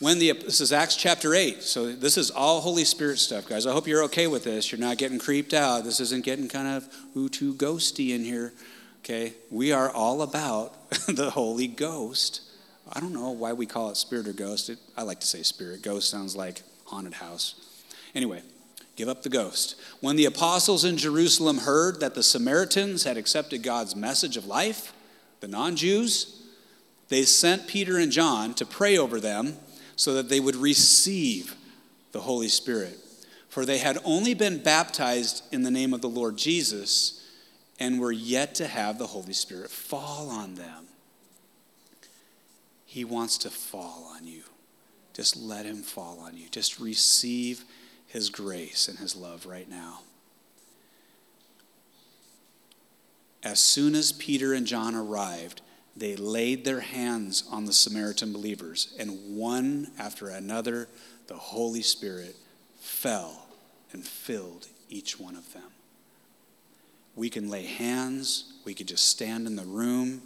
When 0.00 0.20
the 0.20 0.32
this 0.32 0.60
is 0.60 0.72
Acts 0.72 0.94
chapter 0.94 1.34
8. 1.34 1.60
So 1.62 1.92
this 1.92 2.16
is 2.16 2.30
all 2.30 2.60
Holy 2.60 2.84
Spirit 2.84 3.18
stuff, 3.18 3.48
guys. 3.48 3.66
I 3.66 3.72
hope 3.72 3.88
you're 3.88 4.04
okay 4.04 4.28
with 4.28 4.44
this. 4.44 4.70
You're 4.70 4.80
not 4.80 4.96
getting 4.96 5.18
creeped 5.18 5.52
out. 5.52 5.82
This 5.82 5.98
isn't 5.98 6.24
getting 6.24 6.48
kind 6.48 6.68
of 6.68 6.88
ooh 7.16 7.28
too 7.28 7.54
ghosty 7.54 8.14
in 8.14 8.22
here. 8.22 8.52
Okay? 9.00 9.32
We 9.50 9.72
are 9.72 9.90
all 9.90 10.22
about 10.22 10.88
the 11.08 11.30
Holy 11.30 11.66
Ghost. 11.66 12.42
I 12.92 13.00
don't 13.00 13.12
know 13.12 13.30
why 13.30 13.52
we 13.54 13.66
call 13.66 13.90
it 13.90 13.96
spirit 13.96 14.28
or 14.28 14.32
ghost. 14.32 14.70
It, 14.70 14.78
I 14.96 15.02
like 15.02 15.18
to 15.20 15.26
say 15.26 15.42
spirit. 15.42 15.82
Ghost 15.82 16.08
sounds 16.08 16.36
like 16.36 16.62
haunted 16.84 17.14
house. 17.14 17.56
Anyway, 18.14 18.42
give 18.94 19.08
up 19.08 19.24
the 19.24 19.28
ghost. 19.28 19.74
When 20.00 20.14
the 20.14 20.26
apostles 20.26 20.84
in 20.84 20.96
Jerusalem 20.96 21.58
heard 21.58 21.98
that 22.00 22.14
the 22.14 22.22
Samaritans 22.22 23.02
had 23.02 23.16
accepted 23.16 23.64
God's 23.64 23.96
message 23.96 24.36
of 24.36 24.46
life, 24.46 24.92
the 25.40 25.48
non 25.48 25.74
Jews, 25.74 26.40
they 27.08 27.24
sent 27.24 27.66
Peter 27.66 27.98
and 27.98 28.12
John 28.12 28.54
to 28.54 28.64
pray 28.64 28.96
over 28.96 29.18
them 29.18 29.56
so 29.98 30.14
that 30.14 30.28
they 30.28 30.38
would 30.38 30.54
receive 30.54 31.56
the 32.12 32.20
Holy 32.20 32.48
Spirit. 32.48 32.96
For 33.48 33.66
they 33.66 33.78
had 33.78 33.98
only 34.04 34.32
been 34.32 34.62
baptized 34.62 35.42
in 35.52 35.64
the 35.64 35.72
name 35.72 35.92
of 35.92 36.00
the 36.00 36.08
Lord 36.08 36.38
Jesus 36.38 37.26
and 37.80 37.98
were 37.98 38.12
yet 38.12 38.54
to 38.54 38.68
have 38.68 38.96
the 38.96 39.08
Holy 39.08 39.32
Spirit 39.32 39.70
fall 39.70 40.30
on 40.30 40.54
them. 40.54 40.86
He 42.86 43.04
wants 43.04 43.38
to 43.38 43.50
fall 43.50 44.12
on 44.16 44.24
you. 44.24 44.44
Just 45.14 45.36
let 45.36 45.66
him 45.66 45.82
fall 45.82 46.20
on 46.20 46.36
you. 46.36 46.48
Just 46.48 46.78
receive 46.78 47.64
his 48.06 48.30
grace 48.30 48.86
and 48.86 49.00
his 49.00 49.16
love 49.16 49.46
right 49.46 49.68
now. 49.68 50.02
As 53.42 53.58
soon 53.58 53.96
as 53.96 54.12
Peter 54.12 54.54
and 54.54 54.64
John 54.64 54.94
arrived, 54.94 55.60
they 55.98 56.16
laid 56.16 56.64
their 56.64 56.80
hands 56.80 57.44
on 57.50 57.64
the 57.64 57.72
Samaritan 57.72 58.32
believers, 58.32 58.94
and 58.98 59.36
one 59.36 59.90
after 59.98 60.28
another, 60.28 60.88
the 61.26 61.34
Holy 61.34 61.82
Spirit 61.82 62.36
fell 62.78 63.46
and 63.92 64.04
filled 64.04 64.68
each 64.88 65.18
one 65.18 65.36
of 65.36 65.52
them. 65.52 65.70
We 67.16 67.30
can 67.30 67.50
lay 67.50 67.64
hands, 67.64 68.52
we 68.64 68.74
could 68.74 68.88
just 68.88 69.08
stand 69.08 69.46
in 69.46 69.56
the 69.56 69.64
room. 69.64 70.22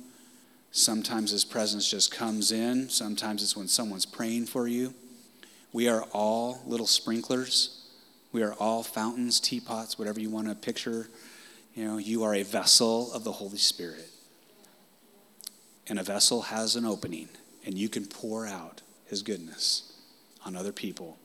Sometimes 0.72 1.30
His 1.30 1.44
presence 1.44 1.90
just 1.90 2.10
comes 2.10 2.52
in, 2.52 2.88
sometimes 2.88 3.42
it's 3.42 3.56
when 3.56 3.68
someone's 3.68 4.06
praying 4.06 4.46
for 4.46 4.68
you. 4.68 4.94
We 5.72 5.88
are 5.88 6.02
all 6.12 6.60
little 6.66 6.86
sprinklers. 6.86 7.78
We 8.32 8.42
are 8.42 8.54
all 8.54 8.82
fountains, 8.82 9.40
teapots, 9.40 9.98
whatever 9.98 10.20
you 10.20 10.30
want 10.30 10.48
to 10.48 10.54
picture. 10.54 11.08
You 11.74 11.84
know, 11.84 11.98
you 11.98 12.24
are 12.24 12.34
a 12.34 12.42
vessel 12.42 13.12
of 13.12 13.24
the 13.24 13.32
Holy 13.32 13.58
Spirit. 13.58 14.08
And 15.88 15.98
a 15.98 16.02
vessel 16.02 16.42
has 16.42 16.76
an 16.76 16.84
opening, 16.84 17.28
and 17.66 17.76
you 17.76 17.88
can 17.88 18.06
pour 18.06 18.46
out 18.46 18.82
His 19.06 19.22
goodness 19.22 19.92
on 20.44 20.56
other 20.56 20.72
people 20.72 21.18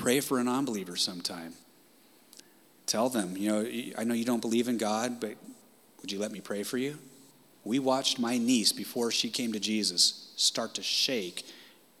pray 0.00 0.20
for 0.20 0.38
an 0.38 0.48
unbeliever 0.48 0.96
sometime. 0.96 1.52
Tell 2.86 3.08
them, 3.08 3.36
you 3.36 3.50
know, 3.50 3.92
I 3.98 4.04
know 4.04 4.14
you 4.14 4.24
don't 4.24 4.40
believe 4.40 4.66
in 4.66 4.78
God, 4.78 5.20
but 5.20 5.34
would 6.00 6.10
you 6.10 6.18
let 6.18 6.32
me 6.32 6.40
pray 6.40 6.62
for 6.62 6.78
you? 6.78 6.98
We 7.64 7.78
watched 7.78 8.18
my 8.18 8.38
niece 8.38 8.72
before 8.72 9.10
she 9.10 9.28
came 9.28 9.52
to 9.52 9.60
Jesus 9.60 10.32
start 10.36 10.74
to 10.74 10.82
shake 10.82 11.44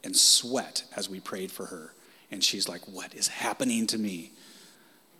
and 0.02 0.16
sweat 0.16 0.84
as 0.96 1.10
we 1.10 1.20
prayed 1.20 1.52
for 1.52 1.66
her. 1.66 1.92
And 2.30 2.42
she's 2.42 2.68
like, 2.68 2.80
What 2.88 3.14
is 3.14 3.28
happening 3.28 3.86
to 3.88 3.98
me? 3.98 4.32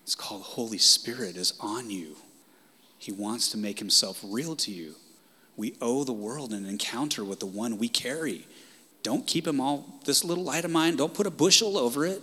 It's 0.02 0.14
called 0.14 0.42
Holy 0.42 0.78
Spirit 0.78 1.36
is 1.36 1.52
on 1.60 1.90
you. 1.90 2.16
He 2.96 3.12
wants 3.12 3.50
to 3.50 3.58
make 3.58 3.78
himself 3.78 4.24
real 4.24 4.56
to 4.56 4.70
you. 4.70 4.94
We 5.60 5.76
owe 5.82 6.04
the 6.04 6.14
world 6.14 6.54
an 6.54 6.64
encounter 6.64 7.22
with 7.22 7.40
the 7.40 7.46
one 7.46 7.76
we 7.76 7.90
carry. 7.90 8.46
Don't 9.02 9.26
keep 9.26 9.46
him 9.46 9.60
all, 9.60 10.00
this 10.06 10.24
little 10.24 10.42
light 10.42 10.64
of 10.64 10.70
mine, 10.70 10.96
don't 10.96 11.12
put 11.12 11.26
a 11.26 11.30
bushel 11.30 11.76
over 11.76 12.06
it. 12.06 12.22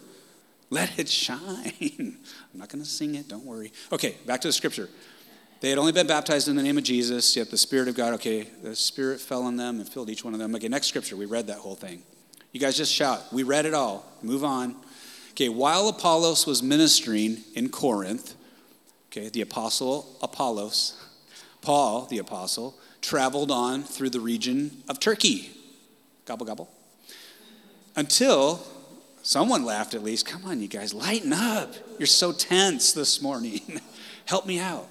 Let 0.71 0.97
it 0.97 1.07
shine. 1.23 1.37
I'm 1.79 2.59
not 2.59 2.69
going 2.69 2.83
to 2.83 2.89
sing 2.89 3.13
it, 3.13 3.27
don't 3.27 3.45
worry. 3.45 3.71
Okay, 3.91 4.15
back 4.25 4.41
to 4.41 4.47
the 4.47 4.51
scripture. 4.51 4.89
They 5.59 5.69
had 5.69 5.77
only 5.77 5.91
been 5.91 6.07
baptized 6.07 6.47
in 6.47 6.55
the 6.55 6.63
name 6.63 6.79
of 6.79 6.83
Jesus, 6.83 7.35
yet 7.35 7.51
the 7.51 7.59
Spirit 7.59 7.87
of 7.87 7.93
God, 7.93 8.15
okay, 8.15 8.41
the 8.63 8.75
Spirit 8.75 9.21
fell 9.21 9.43
on 9.43 9.55
them 9.55 9.79
and 9.79 9.87
filled 9.87 10.09
each 10.09 10.23
one 10.23 10.33
of 10.33 10.39
them. 10.39 10.55
Okay, 10.55 10.67
next 10.67 10.87
scripture, 10.87 11.15
we 11.15 11.27
read 11.27 11.45
that 11.45 11.59
whole 11.59 11.75
thing. 11.75 12.01
You 12.53 12.59
guys 12.59 12.75
just 12.75 12.91
shout. 12.91 13.31
We 13.31 13.43
read 13.43 13.67
it 13.67 13.75
all. 13.75 14.03
Move 14.23 14.43
on. 14.43 14.75
Okay, 15.33 15.49
while 15.49 15.89
Apollos 15.89 16.47
was 16.47 16.63
ministering 16.63 17.37
in 17.53 17.69
Corinth, 17.69 18.33
okay, 19.11 19.29
the 19.29 19.41
apostle 19.41 20.17
Apollos, 20.23 20.99
Paul, 21.61 22.07
the 22.07 22.17
apostle, 22.17 22.75
traveled 23.01 23.51
on 23.51 23.83
through 23.83 24.09
the 24.09 24.19
region 24.19 24.83
of 24.89 24.99
Turkey. 24.99 25.51
Gobble, 26.25 26.45
gobble. 26.45 26.69
Until 27.95 28.65
Someone 29.27 29.65
laughed 29.65 29.93
at 29.93 30.05
least. 30.05 30.25
Come 30.25 30.45
on, 30.45 30.61
you 30.61 30.69
guys, 30.69 30.93
lighten 30.93 31.33
up. 31.33 31.73
You're 31.99 32.07
so 32.07 32.31
tense 32.31 32.93
this 32.93 33.21
morning. 33.21 33.81
Help 34.25 34.45
me 34.45 34.57
out. 34.57 34.87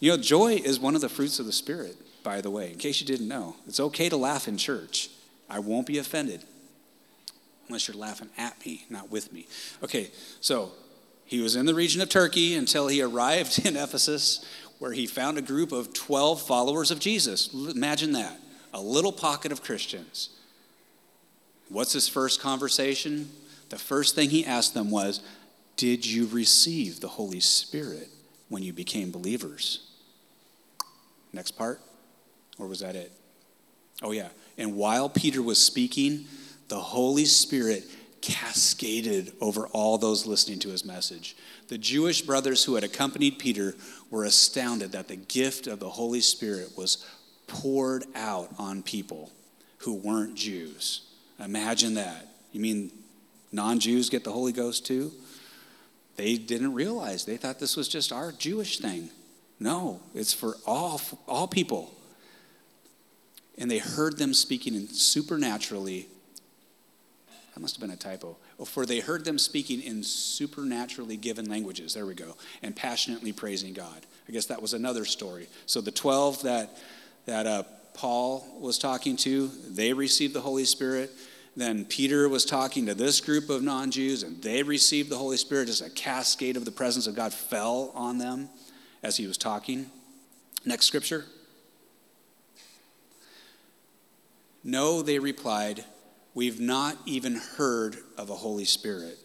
You 0.00 0.10
know, 0.10 0.16
joy 0.16 0.54
is 0.54 0.80
one 0.80 0.96
of 0.96 1.00
the 1.00 1.08
fruits 1.08 1.38
of 1.38 1.46
the 1.46 1.52
Spirit, 1.52 1.96
by 2.24 2.40
the 2.40 2.50
way, 2.50 2.72
in 2.72 2.78
case 2.78 3.00
you 3.00 3.06
didn't 3.06 3.28
know. 3.28 3.54
It's 3.68 3.78
okay 3.78 4.08
to 4.08 4.16
laugh 4.16 4.48
in 4.48 4.58
church. 4.58 5.08
I 5.48 5.60
won't 5.60 5.86
be 5.86 5.98
offended 5.98 6.42
unless 7.68 7.86
you're 7.86 7.96
laughing 7.96 8.30
at 8.36 8.56
me, 8.66 8.86
not 8.90 9.08
with 9.08 9.32
me. 9.32 9.46
Okay, 9.84 10.10
so 10.40 10.72
he 11.24 11.40
was 11.40 11.54
in 11.54 11.64
the 11.64 11.74
region 11.74 12.00
of 12.00 12.08
Turkey 12.08 12.56
until 12.56 12.88
he 12.88 13.00
arrived 13.00 13.64
in 13.64 13.76
Ephesus, 13.76 14.44
where 14.80 14.92
he 14.92 15.06
found 15.06 15.38
a 15.38 15.42
group 15.42 15.70
of 15.70 15.92
12 15.92 16.42
followers 16.42 16.90
of 16.90 16.98
Jesus. 16.98 17.54
Imagine 17.54 18.12
that 18.12 18.36
a 18.74 18.80
little 18.80 19.12
pocket 19.12 19.52
of 19.52 19.62
Christians. 19.62 20.30
What's 21.68 21.92
his 21.92 22.08
first 22.08 22.40
conversation? 22.40 23.30
the 23.70 23.78
first 23.78 24.14
thing 24.14 24.28
he 24.30 24.44
asked 24.44 24.74
them 24.74 24.90
was, 24.90 25.20
Did 25.76 26.04
you 26.04 26.26
receive 26.26 27.00
the 27.00 27.08
Holy 27.08 27.40
Spirit 27.40 28.08
when 28.48 28.62
you 28.62 28.72
became 28.72 29.10
believers? 29.10 29.88
Next 31.32 31.52
part? 31.52 31.80
Or 32.58 32.66
was 32.66 32.80
that 32.80 32.96
it? 32.96 33.12
Oh, 34.02 34.10
yeah. 34.10 34.28
And 34.58 34.76
while 34.76 35.08
Peter 35.08 35.40
was 35.40 35.64
speaking, 35.64 36.26
the 36.68 36.80
Holy 36.80 37.24
Spirit 37.24 37.84
cascaded 38.20 39.32
over 39.40 39.66
all 39.68 39.96
those 39.96 40.26
listening 40.26 40.58
to 40.58 40.68
his 40.68 40.84
message. 40.84 41.36
The 41.70 41.78
Jewish 41.78 42.22
brothers 42.22 42.64
who 42.64 42.74
had 42.74 42.82
accompanied 42.82 43.38
Peter 43.38 43.76
were 44.10 44.24
astounded 44.24 44.90
that 44.90 45.06
the 45.06 45.14
gift 45.14 45.68
of 45.68 45.78
the 45.78 45.88
Holy 45.88 46.20
Spirit 46.20 46.76
was 46.76 47.06
poured 47.46 48.06
out 48.16 48.52
on 48.58 48.82
people 48.82 49.30
who 49.78 49.94
weren't 49.94 50.34
Jews. 50.34 51.02
Imagine 51.38 51.94
that. 51.94 52.26
You 52.50 52.60
mean 52.60 52.90
non 53.52 53.78
Jews 53.78 54.10
get 54.10 54.24
the 54.24 54.32
Holy 54.32 54.50
Ghost 54.50 54.84
too? 54.84 55.12
They 56.16 56.38
didn't 56.38 56.74
realize. 56.74 57.24
They 57.24 57.36
thought 57.36 57.60
this 57.60 57.76
was 57.76 57.86
just 57.86 58.10
our 58.10 58.32
Jewish 58.32 58.80
thing. 58.80 59.08
No, 59.60 60.00
it's 60.12 60.32
for 60.32 60.56
all, 60.66 61.00
all 61.28 61.46
people. 61.46 61.94
And 63.58 63.70
they 63.70 63.78
heard 63.78 64.18
them 64.18 64.34
speaking 64.34 64.74
in 64.74 64.88
supernaturally. 64.88 66.08
That 67.54 67.60
must 67.60 67.76
have 67.76 67.80
been 67.80 67.92
a 67.92 67.96
typo. 67.96 68.38
For 68.66 68.84
they 68.84 69.00
heard 69.00 69.24
them 69.24 69.38
speaking 69.38 69.82
in 69.82 70.02
supernaturally 70.02 71.16
given 71.16 71.48
languages. 71.48 71.94
There 71.94 72.06
we 72.06 72.14
go. 72.14 72.36
And 72.62 72.76
passionately 72.76 73.32
praising 73.32 73.72
God. 73.72 74.06
I 74.28 74.32
guess 74.32 74.46
that 74.46 74.60
was 74.60 74.74
another 74.74 75.04
story. 75.04 75.48
So 75.66 75.80
the 75.80 75.90
12 75.90 76.42
that, 76.42 76.76
that 77.26 77.46
uh, 77.46 77.62
Paul 77.94 78.46
was 78.60 78.78
talking 78.78 79.16
to, 79.18 79.48
they 79.68 79.92
received 79.92 80.34
the 80.34 80.40
Holy 80.40 80.64
Spirit. 80.64 81.10
Then 81.56 81.84
Peter 81.84 82.28
was 82.28 82.44
talking 82.44 82.86
to 82.86 82.94
this 82.94 83.20
group 83.20 83.50
of 83.50 83.62
non 83.62 83.90
Jews, 83.90 84.22
and 84.22 84.40
they 84.42 84.62
received 84.62 85.10
the 85.10 85.18
Holy 85.18 85.36
Spirit. 85.36 85.66
Just 85.66 85.82
a 85.82 85.90
cascade 85.90 86.56
of 86.56 86.64
the 86.64 86.70
presence 86.70 87.06
of 87.06 87.16
God 87.16 87.32
fell 87.32 87.90
on 87.94 88.18
them 88.18 88.48
as 89.02 89.16
he 89.16 89.26
was 89.26 89.36
talking. 89.36 89.90
Next 90.64 90.86
scripture. 90.86 91.24
No, 94.62 95.02
they 95.02 95.18
replied, 95.18 95.84
We've 96.34 96.60
not 96.60 96.96
even 97.06 97.34
heard 97.34 97.96
of 98.16 98.30
a 98.30 98.36
Holy 98.36 98.64
Spirit. 98.64 99.18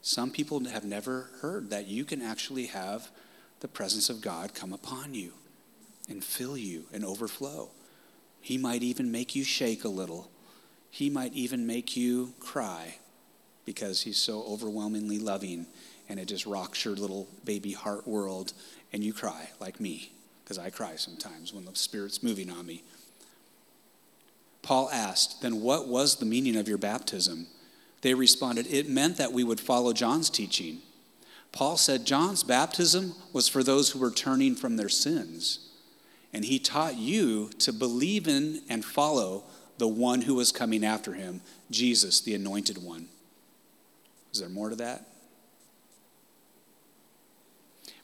Some 0.00 0.30
people 0.30 0.64
have 0.64 0.84
never 0.84 1.30
heard 1.40 1.70
that 1.70 1.88
you 1.88 2.04
can 2.04 2.22
actually 2.22 2.66
have 2.66 3.10
the 3.60 3.68
presence 3.68 4.08
of 4.08 4.20
God 4.20 4.54
come 4.54 4.72
upon 4.72 5.14
you 5.14 5.32
and 6.08 6.22
fill 6.22 6.56
you 6.56 6.84
and 6.92 7.04
overflow. 7.04 7.70
He 8.40 8.58
might 8.58 8.82
even 8.82 9.10
make 9.10 9.34
you 9.34 9.42
shake 9.42 9.84
a 9.84 9.88
little 9.88 10.30
he 10.96 11.10
might 11.10 11.34
even 11.34 11.66
make 11.66 11.94
you 11.94 12.32
cry 12.40 12.96
because 13.66 14.00
he's 14.00 14.16
so 14.16 14.42
overwhelmingly 14.44 15.18
loving 15.18 15.66
and 16.08 16.18
it 16.18 16.24
just 16.24 16.46
rocks 16.46 16.86
your 16.86 16.94
little 16.94 17.28
baby 17.44 17.72
heart 17.72 18.08
world 18.08 18.54
and 18.94 19.04
you 19.04 19.12
cry 19.12 19.50
like 19.60 19.78
me 19.78 20.10
because 20.42 20.56
I 20.56 20.70
cry 20.70 20.96
sometimes 20.96 21.52
when 21.52 21.66
the 21.66 21.74
Spirit's 21.74 22.22
moving 22.22 22.48
on 22.50 22.64
me. 22.64 22.82
Paul 24.66 24.90
asked, 24.92 25.42
Then 25.42 25.60
what 25.60 25.86
was 25.86 26.16
the 26.16 26.26
meaning 26.26 26.56
of 26.56 26.66
your 26.66 26.76
baptism? 26.76 27.46
They 28.00 28.14
responded, 28.14 28.66
It 28.66 28.88
meant 28.88 29.16
that 29.16 29.32
we 29.32 29.44
would 29.44 29.60
follow 29.60 29.92
John's 29.92 30.28
teaching. 30.28 30.78
Paul 31.52 31.76
said 31.76 32.04
John's 32.04 32.42
baptism 32.42 33.14
was 33.32 33.46
for 33.46 33.62
those 33.62 33.90
who 33.90 34.00
were 34.00 34.10
turning 34.10 34.56
from 34.56 34.76
their 34.76 34.88
sins. 34.88 35.70
And 36.32 36.44
he 36.44 36.58
taught 36.58 36.96
you 36.96 37.50
to 37.60 37.72
believe 37.72 38.26
in 38.26 38.62
and 38.68 38.84
follow 38.84 39.44
the 39.78 39.86
one 39.86 40.22
who 40.22 40.34
was 40.34 40.50
coming 40.50 40.84
after 40.84 41.14
him, 41.14 41.42
Jesus, 41.70 42.20
the 42.20 42.34
anointed 42.34 42.82
one. 42.82 43.06
Is 44.32 44.40
there 44.40 44.48
more 44.48 44.70
to 44.70 44.76
that? 44.76 45.06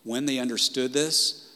When 0.04 0.26
they 0.26 0.38
understood 0.38 0.92
this, 0.92 1.51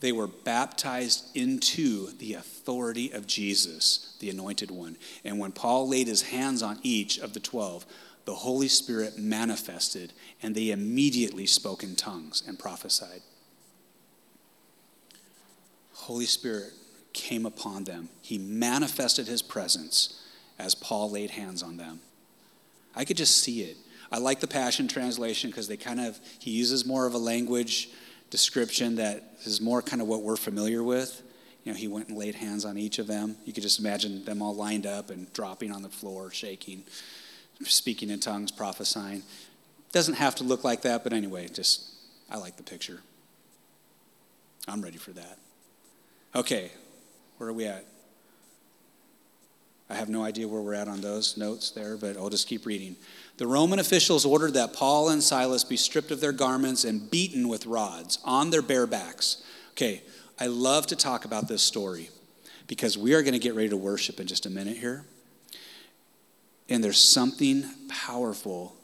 they 0.00 0.12
were 0.12 0.26
baptized 0.26 1.36
into 1.36 2.10
the 2.18 2.34
authority 2.34 3.12
of 3.12 3.26
Jesus, 3.26 4.16
the 4.20 4.30
anointed 4.30 4.70
one. 4.70 4.96
And 5.24 5.38
when 5.38 5.52
Paul 5.52 5.88
laid 5.88 6.06
his 6.06 6.22
hands 6.22 6.62
on 6.62 6.78
each 6.82 7.18
of 7.18 7.34
the 7.34 7.40
12, 7.40 7.84
the 8.24 8.34
Holy 8.34 8.68
Spirit 8.68 9.18
manifested, 9.18 10.12
and 10.42 10.54
they 10.54 10.70
immediately 10.70 11.46
spoke 11.46 11.82
in 11.82 11.96
tongues 11.96 12.42
and 12.46 12.58
prophesied. 12.58 13.22
Holy 15.92 16.26
Spirit, 16.26 16.72
came 17.12 17.46
upon 17.46 17.84
them. 17.84 18.08
He 18.22 18.38
manifested 18.38 19.26
his 19.26 19.42
presence 19.42 20.20
as 20.58 20.74
Paul 20.74 21.10
laid 21.10 21.30
hands 21.30 21.62
on 21.62 21.76
them. 21.76 22.00
I 22.94 23.04
could 23.04 23.16
just 23.16 23.38
see 23.38 23.62
it. 23.62 23.76
I 24.12 24.18
like 24.18 24.40
the 24.40 24.48
Passion 24.48 24.88
Translation 24.88 25.50
because 25.50 25.68
they 25.68 25.76
kind 25.76 26.00
of, 26.00 26.18
he 26.38 26.50
uses 26.50 26.84
more 26.84 27.06
of 27.06 27.14
a 27.14 27.18
language 27.18 27.90
description 28.30 28.96
that 28.96 29.22
is 29.44 29.60
more 29.60 29.82
kind 29.82 30.00
of 30.00 30.08
what 30.08 30.22
we're 30.22 30.36
familiar 30.36 30.82
with. 30.82 31.22
You 31.64 31.72
know, 31.72 31.78
he 31.78 31.88
went 31.88 32.08
and 32.08 32.16
laid 32.16 32.36
hands 32.36 32.64
on 32.64 32.78
each 32.78 32.98
of 32.98 33.06
them. 33.06 33.36
You 33.44 33.52
could 33.52 33.62
just 33.62 33.80
imagine 33.80 34.24
them 34.24 34.40
all 34.40 34.54
lined 34.54 34.86
up 34.86 35.10
and 35.10 35.30
dropping 35.32 35.72
on 35.72 35.82
the 35.82 35.88
floor, 35.88 36.30
shaking, 36.30 36.84
speaking 37.64 38.08
in 38.10 38.20
tongues, 38.20 38.50
prophesying. 38.50 39.22
Doesn't 39.92 40.14
have 40.14 40.36
to 40.36 40.44
look 40.44 40.64
like 40.64 40.82
that, 40.82 41.04
but 41.04 41.12
anyway, 41.12 41.48
just, 41.48 41.90
I 42.30 42.38
like 42.38 42.56
the 42.56 42.62
picture. 42.62 43.00
I'm 44.68 44.80
ready 44.80 44.98
for 44.98 45.10
that. 45.12 45.38
Okay, 46.34 46.70
where 47.38 47.50
are 47.50 47.52
we 47.52 47.66
at? 47.66 47.84
I 49.90 49.94
have 49.94 50.08
no 50.08 50.22
idea 50.22 50.46
where 50.46 50.60
we're 50.60 50.74
at 50.74 50.86
on 50.86 51.00
those 51.00 51.36
notes 51.36 51.72
there, 51.72 51.96
but 51.96 52.16
I'll 52.16 52.30
just 52.30 52.46
keep 52.46 52.64
reading. 52.64 52.94
The 53.40 53.46
Roman 53.46 53.78
officials 53.78 54.26
ordered 54.26 54.52
that 54.52 54.74
Paul 54.74 55.08
and 55.08 55.22
Silas 55.22 55.64
be 55.64 55.78
stripped 55.78 56.10
of 56.10 56.20
their 56.20 56.30
garments 56.30 56.84
and 56.84 57.10
beaten 57.10 57.48
with 57.48 57.64
rods 57.64 58.18
on 58.22 58.50
their 58.50 58.60
bare 58.60 58.86
backs. 58.86 59.42
Okay, 59.70 60.02
I 60.38 60.48
love 60.48 60.86
to 60.88 60.94
talk 60.94 61.24
about 61.24 61.48
this 61.48 61.62
story 61.62 62.10
because 62.66 62.98
we 62.98 63.14
are 63.14 63.22
going 63.22 63.32
to 63.32 63.38
get 63.38 63.54
ready 63.54 63.70
to 63.70 63.78
worship 63.78 64.20
in 64.20 64.26
just 64.26 64.44
a 64.44 64.50
minute 64.50 64.76
here. 64.76 65.06
And 66.68 66.84
there's 66.84 67.02
something 67.02 67.64
powerful 67.88 68.76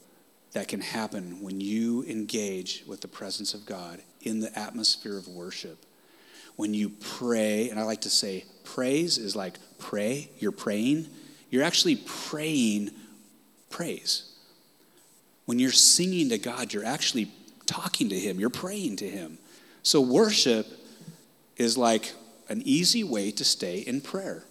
that 0.52 0.68
can 0.68 0.80
happen 0.80 1.42
when 1.42 1.60
you 1.60 2.04
engage 2.04 2.82
with 2.86 3.02
the 3.02 3.08
presence 3.08 3.52
of 3.52 3.66
God 3.66 4.00
in 4.22 4.40
the 4.40 4.58
atmosphere 4.58 5.18
of 5.18 5.28
worship 5.28 5.84
when 6.56 6.72
you 6.72 6.88
pray, 6.88 7.68
and 7.68 7.78
I 7.78 7.82
like 7.82 8.00
to 8.00 8.10
say 8.10 8.46
praise 8.64 9.18
is 9.18 9.36
like 9.36 9.58
pray, 9.78 10.30
you're 10.38 10.50
praying, 10.50 11.08
you're 11.50 11.62
actually 11.62 11.96
praying 11.96 12.92
praise. 13.68 14.32
When 15.46 15.58
you're 15.58 15.72
singing 15.72 16.28
to 16.28 16.38
God, 16.38 16.72
you're 16.72 16.84
actually 16.84 17.30
talking 17.64 18.08
to 18.10 18.18
Him, 18.18 18.38
you're 18.38 18.50
praying 18.50 18.96
to 18.96 19.08
Him. 19.08 19.38
So, 19.82 20.00
worship 20.00 20.66
is 21.56 21.78
like 21.78 22.12
an 22.48 22.62
easy 22.64 23.02
way 23.02 23.30
to 23.32 23.44
stay 23.44 23.78
in 23.78 24.00
prayer. 24.00 24.44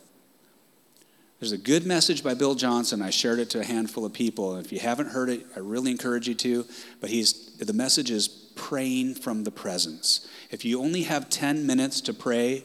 There's 1.39 1.51
a 1.51 1.57
good 1.57 1.85
message 1.85 2.23
by 2.23 2.33
Bill 2.33 2.55
Johnson. 2.55 3.01
I 3.01 3.09
shared 3.09 3.39
it 3.39 3.49
to 3.51 3.59
a 3.59 3.63
handful 3.63 4.05
of 4.05 4.13
people. 4.13 4.55
If 4.55 4.71
you 4.71 4.79
haven't 4.79 5.09
heard 5.09 5.29
it, 5.29 5.45
I 5.55 5.59
really 5.59 5.91
encourage 5.91 6.27
you 6.27 6.33
to. 6.35 6.65
But 7.01 7.09
he's 7.09 7.55
the 7.57 7.73
message 7.73 8.09
is 8.09 8.27
praying 8.27 9.15
from 9.15 9.43
the 9.43 9.51
presence. 9.51 10.27
If 10.49 10.63
you 10.63 10.81
only 10.81 11.03
have 11.03 11.29
10 11.29 11.67
minutes 11.67 11.99
to 12.01 12.13
pray, 12.13 12.63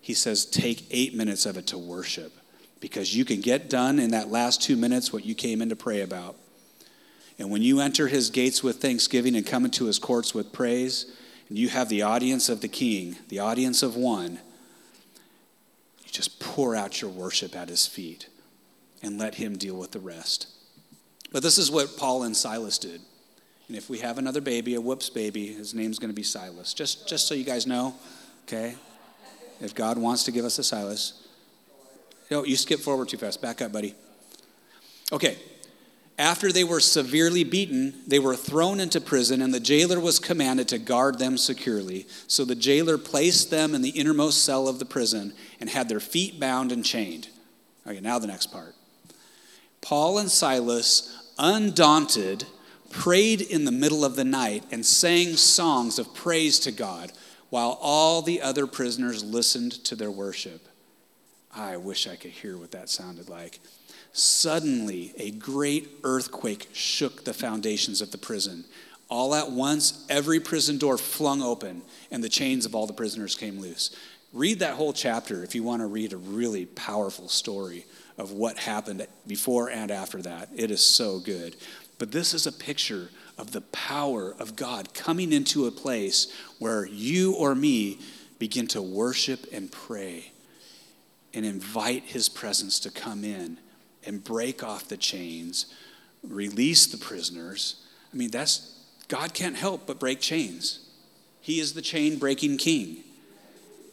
he 0.00 0.14
says 0.14 0.46
take 0.46 0.86
8 0.90 1.14
minutes 1.14 1.44
of 1.44 1.58
it 1.58 1.66
to 1.68 1.78
worship 1.78 2.32
because 2.80 3.14
you 3.14 3.24
can 3.24 3.40
get 3.40 3.68
done 3.68 3.98
in 3.98 4.12
that 4.12 4.30
last 4.30 4.62
2 4.62 4.76
minutes 4.76 5.12
what 5.12 5.26
you 5.26 5.34
came 5.34 5.60
in 5.60 5.68
to 5.68 5.76
pray 5.76 6.00
about. 6.00 6.36
And 7.38 7.50
when 7.50 7.62
you 7.62 7.80
enter 7.80 8.08
his 8.08 8.30
gates 8.30 8.62
with 8.62 8.80
thanksgiving 8.80 9.36
and 9.36 9.46
come 9.46 9.64
into 9.64 9.86
his 9.86 9.98
courts 9.98 10.34
with 10.34 10.52
praise, 10.52 11.06
and 11.48 11.58
you 11.58 11.68
have 11.68 11.88
the 11.88 12.02
audience 12.02 12.48
of 12.48 12.60
the 12.60 12.68
king, 12.68 13.16
the 13.28 13.38
audience 13.38 13.82
of 13.82 13.94
one, 13.94 14.38
you 16.04 16.10
just 16.10 16.40
pour 16.40 16.74
out 16.74 17.00
your 17.00 17.10
worship 17.10 17.54
at 17.54 17.68
his 17.68 17.86
feet 17.86 18.28
and 19.02 19.18
let 19.18 19.34
him 19.36 19.56
deal 19.56 19.76
with 19.76 19.92
the 19.92 20.00
rest. 20.00 20.48
But 21.32 21.42
this 21.42 21.58
is 21.58 21.70
what 21.70 21.96
Paul 21.96 22.22
and 22.22 22.36
Silas 22.36 22.78
did. 22.78 23.00
And 23.68 23.76
if 23.76 23.90
we 23.90 23.98
have 23.98 24.16
another 24.16 24.40
baby, 24.40 24.74
a 24.74 24.80
whoops 24.80 25.10
baby, 25.10 25.48
his 25.48 25.74
name's 25.74 25.98
going 25.98 26.10
to 26.10 26.14
be 26.14 26.22
Silas. 26.22 26.72
Just, 26.72 27.08
just 27.08 27.26
so 27.26 27.34
you 27.34 27.44
guys 27.44 27.66
know, 27.66 27.94
okay? 28.44 28.76
If 29.60 29.74
God 29.74 29.98
wants 29.98 30.24
to 30.24 30.32
give 30.32 30.44
us 30.44 30.58
a 30.58 30.64
Silas. 30.64 31.26
No, 32.30 32.44
you 32.44 32.56
skip 32.56 32.80
forward 32.80 33.08
too 33.08 33.16
fast. 33.16 33.42
Back 33.42 33.62
up, 33.62 33.72
buddy. 33.72 33.94
Okay, 35.12 35.38
after 36.18 36.50
they 36.50 36.64
were 36.64 36.80
severely 36.80 37.44
beaten, 37.44 38.02
they 38.06 38.18
were 38.18 38.36
thrown 38.36 38.80
into 38.80 39.00
prison, 39.00 39.42
and 39.42 39.52
the 39.52 39.60
jailer 39.60 40.00
was 40.00 40.18
commanded 40.18 40.68
to 40.68 40.78
guard 40.78 41.18
them 41.18 41.36
securely. 41.36 42.06
So 42.26 42.44
the 42.44 42.54
jailer 42.54 42.96
placed 42.96 43.50
them 43.50 43.74
in 43.74 43.82
the 43.82 43.90
innermost 43.90 44.42
cell 44.42 44.66
of 44.66 44.78
the 44.78 44.86
prison 44.86 45.34
and 45.60 45.68
had 45.68 45.88
their 45.88 46.00
feet 46.00 46.40
bound 46.40 46.72
and 46.72 46.84
chained. 46.84 47.28
Okay, 47.86 48.00
now 48.00 48.18
the 48.18 48.26
next 48.26 48.46
part. 48.46 48.74
Paul 49.82 50.18
and 50.18 50.30
Silas, 50.30 51.32
undaunted, 51.38 52.44
prayed 52.90 53.42
in 53.42 53.66
the 53.66 53.72
middle 53.72 54.04
of 54.04 54.16
the 54.16 54.24
night 54.24 54.64
and 54.70 54.86
sang 54.86 55.36
songs 55.36 55.98
of 55.98 56.14
praise 56.14 56.58
to 56.60 56.72
God 56.72 57.12
while 57.50 57.78
all 57.80 58.22
the 58.22 58.40
other 58.40 58.66
prisoners 58.66 59.22
listened 59.22 59.72
to 59.84 59.94
their 59.94 60.10
worship. 60.10 60.66
I 61.54 61.76
wish 61.76 62.06
I 62.06 62.16
could 62.16 62.32
hear 62.32 62.56
what 62.56 62.72
that 62.72 62.88
sounded 62.88 63.28
like. 63.28 63.60
Suddenly, 64.16 65.12
a 65.18 65.30
great 65.30 65.90
earthquake 66.02 66.70
shook 66.72 67.24
the 67.24 67.34
foundations 67.34 68.00
of 68.00 68.12
the 68.12 68.16
prison. 68.16 68.64
All 69.10 69.34
at 69.34 69.50
once, 69.50 70.06
every 70.08 70.40
prison 70.40 70.78
door 70.78 70.96
flung 70.96 71.42
open, 71.42 71.82
and 72.10 72.24
the 72.24 72.30
chains 72.30 72.64
of 72.64 72.74
all 72.74 72.86
the 72.86 72.94
prisoners 72.94 73.34
came 73.34 73.60
loose. 73.60 73.94
Read 74.32 74.60
that 74.60 74.76
whole 74.76 74.94
chapter 74.94 75.44
if 75.44 75.54
you 75.54 75.62
want 75.62 75.82
to 75.82 75.86
read 75.86 76.14
a 76.14 76.16
really 76.16 76.64
powerful 76.64 77.28
story 77.28 77.84
of 78.16 78.32
what 78.32 78.56
happened 78.56 79.06
before 79.26 79.68
and 79.68 79.90
after 79.90 80.22
that. 80.22 80.48
It 80.56 80.70
is 80.70 80.80
so 80.80 81.18
good. 81.18 81.54
But 81.98 82.10
this 82.10 82.32
is 82.32 82.46
a 82.46 82.52
picture 82.52 83.10
of 83.36 83.52
the 83.52 83.60
power 83.60 84.34
of 84.38 84.56
God 84.56 84.94
coming 84.94 85.30
into 85.30 85.66
a 85.66 85.70
place 85.70 86.32
where 86.58 86.86
you 86.86 87.34
or 87.34 87.54
me 87.54 87.98
begin 88.38 88.66
to 88.68 88.80
worship 88.80 89.44
and 89.52 89.70
pray 89.70 90.32
and 91.34 91.44
invite 91.44 92.04
his 92.04 92.30
presence 92.30 92.80
to 92.80 92.90
come 92.90 93.22
in 93.22 93.58
and 94.06 94.22
break 94.22 94.62
off 94.62 94.88
the 94.88 94.96
chains, 94.96 95.66
release 96.22 96.86
the 96.86 96.98
prisoners. 96.98 97.84
I 98.12 98.16
mean, 98.16 98.30
that's 98.30 98.72
God 99.08 99.34
can't 99.34 99.56
help 99.56 99.86
but 99.86 100.00
break 100.00 100.20
chains. 100.20 100.80
He 101.40 101.60
is 101.60 101.74
the 101.74 101.82
chain 101.82 102.18
breaking 102.18 102.58
king. 102.58 102.98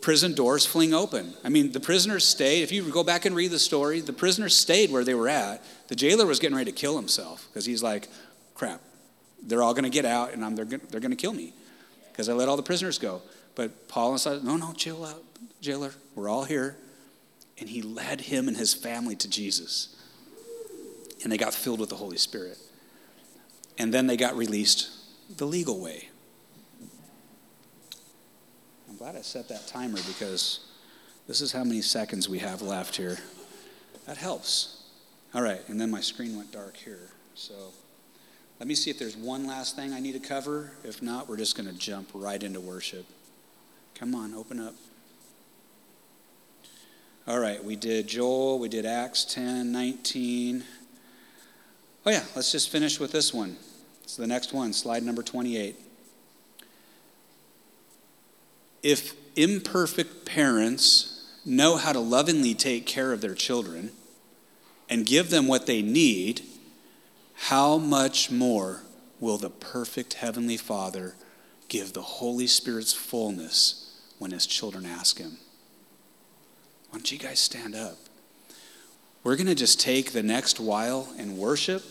Prison 0.02 0.34
doors 0.34 0.66
fling 0.66 0.94
open. 0.94 1.34
I 1.44 1.50
mean, 1.50 1.72
the 1.72 1.80
prisoners 1.80 2.26
stayed. 2.26 2.64
If 2.64 2.72
you 2.72 2.84
go 2.90 3.04
back 3.04 3.26
and 3.26 3.36
read 3.36 3.52
the 3.52 3.60
story, 3.60 4.02
the 4.02 4.12
prisoners 4.12 4.56
stayed 4.56 4.92
where 4.92 5.04
they 5.04 5.14
were 5.14 5.30
at. 5.30 5.64
The 5.88 5.96
jailer 5.96 6.26
was 6.26 6.40
getting 6.40 6.58
ready 6.58 6.72
to 6.72 6.78
kill 6.78 6.98
himself 6.98 7.48
because 7.50 7.66
he's 7.66 7.82
like, 7.82 8.10
crap, 8.54 8.82
they're 9.42 9.64
all 9.64 9.74
going 9.74 9.86
to 9.86 9.90
get 9.90 10.04
out 10.04 10.34
and 10.34 10.44
I'm, 10.44 10.56
they're, 10.56 10.66
they're 10.66 11.00
going 11.00 11.12
to 11.12 11.18
kill 11.18 11.34
me 11.34 11.54
because 12.12 12.28
I 12.28 12.34
let 12.34 12.50
all 12.50 12.58
the 12.58 12.64
prisoners 12.64 12.98
go. 12.98 13.22
But 13.56 13.88
Paul 13.88 14.12
and 14.12 14.20
Silas, 14.20 14.44
no, 14.44 14.58
no, 14.58 14.74
chill 14.74 15.06
out, 15.06 15.24
jailer. 15.62 15.94
We're 16.16 16.28
all 16.28 16.44
here. 16.44 16.76
And 17.60 17.70
he 17.70 17.82
led 17.82 18.20
him 18.20 18.48
and 18.48 18.58
his 18.58 18.74
family 18.74 19.16
to 19.18 19.30
Jesus 19.30 19.96
and 21.24 21.32
they 21.32 21.38
got 21.38 21.54
filled 21.54 21.80
with 21.80 21.90
the 21.90 21.96
Holy 21.96 22.18
Spirit. 22.18 22.58
And 23.78 23.94
then 23.94 24.08
they 24.08 24.18
got 24.18 24.36
released 24.38 24.90
the 25.38 25.46
legal 25.46 25.80
way. 25.80 26.10
I'm 28.90 28.98
glad 28.98 29.16
I 29.16 29.22
set 29.22 29.50
that 29.50 29.66
timer 29.68 30.00
because 30.08 30.60
this 31.28 31.42
is 31.42 31.52
how 31.52 31.64
many 31.64 31.82
seconds 31.82 32.30
we 32.30 32.40
have 32.40 32.62
left 32.62 32.96
here. 32.96 33.18
That 34.06 34.18
helps. 34.18 34.84
All 35.34 35.42
right, 35.42 35.62
and 35.68 35.82
then 35.82 35.90
my 35.90 36.02
screen 36.02 36.36
went 36.36 36.52
dark 36.52 36.78
here. 36.78 37.10
So 37.34 37.54
let 38.60 38.68
me 38.68 38.76
see 38.76 38.92
if 38.92 39.00
there's 39.00 39.18
one 39.18 39.48
last 39.48 39.76
thing 39.76 39.94
I 39.94 40.00
need 40.00 40.14
to 40.14 40.20
cover. 40.20 40.74
If 40.84 41.02
not, 41.02 41.28
we're 41.28 41.38
just 41.38 41.58
going 41.58 41.68
to 41.68 41.78
jump 41.78 42.10
right 42.14 42.42
into 42.42 42.60
worship. 42.60 43.06
Come 43.96 44.14
on, 44.14 44.34
open 44.34 44.60
up. 44.60 44.76
All 47.26 47.40
right, 47.40 47.64
we 47.64 47.78
did 47.78 48.08
Joel, 48.08 48.60
we 48.60 48.68
did 48.68 48.86
Acts 48.86 49.24
10, 49.26 49.72
19. 49.72 50.64
Oh, 52.06 52.12
yeah, 52.12 52.24
let's 52.36 52.52
just 52.52 52.70
finish 52.70 53.00
with 53.00 53.12
this 53.12 53.34
one. 53.34 53.56
It's 54.04 54.18
the 54.18 54.28
next 54.28 54.52
one, 54.54 54.74
slide 54.74 55.04
number 55.04 55.24
28. 55.24 55.80
If 58.82 59.14
imperfect 59.38 60.26
parents 60.26 61.32
know 61.46 61.78
how 61.78 61.94
to 61.94 62.00
lovingly 62.00 62.54
take 62.54 62.86
care 62.86 63.14
of 63.14 63.22
their 63.22 63.34
children 63.34 63.92
and 64.90 65.06
give 65.06 65.30
them 65.30 65.48
what 65.48 65.66
they 65.66 65.82
need, 65.82 66.42
how 67.36 67.78
much 67.78 68.30
more 68.30 68.82
will 69.20 69.38
the 69.38 69.50
perfect 69.50 70.16
Heavenly 70.16 70.58
Father 70.58 71.16
give 71.70 71.94
the 71.94 72.02
Holy 72.02 72.48
Spirit's 72.48 72.94
fullness 72.94 73.98
when 74.20 74.32
His 74.32 74.46
children 74.46 74.86
ask 74.86 75.18
Him? 75.18 75.38
Why 76.90 77.00
don't 77.00 77.12
you 77.12 77.18
guys 77.18 77.40
stand 77.40 77.76
up? 77.76 77.98
We're 79.24 79.38
going 79.38 79.48
to 79.48 79.56
just 79.56 79.80
take 79.80 80.12
the 80.12 80.24
next 80.24 80.60
while 80.60 81.08
and 81.18 81.38
worship. 81.38 81.84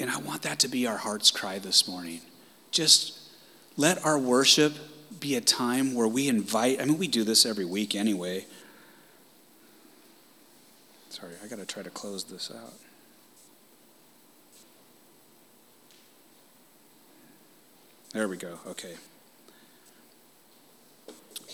And 0.00 0.10
I 0.10 0.18
want 0.18 0.42
that 0.42 0.58
to 0.60 0.68
be 0.68 0.86
our 0.86 0.96
heart's 0.96 1.30
cry 1.30 1.58
this 1.58 1.86
morning. 1.86 2.20
Just 2.70 3.18
let 3.76 4.04
our 4.04 4.18
worship 4.18 4.74
be 5.20 5.36
a 5.36 5.40
time 5.40 5.94
where 5.94 6.08
we 6.08 6.26
invite, 6.26 6.80
I 6.80 6.86
mean, 6.86 6.98
we 6.98 7.06
do 7.06 7.22
this 7.22 7.44
every 7.44 7.66
week 7.66 7.94
anyway. 7.94 8.46
Sorry, 11.10 11.32
I 11.44 11.46
got 11.46 11.58
to 11.58 11.66
try 11.66 11.82
to 11.82 11.90
close 11.90 12.24
this 12.24 12.50
out. 12.50 12.72
There 18.12 18.26
we 18.28 18.36
go. 18.36 18.58
Okay. 18.66 18.94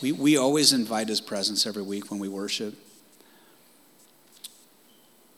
We, 0.01 0.12
we 0.12 0.37
always 0.37 0.73
invite 0.73 1.09
his 1.09 1.21
presence 1.21 1.66
every 1.66 1.83
week 1.83 2.11
when 2.11 2.21
we 2.21 2.29
worship. 2.29 2.75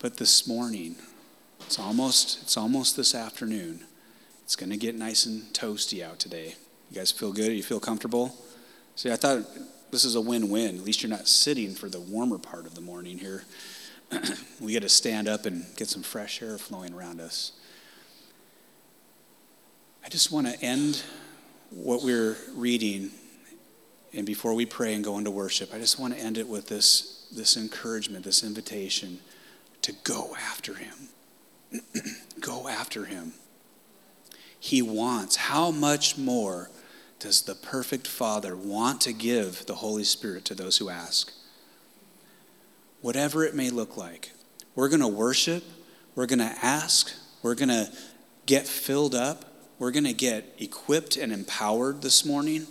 But 0.01 0.17
this 0.17 0.47
morning, 0.49 0.97
it's 1.61 1.79
almost, 1.79 2.41
it's 2.43 2.57
almost 2.57 2.97
this 2.97 3.15
afternoon. 3.15 3.81
It's 4.45 4.57
going 4.57 4.71
to 4.71 4.79
get 4.79 4.95
nice 4.95 5.27
and 5.27 5.43
toasty 5.53 6.03
out 6.03 6.19
today. 6.19 6.55
You 6.91 6.97
guys 6.97 7.13
feel 7.13 7.35
good? 7.35 7.53
You 7.53 7.63
feel 7.63 7.81
comfortable? 7.81 8.35
See, 8.97 9.13
I 9.13 9.17
thought 9.17 9.45
this 9.91 10.07
is 10.07 10.15
a 10.15 10.21
win 10.21 10.49
win. 10.49 10.79
At 10.79 10.85
least 10.85 11.03
you're 11.03 11.11
not 11.11 11.29
sitting 11.29 11.75
for 11.75 11.91
the 11.91 12.01
warmer 12.01 12.39
part 12.39 12.65
of 12.65 12.75
the 12.75 12.81
morning 12.81 13.19
here. 13.19 13.45
we 14.61 14.73
get 14.73 14.81
to 14.81 14.89
stand 14.89 15.29
up 15.29 15.45
and 15.45 15.67
get 15.77 15.89
some 15.89 16.03
fresh 16.03 16.41
air 16.41 16.57
flowing 16.57 16.95
around 16.95 17.21
us. 17.21 17.53
I 20.03 20.09
just 20.09 20.33
want 20.33 20.47
to 20.47 20.59
end 20.65 21.03
what 21.69 22.03
we're 22.03 22.39
reading, 22.55 23.11
and 24.15 24.25
before 24.25 24.55
we 24.55 24.65
pray 24.65 24.95
and 24.95 25.05
go 25.05 25.19
into 25.19 25.31
worship, 25.31 25.75
I 25.75 25.79
just 25.79 25.99
want 26.01 26.15
to 26.15 26.21
end 26.21 26.39
it 26.39 26.49
with 26.49 26.69
this, 26.69 27.29
this 27.37 27.59
encouragement, 27.59 28.25
this 28.25 28.43
invitation 28.43 29.21
to 29.91 29.97
go 30.05 30.37
after 30.37 30.75
Him. 30.75 31.09
go 32.41 32.69
after 32.69 33.05
Him. 33.05 33.33
He 34.59 34.83
wants, 34.83 35.37
how 35.37 35.71
much 35.71 36.19
more 36.19 36.71
does 37.19 37.43
the 37.43 37.55
perfect 37.55 38.07
Father 38.07 38.57
want 38.57 39.01
to 39.03 39.13
give 39.13 39.67
the 39.67 39.77
Holy 39.77 40.05
Spirit 40.05 40.45
to 40.47 40.55
those 40.55 40.79
who 40.79 40.89
ask? 40.89 41.33
Whatever 43.01 43.45
it 43.45 43.55
may 43.55 43.71
look 43.71 43.97
like, 43.97 44.33
we're 44.75 44.89
going 44.89 45.01
to 45.01 45.09
worship, 45.09 45.65
we're 46.15 46.27
going 46.27 46.39
to 46.41 46.57
ask, 46.63 47.13
we're 47.43 47.55
going 47.55 47.71
to 47.71 47.91
get 48.47 48.67
filled 48.67 49.15
up, 49.15 49.45
we're 49.79 49.91
going 49.91 50.05
to 50.05 50.13
get 50.13 50.55
equipped 50.59 51.17
and 51.17 51.33
empowered 51.33 52.03
this 52.03 52.25
morning. 52.25 52.67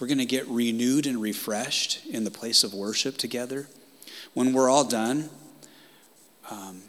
We're 0.00 0.08
going 0.08 0.18
to 0.18 0.26
get 0.26 0.46
renewed 0.48 1.06
and 1.06 1.20
refreshed 1.20 2.04
in 2.06 2.24
the 2.24 2.30
place 2.30 2.62
of 2.62 2.74
worship 2.74 3.16
together. 3.16 3.68
When 4.34 4.52
we're 4.52 4.68
all 4.68 4.84
done, 4.84 5.30
um, 6.50 6.82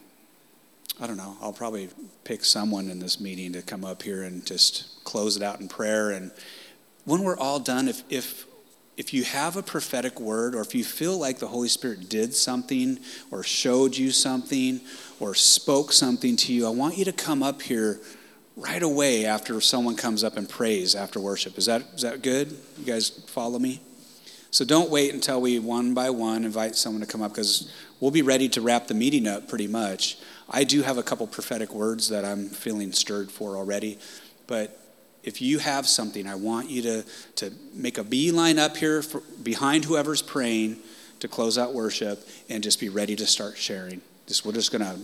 I 1.01 1.07
don't 1.07 1.17
know, 1.17 1.37
I'll 1.41 1.53
probably 1.53 1.89
pick 2.23 2.43
someone 2.43 2.89
in 2.89 2.99
this 2.99 3.19
meeting 3.19 3.53
to 3.53 3.61
come 3.61 3.85
up 3.85 4.03
here 4.03 4.23
and 4.23 4.45
just 4.45 5.03
close 5.05 5.37
it 5.37 5.43
out 5.43 5.61
in 5.61 5.67
prayer. 5.67 6.11
And 6.11 6.31
when 7.05 7.23
we're 7.23 7.37
all 7.37 7.59
done, 7.59 7.87
if, 7.87 8.03
if, 8.09 8.45
if 8.97 9.13
you 9.13 9.23
have 9.23 9.55
a 9.55 9.63
prophetic 9.63 10.19
word 10.19 10.55
or 10.55 10.61
if 10.61 10.75
you 10.75 10.83
feel 10.83 11.17
like 11.17 11.39
the 11.39 11.47
Holy 11.47 11.69
Spirit 11.69 12.09
did 12.09 12.33
something 12.33 12.99
or 13.31 13.43
showed 13.43 13.95
you 13.95 14.11
something 14.11 14.81
or 15.21 15.35
spoke 15.35 15.93
something 15.93 16.35
to 16.35 16.53
you, 16.53 16.67
I 16.67 16.71
want 16.71 16.97
you 16.97 17.05
to 17.05 17.13
come 17.13 17.41
up 17.41 17.61
here 17.61 18.01
right 18.57 18.83
away 18.83 19.25
after 19.25 19.61
someone 19.61 19.95
comes 19.95 20.21
up 20.21 20.35
and 20.35 20.49
prays 20.49 20.95
after 20.95 21.19
worship. 21.21 21.57
Is 21.57 21.65
that, 21.67 21.81
is 21.95 22.01
that 22.01 22.21
good? 22.21 22.51
You 22.77 22.85
guys 22.85 23.09
follow 23.09 23.57
me? 23.57 23.79
So 24.51 24.65
don't 24.65 24.89
wait 24.89 25.13
until 25.13 25.41
we 25.41 25.59
one 25.59 25.93
by 25.93 26.09
one 26.09 26.43
invite 26.43 26.75
someone 26.75 27.01
to 27.01 27.07
come 27.07 27.21
up 27.21 27.31
because 27.31 27.71
we'll 27.99 28.11
be 28.11 28.21
ready 28.21 28.49
to 28.49 28.61
wrap 28.61 28.87
the 28.87 28.93
meeting 28.93 29.27
up 29.27 29.47
pretty 29.47 29.67
much. 29.67 30.17
I 30.49 30.63
do 30.63 30.81
have 30.81 30.97
a 30.97 31.03
couple 31.03 31.27
prophetic 31.27 31.73
words 31.73 32.09
that 32.09 32.25
I'm 32.25 32.49
feeling 32.49 32.91
stirred 32.91 33.29
for 33.29 33.55
already, 33.55 33.99
but 34.47 34.79
if 35.23 35.41
you 35.41 35.59
have 35.59 35.87
something, 35.87 36.25
I 36.27 36.35
want 36.35 36.69
you 36.69 36.81
to, 36.81 37.05
to 37.35 37.51
make 37.73 37.97
a 37.97 38.03
beeline 38.03 38.57
up 38.57 38.77
here 38.77 39.01
for, 39.01 39.21
behind 39.43 39.85
whoever's 39.85 40.21
praying 40.21 40.77
to 41.19 41.27
close 41.27 41.57
out 41.57 41.73
worship 41.73 42.27
and 42.49 42.63
just 42.63 42.79
be 42.79 42.89
ready 42.89 43.15
to 43.17 43.27
start 43.27 43.57
sharing. 43.57 44.01
Just, 44.25 44.45
we're 44.45 44.53
just 44.53 44.71
going 44.71 44.83
to 44.83 44.99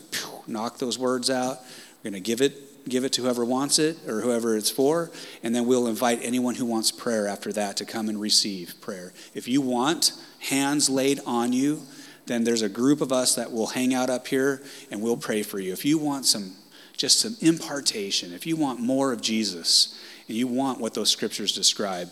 knock 0.47 0.77
those 0.77 0.97
words 0.97 1.29
out. 1.29 1.59
We're 2.03 2.11
going 2.11 2.23
to 2.23 2.25
give 2.25 2.41
it 2.41 2.53
give 2.87 3.03
it 3.03 3.13
to 3.13 3.21
whoever 3.23 3.43
wants 3.43 3.79
it 3.79 3.97
or 4.07 4.21
whoever 4.21 4.55
it's 4.55 4.69
for, 4.69 5.11
and 5.43 5.55
then 5.55 5.65
we'll 5.65 5.87
invite 5.87 6.19
anyone 6.21 6.55
who 6.55 6.65
wants 6.65 6.91
prayer 6.91 7.27
after 7.27 7.51
that 7.53 7.77
to 7.77 7.85
come 7.85 8.09
and 8.09 8.19
receive 8.19 8.75
prayer. 8.81 9.13
If 9.33 9.47
you 9.47 9.61
want 9.61 10.13
hands 10.39 10.89
laid 10.89 11.19
on 11.25 11.53
you, 11.53 11.81
then 12.25 12.43
there's 12.43 12.61
a 12.61 12.69
group 12.69 13.01
of 13.01 13.11
us 13.11 13.35
that 13.35 13.51
will 13.51 13.67
hang 13.67 13.93
out 13.93 14.09
up 14.09 14.27
here 14.27 14.63
and 14.91 15.01
we'll 15.01 15.17
pray 15.17 15.43
for 15.43 15.59
you. 15.59 15.73
If 15.73 15.85
you 15.85 15.97
want 15.97 16.25
some 16.25 16.55
just 16.97 17.19
some 17.19 17.35
impartation, 17.41 18.33
if 18.33 18.45
you 18.45 18.55
want 18.55 18.79
more 18.79 19.11
of 19.11 19.19
Jesus, 19.19 20.01
and 20.27 20.37
you 20.37 20.47
want 20.47 20.79
what 20.79 20.93
those 20.93 21.09
scriptures 21.09 21.51
describe, 21.51 22.09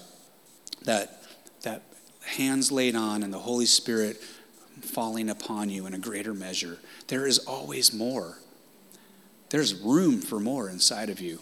that 0.84 1.24
that 1.62 1.84
hands 2.26 2.72
laid 2.72 2.96
on 2.96 3.24
and 3.24 3.34
the 3.34 3.40
Holy 3.40 3.66
Spirit 3.66 4.18
falling 4.82 5.30
upon 5.30 5.70
you 5.70 5.86
in 5.86 5.94
a 5.94 6.00
greater 6.00 6.34
measure, 6.34 6.78
there 7.08 7.26
is 7.26 7.40
always 7.40 7.94
more. 7.94 8.38
There's 9.54 9.76
room 9.76 10.20
for 10.20 10.40
more 10.40 10.68
inside 10.68 11.12
of 11.12 11.20
you. 11.20 11.38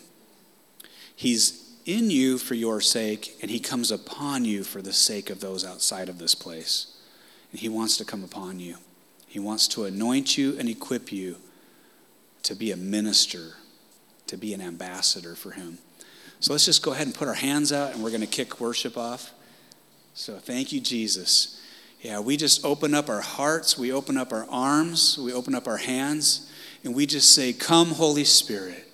He's 1.15 1.77
in 1.85 2.11
you 2.11 2.37
for 2.37 2.55
your 2.55 2.81
sake, 2.81 3.37
and 3.41 3.49
He 3.49 3.57
comes 3.57 3.89
upon 3.89 4.43
you 4.43 4.65
for 4.65 4.81
the 4.81 4.91
sake 4.91 5.29
of 5.29 5.39
those 5.39 5.63
outside 5.63 6.09
of 6.09 6.17
this 6.17 6.35
place. 6.35 6.97
And 7.51 7.61
He 7.61 7.69
wants 7.69 7.95
to 7.95 8.03
come 8.03 8.21
upon 8.21 8.59
you. 8.59 8.75
He 9.27 9.39
wants 9.39 9.65
to 9.69 9.85
anoint 9.85 10.37
you 10.37 10.59
and 10.59 10.67
equip 10.67 11.13
you 11.13 11.37
to 12.43 12.53
be 12.53 12.73
a 12.73 12.75
minister, 12.75 13.53
to 14.27 14.35
be 14.35 14.53
an 14.53 14.59
ambassador 14.59 15.33
for 15.33 15.51
Him. 15.51 15.77
So 16.41 16.51
let's 16.51 16.65
just 16.65 16.83
go 16.83 16.91
ahead 16.91 17.07
and 17.07 17.15
put 17.15 17.29
our 17.29 17.35
hands 17.35 17.71
out, 17.71 17.93
and 17.93 18.03
we're 18.03 18.09
going 18.09 18.19
to 18.19 18.27
kick 18.27 18.59
worship 18.59 18.97
off. 18.97 19.31
So 20.15 20.35
thank 20.35 20.73
you, 20.73 20.81
Jesus. 20.81 21.61
Yeah, 22.01 22.19
we 22.19 22.35
just 22.35 22.65
open 22.65 22.93
up 22.93 23.07
our 23.07 23.21
hearts, 23.21 23.77
we 23.77 23.93
open 23.93 24.17
up 24.17 24.33
our 24.33 24.45
arms, 24.49 25.17
we 25.17 25.31
open 25.31 25.55
up 25.55 25.65
our 25.65 25.77
hands 25.77 26.50
and 26.83 26.95
we 26.95 27.05
just 27.05 27.33
say, 27.33 27.53
Come, 27.53 27.89
Holy 27.89 28.23
Spirit. 28.23 28.87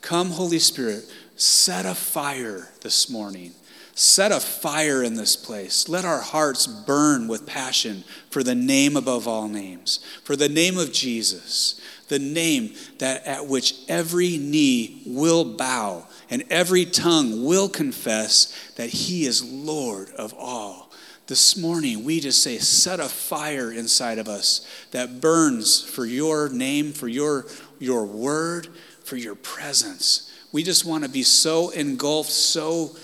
Come, 0.00 0.30
Holy 0.30 0.58
Spirit. 0.58 1.04
Set 1.36 1.86
a 1.86 1.94
fire 1.94 2.68
this 2.80 3.08
morning. 3.08 3.52
Set 3.94 4.30
a 4.30 4.40
fire 4.40 5.02
in 5.02 5.14
this 5.14 5.34
place. 5.36 5.88
Let 5.88 6.04
our 6.04 6.20
hearts 6.20 6.66
burn 6.66 7.26
with 7.26 7.46
passion 7.46 8.04
for 8.30 8.42
the 8.42 8.54
name 8.54 8.96
above 8.96 9.26
all 9.26 9.48
names, 9.48 9.98
for 10.22 10.36
the 10.36 10.48
name 10.48 10.78
of 10.78 10.92
Jesus, 10.92 11.80
the 12.08 12.20
name 12.20 12.74
that 12.98 13.26
at 13.26 13.46
which 13.46 13.74
every 13.88 14.38
knee 14.38 15.02
will 15.04 15.44
bow 15.44 16.06
and 16.30 16.44
every 16.48 16.84
tongue 16.84 17.44
will 17.44 17.68
confess 17.68 18.72
that 18.76 18.90
he 18.90 19.26
is 19.26 19.44
Lord 19.44 20.10
of 20.10 20.32
all 20.34 20.87
this 21.28 21.58
morning, 21.58 22.04
we 22.04 22.20
just 22.20 22.42
say, 22.42 22.56
set 22.56 23.00
a 23.00 23.08
fire 23.08 23.70
inside 23.70 24.18
of 24.18 24.28
us 24.28 24.66
that 24.92 25.20
burns 25.20 25.82
for 25.82 26.06
your 26.06 26.48
name, 26.48 26.92
for 26.92 27.06
your, 27.06 27.44
your 27.78 28.06
word, 28.06 28.68
for 29.04 29.16
your 29.16 29.34
presence. 29.34 30.32
We 30.52 30.62
just 30.62 30.86
want 30.86 31.04
to 31.04 31.10
be 31.10 31.22
so 31.22 31.68
engulfed, 31.68 32.30
so 32.30 32.96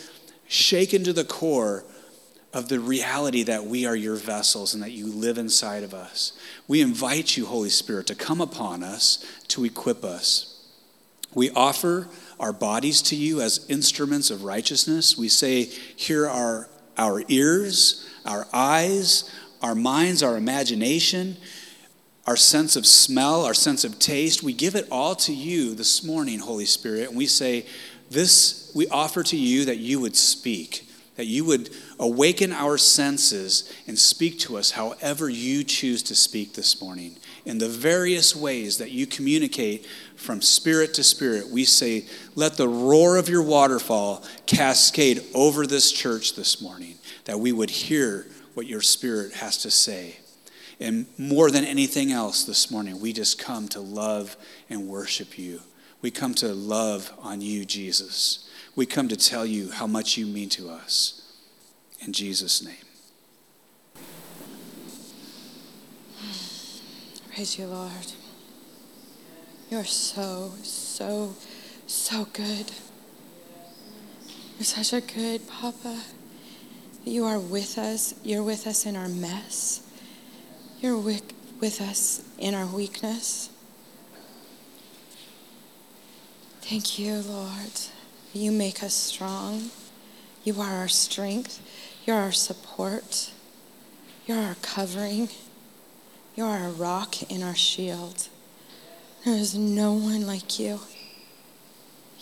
shaken 0.49 1.05
to 1.05 1.13
the 1.13 1.25
core 1.25 1.85
of 2.55 2.71
the 2.71 2.81
reality 2.81 3.43
that 3.43 3.67
we 3.67 3.85
are 3.85 3.97
your 3.97 4.17
vessels 4.17 4.73
and 4.73 4.83
that 4.83 4.93
you 4.93 5.07
live 5.07 5.37
inside 5.37 5.83
of 5.83 5.93
us. 5.93 6.33
We 6.67 6.81
invite 6.81 7.37
you, 7.37 7.45
Holy 7.45 7.69
Spirit, 7.69 8.07
to 8.07 8.15
come 8.15 8.41
upon 8.41 8.83
us, 8.83 9.23
to 9.49 9.67
equip 9.67 10.03
us. 10.03 10.67
We 11.35 11.51
offer 11.51 12.09
our 12.41 12.55
bodies 12.55 13.03
to 13.03 13.17
you 13.17 13.43
as 13.43 13.67
instruments 13.69 14.31
of 14.31 14.45
righteousness. 14.45 15.19
We 15.19 15.29
say, 15.29 15.65
Here 15.65 16.27
are 16.27 16.69
our 16.97 17.23
ears, 17.29 18.09
our 18.25 18.47
eyes, 18.53 19.31
our 19.63 19.75
minds, 19.75 20.23
our 20.23 20.37
imagination, 20.37 21.37
our 22.27 22.37
sense 22.37 22.77
of 22.77 22.87
smell, 22.87 23.45
our 23.45 23.55
sense 23.55 23.85
of 23.85 23.99
taste. 23.99 24.43
We 24.43 24.53
give 24.53 24.75
it 24.75 24.89
all 24.91 25.15
to 25.17 25.33
you 25.33 25.75
this 25.75 26.05
morning, 26.05 26.39
Holy 26.39 26.65
Spirit, 26.65 27.09
and 27.09 27.17
we 27.17 27.27
say, 27.27 27.67
This 28.11 28.73
we 28.75 28.89
offer 28.89 29.23
to 29.25 29.37
you 29.37 29.67
that 29.67 29.79
you 29.79 30.01
would 30.01 30.17
speak, 30.17 30.89
that 31.17 31.27
you 31.27 31.45
would 31.45 31.71
awaken 31.99 32.53
our 32.53 32.79
senses 32.79 33.73
and 33.87 33.99
speak 33.99 34.39
to 34.41 34.57
us 34.57 34.73
however 34.73 35.29
you 35.29 35.65
choose 35.65 36.03
to 36.05 36.15
speak 36.15 36.55
this 36.55 36.81
morning. 36.81 37.17
In 37.45 37.59
the 37.59 37.69
various 37.69 38.35
ways 38.35 38.79
that 38.79 38.91
you 38.91 39.07
communicate 39.07 39.87
from 40.17 40.41
spirit 40.41 40.95
to 40.95 41.05
spirit, 41.05 41.49
we 41.49 41.65
say, 41.65 42.07
Let 42.35 42.57
the 42.57 42.69
roar 42.69 43.17
of 43.17 43.29
your 43.29 43.43
waterfall 43.43 44.25
cascade 44.47 45.23
over 45.35 45.67
this 45.67 45.93
church 45.93 46.37
this 46.37 46.63
morning 46.63 46.97
that 47.25 47.41
we 47.41 47.53
would 47.53 47.71
hear 47.71 48.27
what 48.55 48.67
your 48.67 48.81
Spirit 48.81 49.35
has 49.35 49.59
to 49.59 49.71
say. 49.71 50.17
And 50.81 51.07
more 51.19 51.51
than 51.51 51.65
anything 51.65 52.13
else 52.13 52.45
this 52.45 52.71
morning, 52.71 53.01
we 53.01 53.13
just 53.13 53.39
come 53.39 53.69
to 53.69 53.81
love 53.81 54.37
and 54.69 54.89
worship 54.89 55.39
you. 55.39 55.61
We 56.03 56.11
come 56.11 56.35
to 56.35 56.53
love 56.53 57.13
on 57.21 57.41
you, 57.41 57.65
Jesus. 57.65 58.51
We 58.77 58.87
come 58.87 59.09
to 59.09 59.17
tell 59.17 59.47
you 59.47 59.71
how 59.71 59.87
much 59.87 60.17
you 60.17 60.27
mean 60.27 60.49
to 60.51 60.69
us. 60.69 61.33
In 62.01 62.13
Jesus' 62.13 62.63
name. 62.63 62.84
Praise 67.35 67.59
you, 67.59 67.67
Lord. 67.67 68.13
You're 69.69 69.83
so, 69.83 70.53
so, 70.63 71.35
so 71.85 72.29
good. 72.33 72.71
You're 74.57 74.65
such 74.65 74.93
a 74.93 75.01
good 75.01 75.49
Papa. 75.49 76.01
You 77.05 77.25
are 77.25 77.41
with 77.41 77.77
us. 77.77 78.15
You're 78.23 78.45
with 78.45 78.69
us 78.69 78.87
in 78.87 78.95
our 78.95 79.09
mess. 79.09 79.83
You're 80.81 80.97
with, 80.97 81.25
with 81.61 81.81
us 81.81 82.23
in 82.39 82.55
our 82.55 82.67
weakness. 82.67 83.51
Thank 86.61 87.01
you, 87.01 87.17
Lord. 87.17 87.81
You 88.33 88.53
make 88.53 88.81
us 88.81 88.95
strong. 88.95 89.71
You 90.45 90.61
are 90.61 90.75
our 90.75 90.89
strength. 90.89 91.61
You're 92.07 92.15
our 92.15 92.31
support. 92.31 93.33
You're 94.25 94.39
our 94.39 94.55
covering. 94.63 95.31
You're 96.35 96.47
our 96.47 96.71
rock 96.71 97.17
and 97.31 97.43
our 97.43 97.55
shield. 97.55 98.29
There 99.25 99.35
is 99.35 99.55
no 99.55 99.93
one 99.93 100.27
like 100.27 100.59
you. 100.59 100.81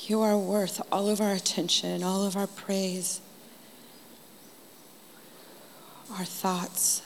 You 0.06 0.20
are 0.20 0.36
worth 0.36 0.80
all 0.90 1.08
of 1.08 1.20
our 1.20 1.32
attention, 1.32 2.02
all 2.02 2.26
of 2.26 2.36
our 2.36 2.46
praise 2.46 3.20
our 6.18 6.24
thoughts, 6.24 7.02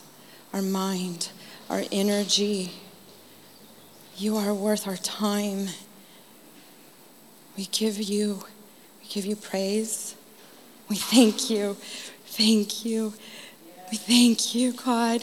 our 0.53 0.63
mind, 0.63 1.31
our 1.71 1.83
energy. 1.93 2.73
You 4.17 4.37
are 4.37 4.53
worth 4.53 4.87
our 4.87 4.97
time. 4.97 5.69
We 7.57 7.67
give 7.67 7.99
you, 7.99 8.43
we 9.01 9.09
give 9.09 9.25
you 9.25 9.37
praise. 9.37 10.17
We 10.89 10.97
thank 10.97 11.51
you. 11.51 11.77
Thank 12.27 12.85
you. 12.85 13.15
We 13.91 13.97
thank 13.97 14.55
you, 14.55 14.73
God, 14.73 15.23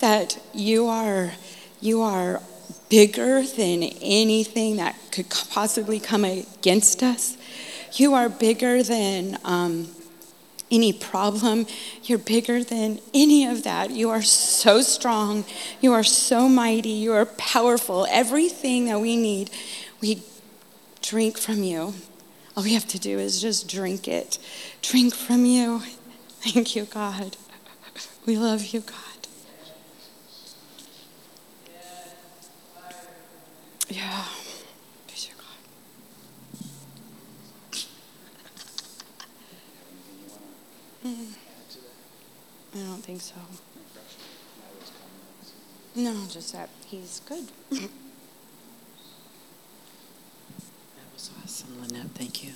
that 0.00 0.38
you 0.54 0.86
are 0.86 1.32
you 1.80 2.02
are 2.02 2.40
bigger 2.88 3.42
than 3.42 3.82
anything 3.82 4.76
that 4.76 4.96
could 5.12 5.28
possibly 5.50 6.00
come 6.00 6.24
against 6.24 7.02
us. 7.02 7.36
You 7.92 8.14
are 8.14 8.28
bigger 8.28 8.82
than 8.82 9.38
um, 9.44 9.88
any 10.70 10.92
problem. 10.92 11.66
You're 12.02 12.18
bigger 12.18 12.62
than 12.62 13.00
any 13.14 13.46
of 13.46 13.64
that. 13.64 13.90
You 13.90 14.10
are 14.10 14.22
so 14.22 14.82
strong. 14.82 15.44
You 15.80 15.92
are 15.92 16.04
so 16.04 16.48
mighty. 16.48 16.90
You 16.90 17.12
are 17.12 17.26
powerful. 17.26 18.06
Everything 18.10 18.86
that 18.86 19.00
we 19.00 19.16
need, 19.16 19.50
we 20.00 20.22
drink 21.02 21.38
from 21.38 21.62
you. 21.62 21.94
All 22.56 22.62
we 22.64 22.74
have 22.74 22.88
to 22.88 22.98
do 22.98 23.18
is 23.18 23.40
just 23.40 23.68
drink 23.68 24.08
it. 24.08 24.38
Drink 24.82 25.14
from 25.14 25.44
you. 25.44 25.82
Thank 26.40 26.76
you, 26.76 26.84
God. 26.84 27.36
We 28.26 28.36
love 28.36 28.74
you, 28.74 28.80
God. 28.80 29.15
Yeah. 33.88 34.24
Hmm. 41.02 41.24
I 42.74 42.78
don't 42.78 43.04
think 43.04 43.20
so. 43.20 43.34
No, 45.94 46.26
just 46.28 46.52
that 46.52 46.68
he's 46.86 47.20
good. 47.28 47.46
that 47.70 47.88
was 51.14 51.30
awesome, 51.44 51.80
Lynette. 51.80 52.10
Thank 52.14 52.42
you. 52.42 52.52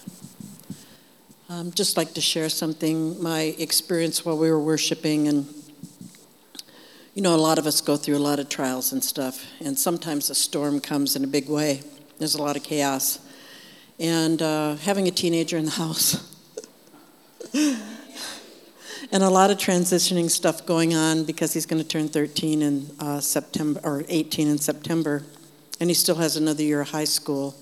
Um, 1.48 1.70
just 1.70 1.96
like 1.96 2.12
to 2.14 2.20
share 2.20 2.48
something 2.48 3.22
my 3.22 3.54
experience 3.58 4.24
while 4.24 4.36
we 4.36 4.50
were 4.50 4.58
worshiping 4.58 5.28
and 5.28 5.46
you 7.20 7.24
know, 7.24 7.34
a 7.34 7.36
lot 7.36 7.58
of 7.58 7.66
us 7.66 7.82
go 7.82 7.98
through 7.98 8.16
a 8.16 8.24
lot 8.30 8.38
of 8.38 8.48
trials 8.48 8.94
and 8.94 9.04
stuff, 9.04 9.44
and 9.60 9.78
sometimes 9.78 10.30
a 10.30 10.34
storm 10.34 10.80
comes 10.80 11.16
in 11.16 11.22
a 11.22 11.26
big 11.26 11.50
way. 11.50 11.82
There's 12.16 12.34
a 12.34 12.42
lot 12.42 12.56
of 12.56 12.62
chaos. 12.62 13.18
And 13.98 14.40
uh, 14.40 14.76
having 14.76 15.06
a 15.06 15.10
teenager 15.10 15.58
in 15.58 15.66
the 15.66 15.70
house, 15.72 16.34
and 19.12 19.22
a 19.22 19.28
lot 19.28 19.50
of 19.50 19.58
transitioning 19.58 20.30
stuff 20.30 20.64
going 20.64 20.94
on 20.94 21.24
because 21.24 21.52
he's 21.52 21.66
going 21.66 21.82
to 21.82 21.86
turn 21.86 22.08
13 22.08 22.62
in 22.62 22.90
uh, 22.98 23.20
September 23.20 23.82
or 23.84 24.02
18 24.08 24.48
in 24.48 24.56
September, 24.56 25.22
and 25.78 25.90
he 25.90 25.94
still 25.94 26.16
has 26.16 26.38
another 26.38 26.62
year 26.62 26.80
of 26.80 26.88
high 26.88 27.04
school. 27.04 27.54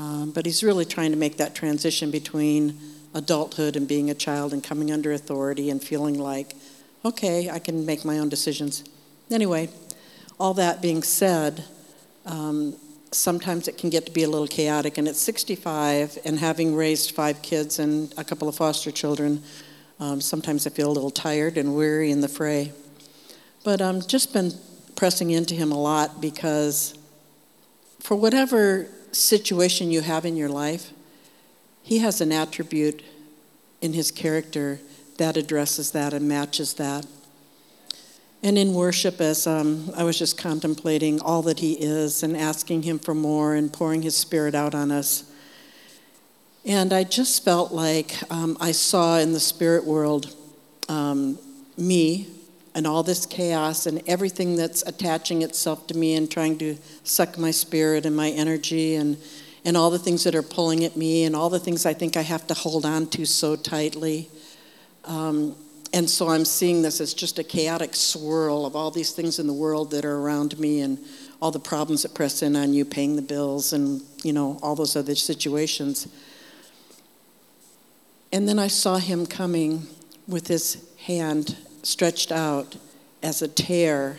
Um, 0.00 0.32
but 0.32 0.44
he's 0.44 0.64
really 0.64 0.84
trying 0.84 1.12
to 1.12 1.16
make 1.16 1.36
that 1.36 1.54
transition 1.54 2.10
between 2.10 2.76
adulthood 3.14 3.76
and 3.76 3.86
being 3.86 4.10
a 4.10 4.14
child 4.14 4.52
and 4.52 4.64
coming 4.64 4.90
under 4.90 5.12
authority 5.12 5.70
and 5.70 5.80
feeling 5.80 6.18
like, 6.18 6.56
okay, 7.04 7.50
I 7.50 7.58
can 7.58 7.86
make 7.86 8.04
my 8.04 8.18
own 8.18 8.28
decisions. 8.28 8.84
Anyway, 9.30 9.68
all 10.38 10.54
that 10.54 10.80
being 10.82 11.02
said, 11.02 11.64
um, 12.26 12.76
sometimes 13.12 13.68
it 13.68 13.78
can 13.78 13.90
get 13.90 14.06
to 14.06 14.12
be 14.12 14.22
a 14.22 14.28
little 14.28 14.46
chaotic. 14.46 14.98
And 14.98 15.08
at 15.08 15.16
65, 15.16 16.18
and 16.24 16.38
having 16.38 16.74
raised 16.74 17.12
five 17.12 17.42
kids 17.42 17.78
and 17.78 18.12
a 18.16 18.24
couple 18.24 18.48
of 18.48 18.54
foster 18.54 18.90
children, 18.90 19.42
um, 20.00 20.20
sometimes 20.20 20.66
I 20.66 20.70
feel 20.70 20.90
a 20.90 20.92
little 20.92 21.10
tired 21.10 21.56
and 21.56 21.74
weary 21.74 22.10
in 22.10 22.20
the 22.20 22.28
fray. 22.28 22.72
But 23.64 23.80
I've 23.80 23.96
um, 23.96 24.02
just 24.02 24.32
been 24.32 24.52
pressing 24.94 25.30
into 25.30 25.54
him 25.54 25.72
a 25.72 25.80
lot 25.80 26.20
because 26.20 26.96
for 28.00 28.16
whatever 28.16 28.88
situation 29.12 29.90
you 29.90 30.00
have 30.00 30.24
in 30.24 30.36
your 30.36 30.48
life, 30.48 30.92
he 31.82 31.98
has 31.98 32.20
an 32.20 32.32
attribute 32.32 33.02
in 33.80 33.92
his 33.92 34.10
character 34.10 34.80
that 35.18 35.36
addresses 35.36 35.92
that 35.92 36.12
and 36.14 36.26
matches 36.26 36.74
that. 36.74 37.06
And 38.42 38.56
in 38.56 38.72
worship, 38.72 39.20
as 39.20 39.46
um, 39.46 39.90
I 39.96 40.04
was 40.04 40.18
just 40.18 40.38
contemplating 40.38 41.20
all 41.20 41.42
that 41.42 41.58
he 41.58 41.72
is 41.72 42.22
and 42.22 42.36
asking 42.36 42.82
him 42.82 42.98
for 42.98 43.14
more 43.14 43.54
and 43.54 43.72
pouring 43.72 44.02
his 44.02 44.16
spirit 44.16 44.54
out 44.54 44.74
on 44.74 44.90
us, 44.90 45.24
and 46.64 46.92
I 46.92 47.04
just 47.04 47.44
felt 47.44 47.72
like 47.72 48.14
um, 48.30 48.56
I 48.60 48.72
saw 48.72 49.18
in 49.18 49.32
the 49.32 49.40
spirit 49.40 49.84
world 49.84 50.34
um, 50.88 51.38
me 51.76 52.28
and 52.74 52.86
all 52.86 53.02
this 53.02 53.26
chaos 53.26 53.86
and 53.86 54.02
everything 54.06 54.54
that's 54.54 54.82
attaching 54.82 55.42
itself 55.42 55.86
to 55.88 55.96
me 55.96 56.14
and 56.14 56.30
trying 56.30 56.58
to 56.58 56.76
suck 57.04 57.38
my 57.38 57.50
spirit 57.50 58.06
and 58.06 58.14
my 58.14 58.30
energy 58.30 58.94
and, 58.96 59.16
and 59.64 59.76
all 59.76 59.90
the 59.90 59.98
things 59.98 60.24
that 60.24 60.34
are 60.34 60.42
pulling 60.42 60.84
at 60.84 60.96
me 60.96 61.24
and 61.24 61.34
all 61.34 61.48
the 61.48 61.58
things 61.58 61.86
I 61.86 61.94
think 61.94 62.16
I 62.16 62.22
have 62.22 62.46
to 62.48 62.54
hold 62.54 62.84
on 62.84 63.06
to 63.08 63.24
so 63.24 63.56
tightly. 63.56 64.28
Um, 65.08 65.56
and 65.92 66.08
so 66.08 66.28
I'm 66.28 66.44
seeing 66.44 66.82
this 66.82 67.00
as 67.00 67.14
just 67.14 67.38
a 67.38 67.44
chaotic 67.44 67.96
swirl 67.96 68.66
of 68.66 68.76
all 68.76 68.90
these 68.90 69.12
things 69.12 69.38
in 69.38 69.46
the 69.46 69.54
world 69.54 69.90
that 69.92 70.04
are 70.04 70.18
around 70.18 70.58
me 70.58 70.80
and 70.82 70.98
all 71.40 71.50
the 71.50 71.58
problems 71.58 72.02
that 72.02 72.14
press 72.14 72.42
in 72.42 72.54
on 72.56 72.74
you, 72.74 72.84
paying 72.84 73.16
the 73.16 73.22
bills 73.22 73.72
and, 73.72 74.02
you 74.22 74.32
know, 74.32 74.58
all 74.62 74.74
those 74.74 74.96
other 74.96 75.14
situations. 75.14 76.06
And 78.32 78.46
then 78.46 78.58
I 78.58 78.68
saw 78.68 78.98
him 78.98 79.24
coming 79.24 79.86
with 80.26 80.48
his 80.48 80.86
hand 80.98 81.56
stretched 81.82 82.30
out 82.30 82.76
as 83.22 83.40
a 83.40 83.48
tear 83.48 84.18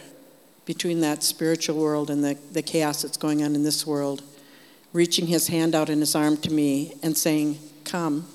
between 0.66 1.02
that 1.02 1.22
spiritual 1.22 1.80
world 1.80 2.10
and 2.10 2.24
the, 2.24 2.38
the 2.52 2.64
chaos 2.64 3.04
that's 3.04 3.18
going 3.18 3.44
on 3.44 3.54
in 3.54 3.64
this 3.64 3.86
world, 3.86 4.24
reaching 4.92 5.28
his 5.28 5.48
hand 5.48 5.76
out 5.76 5.90
in 5.90 6.00
his 6.00 6.16
arm 6.16 6.36
to 6.38 6.52
me 6.52 6.94
and 7.04 7.16
saying, 7.16 7.60
Come. 7.86 8.28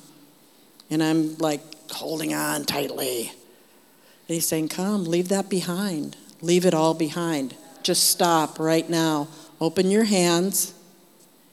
And 0.91 1.03
I'm 1.03 1.37
like 1.39 1.61
holding 1.95 2.35
on 2.35 2.65
tightly. 2.65 3.29
And 3.29 4.35
he's 4.35 4.47
saying, 4.47 4.69
Come, 4.69 5.05
leave 5.05 5.29
that 5.29 5.49
behind. 5.49 6.17
Leave 6.41 6.67
it 6.67 6.75
all 6.75 6.95
behind. 6.95 7.57
Just 7.83 8.09
stop 8.11 8.59
right 8.59 8.89
now. 8.89 9.29
Open 9.61 9.91
your 9.91 10.05
hands 10.05 10.75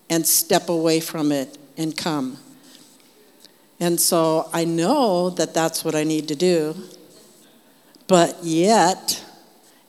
and 0.10 0.26
step 0.26 0.70
away 0.70 1.00
from 1.00 1.32
it 1.32 1.58
and 1.78 1.96
come. 1.96 2.38
And 3.80 4.00
so 4.00 4.50
I 4.54 4.66
know 4.66 5.30
that 5.32 5.54
that's 5.54 5.84
what 5.84 5.96
I 5.96 6.04
need 6.04 6.28
to 6.28 6.36
do. 6.36 6.76
But 8.08 8.38
yet, 8.44 9.24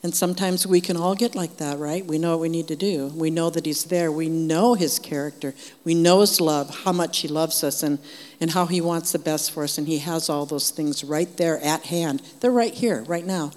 and 0.03 0.15
sometimes 0.15 0.67
we 0.67 0.81
can 0.81 0.97
all 0.97 1.15
get 1.15 1.35
like 1.35 1.59
that, 1.59 1.79
right? 1.79 2.05
We 2.05 2.19
know 2.19 2.31
what 2.31 2.41
we 2.41 2.49
need 2.49 2.69
to 2.69 2.77
do. 2.77 3.09
We 3.15 3.31
know 3.31 3.51
that 3.51 3.67
He's 3.67 3.85
there. 3.85 4.11
We 4.11 4.29
know 4.29 4.75
His 4.75 4.99
character. 4.99 5.55
We 5.85 5.95
know 5.95 6.21
His 6.21 6.41
love, 6.41 6.85
how 6.85 6.93
much 6.93 7.19
He 7.19 7.29
loves 7.29 7.63
us, 7.63 7.83
and, 7.83 7.99
and 8.43 8.51
how 8.51 8.67
He 8.67 8.81
wants 8.81 9.13
the 9.13 9.21
best 9.21 9.53
for 9.53 9.63
us. 9.63 9.79
And 9.79 9.87
He 9.87 9.99
has 9.99 10.29
all 10.29 10.45
those 10.45 10.71
things 10.71 11.05
right 11.05 11.35
there 11.37 11.61
at 11.61 11.85
hand. 11.85 12.21
They're 12.41 12.51
right 12.51 12.75
here, 12.75 13.03
right 13.05 13.25
now. 13.25 13.53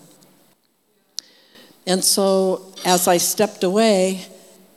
And 1.87 2.03
so 2.03 2.71
as 2.85 3.07
I 3.07 3.17
stepped 3.17 3.63
away, 3.63 4.27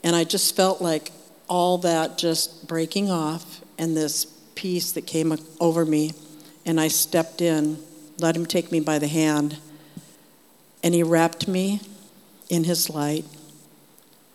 and 0.02 0.16
I 0.16 0.24
just 0.24 0.56
felt 0.56 0.80
like 0.80 1.12
all 1.46 1.76
that 1.78 2.16
just 2.16 2.66
breaking 2.66 3.10
off, 3.10 3.60
and 3.76 3.94
this 3.94 4.24
peace 4.54 4.92
that 4.92 5.06
came 5.06 5.36
over 5.60 5.84
me, 5.84 6.12
and 6.64 6.80
I 6.80 6.88
stepped 6.88 7.42
in, 7.42 7.78
let 8.18 8.34
him 8.34 8.46
take 8.46 8.72
me 8.72 8.80
by 8.80 8.98
the 8.98 9.08
hand, 9.08 9.58
and 10.82 10.94
he 10.94 11.02
wrapped 11.02 11.46
me 11.46 11.82
in 12.48 12.64
his 12.64 12.88
light. 12.88 13.26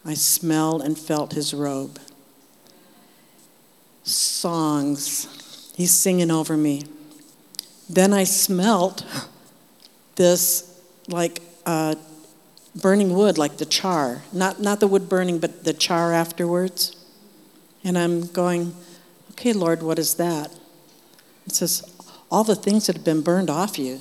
I 0.05 0.13
smelled 0.13 0.83
and 0.83 0.99
felt 0.99 1.33
his 1.33 1.51
robe. 1.51 1.99
Songs, 4.03 5.42
he's 5.75 5.91
singing 5.91 6.31
over 6.31 6.55
me. 6.57 6.83
Then 7.89 8.13
I 8.13 8.23
smelt 8.23 9.05
this 10.15 10.81
like 11.07 11.41
uh, 11.65 11.95
burning 12.75 13.13
wood, 13.13 13.37
like 13.37 13.57
the 13.57 13.65
char. 13.65 14.21
Not, 14.31 14.59
not 14.59 14.79
the 14.79 14.87
wood 14.87 15.09
burning, 15.09 15.39
but 15.39 15.63
the 15.63 15.73
char 15.73 16.13
afterwards. 16.13 16.95
And 17.83 17.97
I'm 17.97 18.27
going, 18.27 18.75
Okay, 19.31 19.53
Lord, 19.53 19.81
what 19.83 19.99
is 19.99 20.15
that? 20.15 20.51
It 21.45 21.55
says, 21.55 21.83
All 22.31 22.43
the 22.43 22.55
things 22.55 22.87
that 22.87 22.95
have 22.95 23.05
been 23.05 23.21
burned 23.21 23.49
off 23.49 23.77
you. 23.77 23.99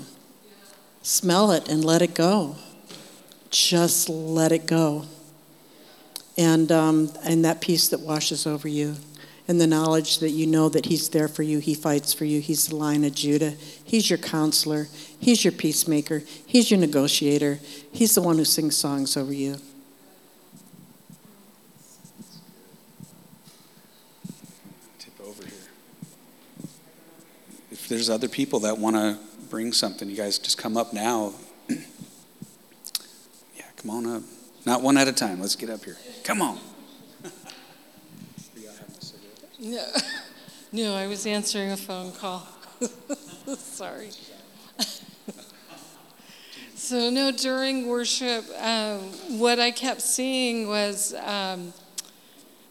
Smell 1.03 1.51
it 1.51 1.69
and 1.69 1.85
let 1.85 2.01
it 2.01 2.15
go. 2.15 2.57
Just 3.51 4.09
let 4.09 4.53
it 4.53 4.67
go. 4.67 5.07
And, 6.39 6.71
um, 6.71 7.11
and 7.25 7.45
that 7.45 7.61
peace 7.61 7.89
that 7.89 8.01
washes 8.01 8.47
over 8.47 8.69
you, 8.69 8.97
and 9.49 9.61
the 9.61 9.67
knowledge 9.67 10.19
that 10.19 10.31
you 10.31 10.47
know 10.47 10.69
that 10.69 10.87
He's 10.87 11.09
there 11.09 11.29
for 11.29 11.43
you, 11.43 11.59
He 11.59 11.75
fights 11.75 12.13
for 12.13 12.25
you, 12.25 12.41
He's 12.41 12.69
the 12.69 12.77
Lion 12.77 13.05
of 13.05 13.15
Judah, 13.15 13.55
He's 13.85 14.09
your 14.09 14.19
counselor, 14.19 14.89
He's 15.19 15.45
your 15.45 15.53
peacemaker, 15.53 16.23
He's 16.47 16.71
your 16.71 16.79
negotiator, 16.81 17.59
He's 17.91 18.15
the 18.15 18.23
one 18.23 18.37
who 18.37 18.45
sings 18.45 18.77
songs 18.77 19.17
over 19.17 19.33
you. 19.33 19.57
Tip 24.99 25.13
over 25.27 25.43
here. 25.45 25.53
If 27.71 27.89
there's 27.89 28.09
other 28.09 28.29
people 28.29 28.61
that 28.61 28.79
want 28.79 28.97
to 28.97 29.19
bring 29.51 29.73
something, 29.73 30.09
you 30.09 30.17
guys 30.17 30.39
just 30.39 30.57
come 30.57 30.77
up 30.77 30.93
now. 30.95 31.35
yeah, 31.69 31.77
come 33.77 33.91
on 33.91 34.07
up. 34.07 34.23
Not 34.65 34.81
one 34.81 34.97
at 34.97 35.09
a 35.09 35.13
time. 35.13 35.41
Let's 35.41 35.57
get 35.57 35.69
up 35.69 35.85
here. 35.85 35.97
Come 36.25 36.41
on. 36.41 36.59
no, 39.63 39.87
no, 40.73 40.95
I 40.95 41.07
was 41.07 41.25
answering 41.25 41.71
a 41.71 41.77
phone 41.77 42.13
call. 42.13 42.47
Sorry. 43.57 44.11
so, 46.75 47.11
no, 47.11 47.31
during 47.31 47.87
worship, 47.87 48.45
um, 48.61 48.99
what 49.39 49.61
I 49.61 49.71
kept 49.71 50.03
seeing 50.03 50.67
was 50.67 51.15
um, 51.15 51.73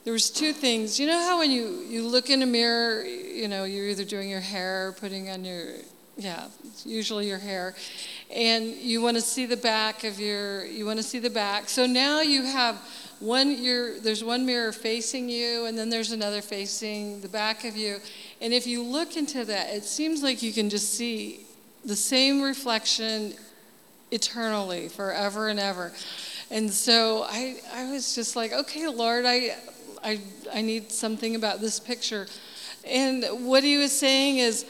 there 0.03 0.11
was 0.11 0.29
two 0.29 0.51
things. 0.51 0.99
You 0.99 1.07
know 1.07 1.19
how 1.19 1.39
when 1.39 1.49
you, 1.49 1.85
you 1.87 2.05
look 2.05 2.29
in 2.29 2.41
a 2.41 2.45
mirror, 2.45 3.03
you 3.03 3.47
know, 3.47 3.63
you're 3.63 3.87
either 3.87 4.03
doing 4.03 4.29
your 4.29 4.41
hair 4.41 4.89
or 4.89 4.91
putting 4.91 5.29
on 5.29 5.45
your, 5.45 5.75
yeah, 6.17 6.47
usually 6.83 7.27
your 7.27 7.39
hair, 7.39 7.73
and 8.35 8.65
you 8.65 9.01
want 9.01 9.15
to 9.15 9.21
see 9.21 9.45
the 9.45 9.57
back 9.57 10.03
of 10.03 10.19
your, 10.19 10.65
you 10.65 10.85
want 10.85 10.97
to 10.97 11.03
see 11.03 11.19
the 11.19 11.29
back. 11.29 11.69
So 11.69 11.85
now 11.85 12.19
you 12.19 12.43
have 12.43 12.81
one, 13.21 13.63
you're, 13.63 13.99
there's 13.99 14.23
one 14.23 14.45
mirror 14.45 14.71
facing 14.71 15.29
you, 15.29 15.65
and 15.65 15.77
then 15.77 15.89
there's 15.89 16.11
another 16.11 16.41
facing 16.41 17.21
the 17.21 17.29
back 17.29 17.63
of 17.63 17.77
you. 17.77 17.97
And 18.41 18.53
if 18.53 18.67
you 18.67 18.83
look 18.83 19.15
into 19.15 19.45
that, 19.45 19.73
it 19.73 19.83
seems 19.83 20.23
like 20.23 20.41
you 20.41 20.51
can 20.51 20.69
just 20.69 20.93
see 20.93 21.45
the 21.85 21.95
same 21.95 22.41
reflection 22.41 23.33
eternally, 24.11 24.89
forever 24.89 25.49
and 25.49 25.59
ever. 25.59 25.91
And 26.49 26.69
so 26.69 27.25
I, 27.29 27.57
I 27.73 27.91
was 27.91 28.13
just 28.13 28.35
like, 28.35 28.51
okay, 28.51 28.87
Lord, 28.87 29.25
I, 29.25 29.55
I, 30.03 30.19
I 30.53 30.61
need 30.61 30.91
something 30.91 31.35
about 31.35 31.61
this 31.61 31.79
picture. 31.79 32.27
And 32.85 33.23
what 33.45 33.63
he 33.63 33.77
was 33.77 33.91
saying 33.97 34.39
is, 34.39 34.65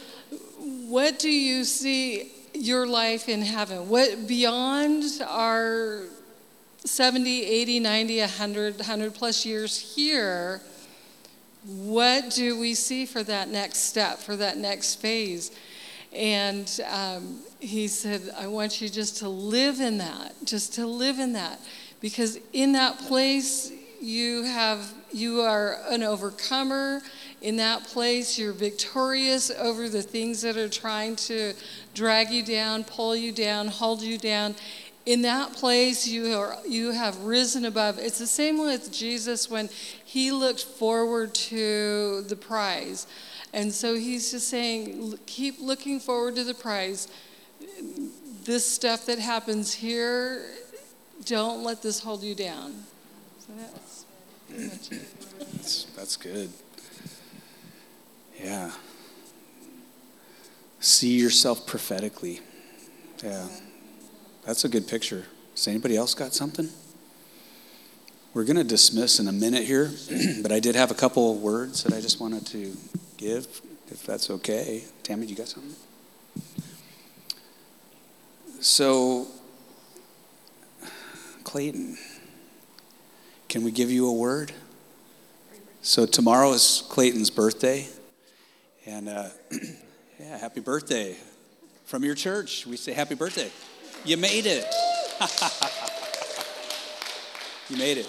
what 0.59 1.17
do 1.19 1.29
you 1.29 1.63
see? 1.63 2.31
your 2.53 2.85
life 2.87 3.29
in 3.29 3.41
heaven? 3.41 3.89
What 3.89 4.27
beyond 4.27 5.03
our 5.27 6.03
70, 6.85 7.45
80, 7.45 7.79
90, 7.79 8.19
100, 8.19 8.77
100 8.77 9.13
plus 9.13 9.45
years 9.45 9.95
here? 9.95 10.61
What 11.65 12.31
do 12.31 12.59
we 12.59 12.73
see 12.73 13.05
for 13.05 13.23
that 13.23 13.49
next 13.49 13.79
step, 13.79 14.17
for 14.17 14.35
that 14.37 14.57
next 14.57 14.95
phase? 14.95 15.51
And 16.11 16.79
um, 16.91 17.39
he 17.59 17.87
said, 17.87 18.21
I 18.37 18.47
want 18.47 18.81
you 18.81 18.89
just 18.89 19.17
to 19.17 19.29
live 19.29 19.79
in 19.79 19.99
that, 19.99 20.33
just 20.43 20.73
to 20.73 20.87
live 20.87 21.19
in 21.19 21.33
that. 21.33 21.59
Because 22.01 22.39
in 22.51 22.71
that 22.73 22.97
place, 22.97 23.71
you 24.01 24.43
have 24.43 24.91
you 25.13 25.41
are 25.41 25.77
an 25.89 26.01
overcomer 26.01 27.01
in 27.41 27.55
that 27.57 27.83
place 27.83 28.37
you're 28.37 28.51
victorious 28.51 29.51
over 29.51 29.87
the 29.89 30.01
things 30.01 30.41
that 30.41 30.57
are 30.57 30.69
trying 30.69 31.15
to 31.15 31.53
drag 31.93 32.31
you 32.31 32.43
down 32.43 32.83
pull 32.83 33.15
you 33.15 33.31
down 33.31 33.67
hold 33.67 34.01
you 34.01 34.17
down 34.17 34.55
in 35.05 35.21
that 35.23 35.53
place 35.53 36.07
you 36.07 36.33
are 36.33 36.55
you 36.67 36.91
have 36.91 37.17
risen 37.23 37.65
above 37.65 37.97
it's 37.97 38.19
the 38.19 38.27
same 38.27 38.59
with 38.59 38.91
jesus 38.91 39.49
when 39.49 39.67
he 40.05 40.31
looked 40.31 40.63
forward 40.63 41.33
to 41.33 42.21
the 42.23 42.35
prize 42.35 43.07
and 43.53 43.73
so 43.73 43.95
he's 43.95 44.31
just 44.31 44.47
saying 44.47 45.17
keep 45.25 45.59
looking 45.59 45.99
forward 45.99 46.35
to 46.35 46.43
the 46.43 46.53
prize 46.53 47.07
this 48.43 48.67
stuff 48.67 49.05
that 49.05 49.17
happens 49.17 49.73
here 49.73 50.43
don't 51.25 51.63
let 51.63 51.81
this 51.81 51.99
hold 51.99 52.21
you 52.21 52.35
down 52.35 52.73
so 53.39 53.53
that's 53.57 54.05
That's, 54.51 55.83
that's 55.95 56.17
good. 56.17 56.49
Yeah. 58.41 58.71
See 60.79 61.19
yourself 61.19 61.65
prophetically. 61.65 62.41
Yeah. 63.23 63.47
That's 64.45 64.65
a 64.65 64.69
good 64.69 64.87
picture. 64.87 65.25
Has 65.51 65.67
anybody 65.67 65.95
else 65.95 66.13
got 66.13 66.33
something? 66.33 66.69
We're 68.33 68.45
going 68.45 68.57
to 68.57 68.63
dismiss 68.63 69.19
in 69.19 69.27
a 69.27 69.31
minute 69.31 69.63
here, 69.63 69.91
but 70.41 70.51
I 70.51 70.59
did 70.59 70.75
have 70.75 70.89
a 70.89 70.95
couple 70.95 71.35
words 71.35 71.83
that 71.83 71.93
I 71.93 72.01
just 72.01 72.19
wanted 72.19 72.45
to 72.47 72.75
give, 73.17 73.45
if 73.89 74.05
that's 74.05 74.29
okay. 74.29 74.83
Tammy, 75.03 75.27
you 75.27 75.35
got 75.35 75.47
something? 75.47 75.75
So, 78.61 79.27
Clayton, 81.43 81.97
can 83.49 83.63
we 83.63 83.71
give 83.71 83.91
you 83.91 84.07
a 84.07 84.13
word? 84.13 84.53
So 85.81 86.05
tomorrow 86.05 86.53
is 86.53 86.83
Clayton's 86.89 87.31
birthday, 87.31 87.87
and 88.85 89.09
uh, 89.09 89.29
yeah, 90.19 90.37
happy 90.37 90.61
birthday 90.61 91.17
from 91.85 92.03
your 92.03 92.15
church. 92.15 92.65
We 92.65 92.77
say 92.77 92.93
happy 92.93 93.15
birthday. 93.15 93.51
You 94.03 94.17
made 94.17 94.47
it. 94.47 94.65
you 97.69 97.77
made 97.77 97.99
it. 97.99 98.07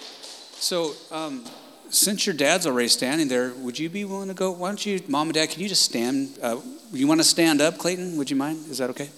So 0.55 0.95
um, 1.11 1.45
since 1.90 2.26
your 2.26 2.34
dad's 2.34 2.66
already 2.66 2.88
standing 2.88 3.28
there, 3.28 3.53
would 3.59 3.78
you 3.78 3.90
be 3.90 4.07
willing 4.07 4.28
to 4.28 4.34
go? 4.34 4.53
Why 4.53 4.68
don't 4.68 4.86
you, 4.86 5.03
mom 5.07 5.28
and 5.28 5.34
dad? 5.34 5.51
Can 5.51 5.61
you 5.61 5.68
just 5.68 5.82
stand? 5.82 6.38
Uh, 6.43 6.61
you 6.93 7.07
want 7.07 7.20
to 7.20 7.24
stand 7.24 7.61
up, 7.61 7.76
Clayton? 7.76 8.16
Would 8.16 8.30
you 8.30 8.36
mind? 8.36 8.70
Is 8.70 8.78
that 8.78 8.88
okay? 8.90 9.11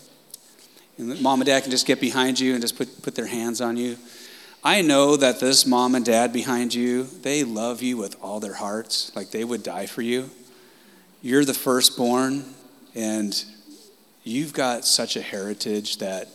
And 0.98 1.20
mom 1.22 1.40
and 1.40 1.46
dad 1.46 1.62
can 1.62 1.70
just 1.70 1.86
get 1.86 2.00
behind 2.00 2.40
you 2.40 2.54
and 2.54 2.60
just 2.60 2.76
put 2.76 3.02
put 3.02 3.14
their 3.14 3.26
hands 3.26 3.60
on 3.60 3.76
you. 3.76 3.96
I 4.64 4.80
know 4.80 5.16
that 5.16 5.38
this 5.38 5.66
mom 5.66 5.94
and 5.94 6.04
dad 6.04 6.32
behind 6.32 6.74
you, 6.74 7.04
they 7.04 7.44
love 7.44 7.82
you 7.82 7.98
with 7.98 8.16
all 8.20 8.40
their 8.40 8.54
hearts, 8.54 9.14
like 9.14 9.30
they 9.30 9.44
would 9.44 9.62
die 9.62 9.86
for 9.86 10.02
you. 10.02 10.30
You're 11.22 11.44
the 11.44 11.54
firstborn, 11.54 12.44
and 12.94 13.44
you've 14.24 14.54
got 14.54 14.84
such 14.84 15.16
a 15.16 15.20
heritage 15.20 15.98
that 15.98 16.28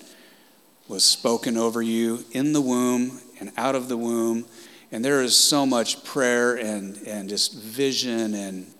was 0.89 1.05
spoken 1.05 1.55
over 1.55 1.81
you 1.81 2.25
in 2.31 2.51
the 2.51 2.59
womb 2.59 3.21
and 3.39 3.51
out 3.55 3.75
of 3.75 3.87
the 3.87 3.95
womb. 3.95 4.45
And 4.91 5.05
there 5.05 5.21
is 5.21 5.37
so 5.37 5.65
much 5.65 6.03
prayer 6.03 6.55
and, 6.55 6.97
and 7.05 7.29
just 7.29 7.53
vision 7.53 8.33
and, 8.33 8.73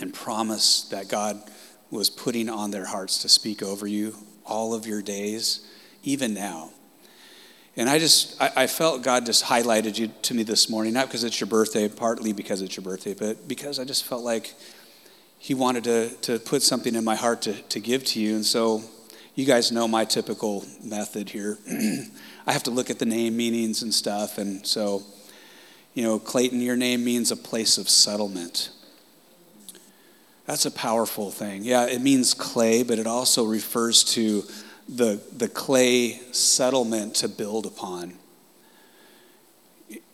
and 0.00 0.12
promise 0.12 0.82
that 0.90 1.08
God 1.08 1.40
was 1.90 2.10
putting 2.10 2.50
on 2.50 2.72
their 2.72 2.84
hearts 2.84 3.22
to 3.22 3.28
speak 3.28 3.62
over 3.62 3.86
you 3.86 4.16
all 4.44 4.74
of 4.74 4.84
your 4.84 5.00
days, 5.00 5.64
even 6.02 6.34
now. 6.34 6.70
And 7.76 7.88
I 7.88 8.00
just, 8.00 8.36
I, 8.42 8.66
felt 8.66 9.02
God 9.02 9.24
just 9.24 9.44
highlighted 9.44 9.96
you 9.96 10.08
to 10.22 10.34
me 10.34 10.42
this 10.42 10.68
morning, 10.68 10.92
not 10.92 11.06
because 11.06 11.22
it's 11.22 11.38
your 11.38 11.46
birthday, 11.46 11.88
partly 11.88 12.32
because 12.32 12.60
it's 12.60 12.76
your 12.76 12.82
birthday, 12.82 13.14
but 13.14 13.46
because 13.46 13.78
I 13.78 13.84
just 13.84 14.04
felt 14.04 14.24
like 14.24 14.54
He 15.38 15.54
wanted 15.54 15.84
to, 15.84 16.08
to 16.22 16.40
put 16.40 16.62
something 16.62 16.96
in 16.96 17.04
my 17.04 17.14
heart 17.14 17.42
to, 17.42 17.52
to 17.52 17.78
give 17.78 18.04
to 18.06 18.20
you. 18.20 18.34
And 18.34 18.44
so 18.44 18.82
you 19.38 19.44
guys 19.44 19.70
know 19.70 19.86
my 19.86 20.04
typical 20.04 20.64
method 20.82 21.30
here. 21.30 21.58
I 22.44 22.52
have 22.52 22.64
to 22.64 22.72
look 22.72 22.90
at 22.90 22.98
the 22.98 23.06
name 23.06 23.36
meanings 23.36 23.82
and 23.82 23.94
stuff. 23.94 24.36
And 24.36 24.66
so, 24.66 25.04
you 25.94 26.02
know, 26.02 26.18
Clayton, 26.18 26.60
your 26.60 26.74
name 26.74 27.04
means 27.04 27.30
a 27.30 27.36
place 27.36 27.78
of 27.78 27.88
settlement. 27.88 28.70
That's 30.46 30.66
a 30.66 30.72
powerful 30.72 31.30
thing. 31.30 31.62
Yeah, 31.62 31.86
it 31.86 32.02
means 32.02 32.34
clay, 32.34 32.82
but 32.82 32.98
it 32.98 33.06
also 33.06 33.44
refers 33.44 34.02
to 34.14 34.42
the, 34.88 35.22
the 35.36 35.46
clay 35.48 36.20
settlement 36.32 37.14
to 37.16 37.28
build 37.28 37.64
upon. 37.64 38.14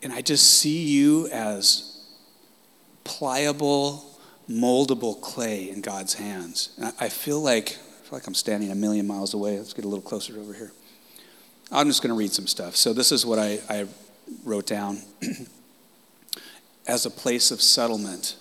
And 0.03 0.13
I 0.13 0.21
just 0.21 0.61
see 0.61 0.83
you 0.83 1.29
as 1.29 2.07
pliable, 3.05 4.05
moldable 4.51 5.19
clay 5.19 5.71
in 5.71 5.81
God's 5.81 6.13
hands. 6.13 6.75
And 6.77 6.93
I 7.01 7.09
feel 7.09 7.41
like, 7.41 7.79
like 8.15 8.27
I'm 8.27 8.35
standing 8.35 8.71
a 8.71 8.75
million 8.75 9.07
miles 9.07 9.35
away. 9.35 9.59
Let's 9.59 9.75
get 9.75 9.85
a 9.85 9.89
little 9.89 10.03
closer 10.03 10.39
over 10.39 10.55
here. 10.55 10.73
I'm 11.71 11.89
just 11.89 12.03
going 12.03 12.15
to 12.15 12.19
read 12.19 12.33
some 12.33 12.47
stuff. 12.47 12.77
So, 12.77 12.93
this 12.93 13.13
is 13.13 13.27
what 13.27 13.39
I, 13.39 13.59
I 13.69 13.87
wrote 14.45 14.67
down 14.67 14.99
as 16.87 17.05
a 17.05 17.11
place 17.11 17.51
of 17.51 17.61
settlement. 17.61 18.37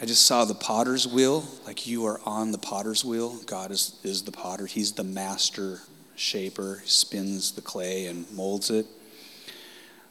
I 0.00 0.06
just 0.06 0.26
saw 0.26 0.44
the 0.44 0.54
potter's 0.54 1.06
wheel, 1.06 1.44
like 1.66 1.86
you 1.86 2.04
are 2.04 2.20
on 2.26 2.52
the 2.52 2.58
potter's 2.58 3.04
wheel. 3.04 3.36
God 3.46 3.70
is, 3.70 3.98
is 4.02 4.22
the 4.22 4.32
potter, 4.32 4.66
He's 4.66 4.92
the 4.92 5.04
master 5.04 5.80
shaper, 6.16 6.82
spins 6.84 7.52
the 7.52 7.62
clay 7.62 8.06
and 8.06 8.30
molds 8.32 8.70
it. 8.70 8.86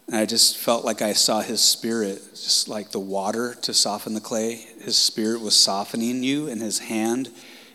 And 0.08 0.18
I 0.18 0.26
just 0.26 0.58
felt 0.58 0.84
like 0.84 1.02
I 1.02 1.14
saw 1.14 1.42
His 1.42 1.62
Spirit, 1.62 2.22
just 2.32 2.68
like 2.68 2.92
the 2.92 3.00
water 3.00 3.56
to 3.62 3.74
soften 3.74 4.14
the 4.14 4.22
clay. 4.22 4.56
His 4.82 4.98
Spirit 4.98 5.42
was 5.42 5.56
softening 5.56 6.24
you, 6.24 6.50
and 6.50 6.62
His 6.62 6.80
hand 6.80 7.30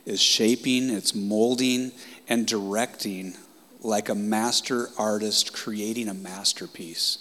is 0.04 0.20
shaping, 0.20 0.90
it's 0.90 1.14
molding, 1.14 1.92
and 2.28 2.46
directing 2.46 3.34
like 3.80 4.08
a 4.08 4.14
master 4.14 4.88
artist 4.98 5.52
creating 5.52 6.08
a 6.08 6.14
masterpiece. 6.14 7.18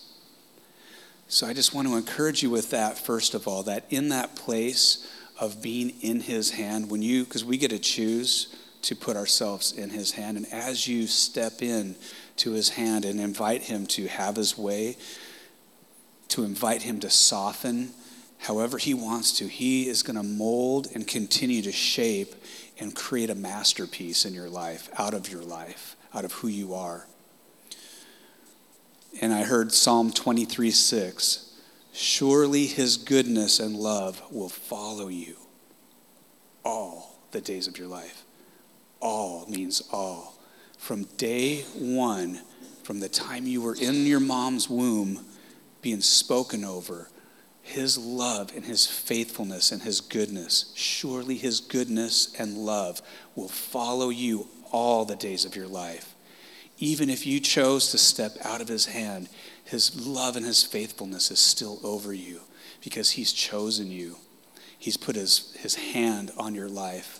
So 1.27 1.45
I 1.45 1.53
just 1.53 1.73
want 1.73 1.87
to 1.87 1.95
encourage 1.95 2.41
you 2.41 2.49
with 2.49 2.71
that, 2.71 2.97
first 2.97 3.33
of 3.33 3.47
all, 3.47 3.63
that 3.63 3.85
in 3.89 4.09
that 4.09 4.35
place 4.35 5.09
of 5.39 5.61
being 5.61 5.91
in 6.01 6.21
His 6.21 6.51
hand, 6.51 6.89
when 6.89 7.01
you, 7.01 7.23
because 7.23 7.45
we 7.45 7.57
get 7.57 7.71
to 7.71 7.79
choose 7.79 8.55
to 8.83 8.95
put 8.95 9.17
ourselves 9.17 9.71
in 9.71 9.89
His 9.89 10.11
hand, 10.11 10.37
and 10.37 10.45
as 10.51 10.87
you 10.87 11.07
step 11.07 11.61
in 11.61 11.95
to 12.37 12.51
His 12.51 12.69
hand 12.69 13.05
and 13.05 13.19
invite 13.19 13.63
Him 13.63 13.85
to 13.87 14.07
have 14.07 14.35
His 14.35 14.57
way, 14.57 14.97
to 16.29 16.43
invite 16.43 16.83
Him 16.83 16.99
to 17.01 17.09
soften 17.09 17.91
however 18.39 18.77
He 18.77 18.93
wants 18.93 19.37
to, 19.39 19.47
He 19.47 19.87
is 19.87 20.03
going 20.03 20.17
to 20.17 20.23
mold 20.23 20.87
and 20.93 21.07
continue 21.07 21.61
to 21.63 21.71
shape 21.71 22.35
and 22.79 22.95
create 22.95 23.29
a 23.29 23.35
masterpiece 23.35 24.25
in 24.25 24.33
your 24.33 24.49
life, 24.49 24.89
out 24.97 25.13
of 25.13 25.31
your 25.31 25.41
life, 25.41 25.95
out 26.13 26.25
of 26.25 26.31
who 26.33 26.47
you 26.47 26.73
are 26.73 27.07
and 29.21 29.33
I 29.33 29.43
heard 29.43 29.71
Psalm 29.71 30.11
23 30.11 30.71
6. 30.71 31.43
Surely 31.91 32.67
his 32.67 32.97
goodness 32.97 33.59
and 33.59 33.75
love 33.75 34.21
will 34.31 34.49
follow 34.49 35.07
you 35.07 35.35
all 36.63 37.17
the 37.31 37.41
days 37.41 37.67
of 37.67 37.77
your 37.77 37.87
life. 37.87 38.23
All 38.99 39.45
means 39.47 39.81
all. 39.91 40.36
From 40.87 41.03
day 41.17 41.63
one, 41.75 42.39
from 42.83 43.01
the 43.01 43.09
time 43.09 43.45
you 43.45 43.61
were 43.61 43.75
in 43.75 44.05
your 44.05 44.21
mom's 44.21 44.69
womb, 44.69 45.25
being 45.81 45.99
spoken 45.99 46.63
over, 46.63 47.09
his 47.61 47.97
love 47.97 48.53
and 48.55 48.63
his 48.63 48.87
faithfulness 48.87 49.73
and 49.73 49.81
his 49.81 49.99
goodness, 49.99 50.71
surely 50.75 51.35
his 51.35 51.59
goodness 51.59 52.33
and 52.39 52.57
love 52.57 53.01
will 53.35 53.49
follow 53.49 54.07
you 54.07 54.47
all 54.71 55.03
the 55.03 55.17
days 55.17 55.43
of 55.43 55.57
your 55.57 55.67
life 55.67 56.15
even 56.79 57.09
if 57.09 57.25
you 57.25 57.39
chose 57.39 57.91
to 57.91 57.97
step 57.97 58.37
out 58.43 58.61
of 58.61 58.67
his 58.67 58.85
hand, 58.85 59.27
his 59.63 60.05
love 60.05 60.35
and 60.35 60.45
his 60.45 60.63
faithfulness 60.63 61.31
is 61.31 61.39
still 61.39 61.79
over 61.83 62.13
you 62.13 62.41
because 62.83 63.11
he's 63.11 63.33
chosen 63.33 63.89
you. 63.89 64.15
He's 64.77 64.97
put 64.97 65.15
his, 65.15 65.55
his 65.59 65.73
hand 65.75 66.31
on 66.37 66.53
your 66.53 66.69
life. 66.69 67.19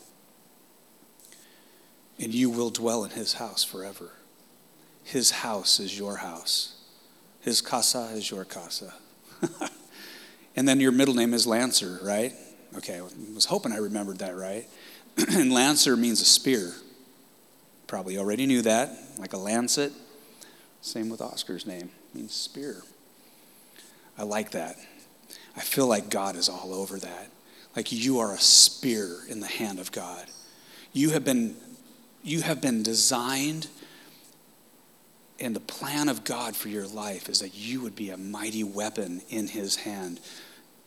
And 2.19 2.33
you 2.33 2.49
will 2.49 2.69
dwell 2.69 3.03
in 3.03 3.11
his 3.11 3.33
house 3.33 3.63
forever. 3.63 4.11
His 5.03 5.31
house 5.31 5.79
is 5.79 5.97
your 5.97 6.17
house. 6.17 6.75
His 7.41 7.61
casa 7.61 8.09
is 8.13 8.29
your 8.29 8.43
casa. 8.43 8.93
and 10.55 10.67
then 10.67 10.79
your 10.79 10.91
middle 10.91 11.13
name 11.13 11.33
is 11.33 11.45
Lancer, 11.47 11.99
right? 12.01 12.33
Okay, 12.75 12.99
I 12.99 13.01
was 13.33 13.45
hoping 13.45 13.71
I 13.71 13.77
remembered 13.77 14.19
that 14.19 14.35
right. 14.35 14.67
and 15.29 15.51
lancer 15.51 15.95
means 15.95 16.21
a 16.21 16.25
spear. 16.25 16.73
Probably 17.87 18.17
already 18.17 18.45
knew 18.45 18.61
that, 18.63 18.91
like 19.17 19.33
a 19.33 19.37
lancet. 19.37 19.93
Same 20.81 21.09
with 21.09 21.21
Oscar's 21.21 21.65
name, 21.65 21.89
means 22.13 22.33
spear. 22.33 22.83
I 24.17 24.23
like 24.23 24.51
that. 24.51 24.77
I 25.55 25.61
feel 25.61 25.87
like 25.87 26.09
God 26.09 26.35
is 26.35 26.49
all 26.49 26.73
over 26.73 26.99
that. 26.99 27.29
Like 27.75 27.91
you 27.91 28.19
are 28.19 28.33
a 28.33 28.39
spear 28.39 29.19
in 29.27 29.39
the 29.39 29.47
hand 29.47 29.79
of 29.79 29.91
God. 29.91 30.27
You 30.93 31.11
have 31.11 31.23
been, 31.23 31.55
you 32.27 32.41
have 32.41 32.61
been 32.61 32.83
designed, 32.83 33.67
and 35.39 35.55
the 35.55 35.61
plan 35.61 36.09
of 36.09 36.23
God 36.23 36.55
for 36.55 36.67
your 36.67 36.87
life 36.87 37.29
is 37.29 37.39
that 37.39 37.55
you 37.55 37.81
would 37.81 37.95
be 37.95 38.09
a 38.09 38.17
mighty 38.17 38.63
weapon 38.63 39.21
in 39.29 39.47
His 39.47 39.77
hand. 39.77 40.19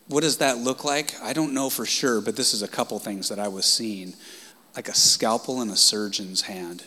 What 0.09 0.23
does 0.23 0.39
that 0.39 0.59
look 0.59 0.85
like? 0.85 1.15
I 1.23 1.33
don't 1.33 1.55
know 1.55 1.71
for 1.71 1.87
sure, 1.87 2.21
but 2.21 2.37
this 2.37 2.53
is 2.53 2.63
a 2.63 2.69
couple 2.69 2.99
things 2.99 3.29
that 3.29 3.39
I 3.39 3.49
was 3.49 3.65
seeing 3.65 4.15
like 4.77 4.89
a 4.89 4.95
scalpel 4.95 5.63
in 5.63 5.71
a 5.71 5.77
surgeon's 5.77 6.43
hand. 6.43 6.85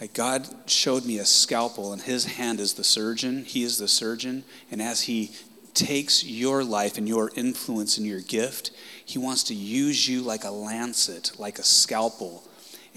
Like 0.00 0.14
God 0.14 0.46
showed 0.66 1.04
me 1.04 1.18
a 1.18 1.24
scalpel, 1.24 1.92
and 1.92 2.02
his 2.02 2.24
hand 2.24 2.60
is 2.60 2.74
the 2.74 2.84
surgeon. 2.84 3.44
He 3.44 3.62
is 3.62 3.78
the 3.78 3.88
surgeon. 3.88 4.44
And 4.70 4.80
as 4.80 5.02
he 5.02 5.32
takes 5.74 6.24
your 6.24 6.64
life 6.64 6.98
and 6.98 7.08
your 7.08 7.30
influence 7.34 7.98
and 7.98 8.06
your 8.06 8.20
gift, 8.20 8.70
he 9.04 9.18
wants 9.18 9.44
to 9.44 9.54
use 9.54 10.08
you 10.08 10.22
like 10.22 10.44
a 10.44 10.50
lancet, 10.50 11.32
like 11.38 11.58
a 11.58 11.64
scalpel, 11.64 12.44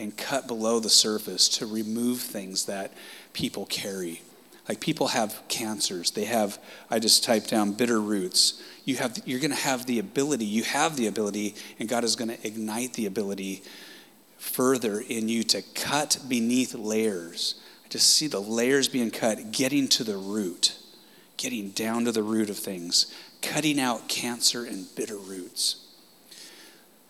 and 0.01 0.17
cut 0.17 0.47
below 0.47 0.79
the 0.79 0.89
surface 0.89 1.47
to 1.47 1.65
remove 1.65 2.19
things 2.19 2.65
that 2.65 2.91
people 3.33 3.65
carry. 3.67 4.21
Like 4.67 4.79
people 4.79 5.09
have 5.09 5.41
cancers. 5.47 6.11
They 6.11 6.25
have, 6.25 6.59
I 6.89 6.99
just 6.99 7.23
typed 7.23 7.49
down 7.49 7.73
bitter 7.73 7.99
roots. 7.99 8.61
You 8.85 8.95
have, 8.97 9.21
you're 9.25 9.39
going 9.39 9.51
to 9.51 9.57
have 9.57 9.85
the 9.85 9.99
ability, 9.99 10.45
you 10.45 10.63
have 10.63 10.95
the 10.95 11.07
ability, 11.07 11.55
and 11.79 11.87
God 11.87 12.03
is 12.03 12.15
going 12.15 12.29
to 12.29 12.47
ignite 12.47 12.93
the 12.93 13.05
ability 13.05 13.63
further 14.37 14.99
in 14.99 15.29
you 15.29 15.43
to 15.43 15.61
cut 15.75 16.19
beneath 16.27 16.73
layers. 16.73 17.55
I 17.85 17.89
just 17.89 18.15
see 18.15 18.27
the 18.27 18.39
layers 18.39 18.87
being 18.87 19.11
cut, 19.11 19.51
getting 19.51 19.87
to 19.89 20.03
the 20.03 20.17
root, 20.17 20.77
getting 21.37 21.69
down 21.71 22.05
to 22.05 22.11
the 22.11 22.23
root 22.23 22.49
of 22.49 22.57
things, 22.57 23.13
cutting 23.41 23.79
out 23.79 24.07
cancer 24.07 24.65
and 24.65 24.87
bitter 24.95 25.17
roots. 25.17 25.80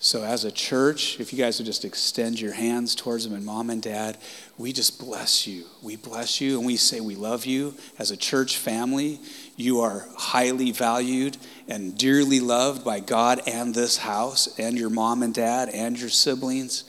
So, 0.03 0.23
as 0.23 0.45
a 0.45 0.51
church, 0.51 1.19
if 1.19 1.31
you 1.31 1.37
guys 1.37 1.59
would 1.59 1.67
just 1.67 1.85
extend 1.85 2.41
your 2.41 2.53
hands 2.53 2.95
towards 2.95 3.23
them, 3.23 3.35
and 3.35 3.45
mom 3.45 3.69
and 3.69 3.83
dad, 3.83 4.17
we 4.57 4.73
just 4.73 4.99
bless 4.99 5.45
you. 5.45 5.65
We 5.83 5.95
bless 5.95 6.41
you 6.41 6.57
and 6.57 6.65
we 6.65 6.75
say 6.75 7.01
we 7.01 7.13
love 7.13 7.45
you. 7.45 7.75
As 7.99 8.09
a 8.09 8.17
church 8.17 8.57
family, 8.57 9.19
you 9.57 9.81
are 9.81 10.07
highly 10.17 10.71
valued 10.71 11.37
and 11.67 11.95
dearly 11.95 12.39
loved 12.39 12.83
by 12.83 12.99
God 12.99 13.41
and 13.45 13.75
this 13.75 13.97
house, 13.97 14.57
and 14.57 14.75
your 14.75 14.89
mom 14.89 15.21
and 15.21 15.35
dad, 15.35 15.69
and 15.69 15.99
your 15.99 16.09
siblings. 16.09 16.83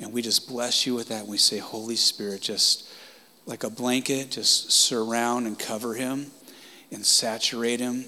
And 0.00 0.12
we 0.12 0.20
just 0.20 0.48
bless 0.48 0.84
you 0.84 0.96
with 0.96 1.10
that. 1.10 1.20
And 1.20 1.28
we 1.28 1.38
say, 1.38 1.58
Holy 1.58 1.94
Spirit, 1.94 2.40
just 2.40 2.90
like 3.46 3.62
a 3.62 3.70
blanket, 3.70 4.32
just 4.32 4.72
surround 4.72 5.46
and 5.46 5.56
cover 5.56 5.94
him 5.94 6.32
and 6.90 7.06
saturate 7.06 7.78
him 7.78 8.06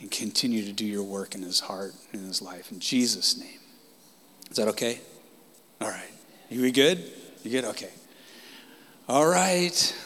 and 0.00 0.10
continue 0.10 0.64
to 0.64 0.72
do 0.72 0.84
your 0.84 1.04
work 1.04 1.36
in 1.36 1.42
his 1.42 1.60
heart 1.60 1.94
and 2.12 2.22
in 2.22 2.26
his 2.26 2.42
life. 2.42 2.72
In 2.72 2.80
Jesus' 2.80 3.38
name. 3.38 3.61
Is 4.52 4.56
that 4.56 4.68
okay? 4.68 5.00
All 5.80 5.88
right. 5.88 6.10
You 6.50 6.60
we 6.60 6.72
good? 6.72 7.02
You 7.42 7.50
good? 7.50 7.64
Okay. 7.70 7.88
All 9.08 9.26
right. 9.26 9.96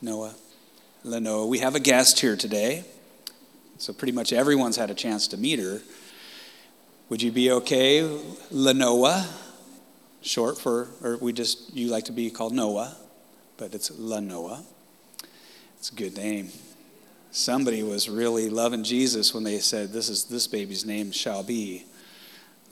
Noah, 0.00 0.34
Lenoa, 1.04 1.46
we 1.46 1.58
have 1.58 1.74
a 1.74 1.80
guest 1.80 2.18
here 2.20 2.34
today. 2.34 2.86
So 3.76 3.92
pretty 3.92 4.12
much 4.12 4.32
everyone's 4.32 4.76
had 4.76 4.88
a 4.88 4.94
chance 4.94 5.28
to 5.28 5.36
meet 5.36 5.58
her. 5.58 5.82
Would 7.10 7.20
you 7.20 7.30
be 7.30 7.50
okay, 7.50 8.00
Lenoa? 8.50 9.26
Short 10.22 10.56
for, 10.56 10.88
or 11.02 11.18
we 11.18 11.34
just, 11.34 11.74
you 11.74 11.88
like 11.88 12.06
to 12.06 12.12
be 12.12 12.30
called 12.30 12.54
Noah, 12.54 12.96
but 13.58 13.74
it's 13.74 13.90
Lenoa. 13.90 14.62
It's 15.76 15.90
a 15.90 15.94
good 15.94 16.16
name. 16.16 16.48
Somebody 17.32 17.82
was 17.82 18.08
really 18.08 18.48
loving 18.48 18.82
Jesus 18.82 19.34
when 19.34 19.44
they 19.44 19.58
said, 19.58 19.92
This 19.92 20.08
is 20.08 20.24
this 20.24 20.46
baby's 20.46 20.86
name 20.86 21.12
shall 21.12 21.42
be. 21.42 21.84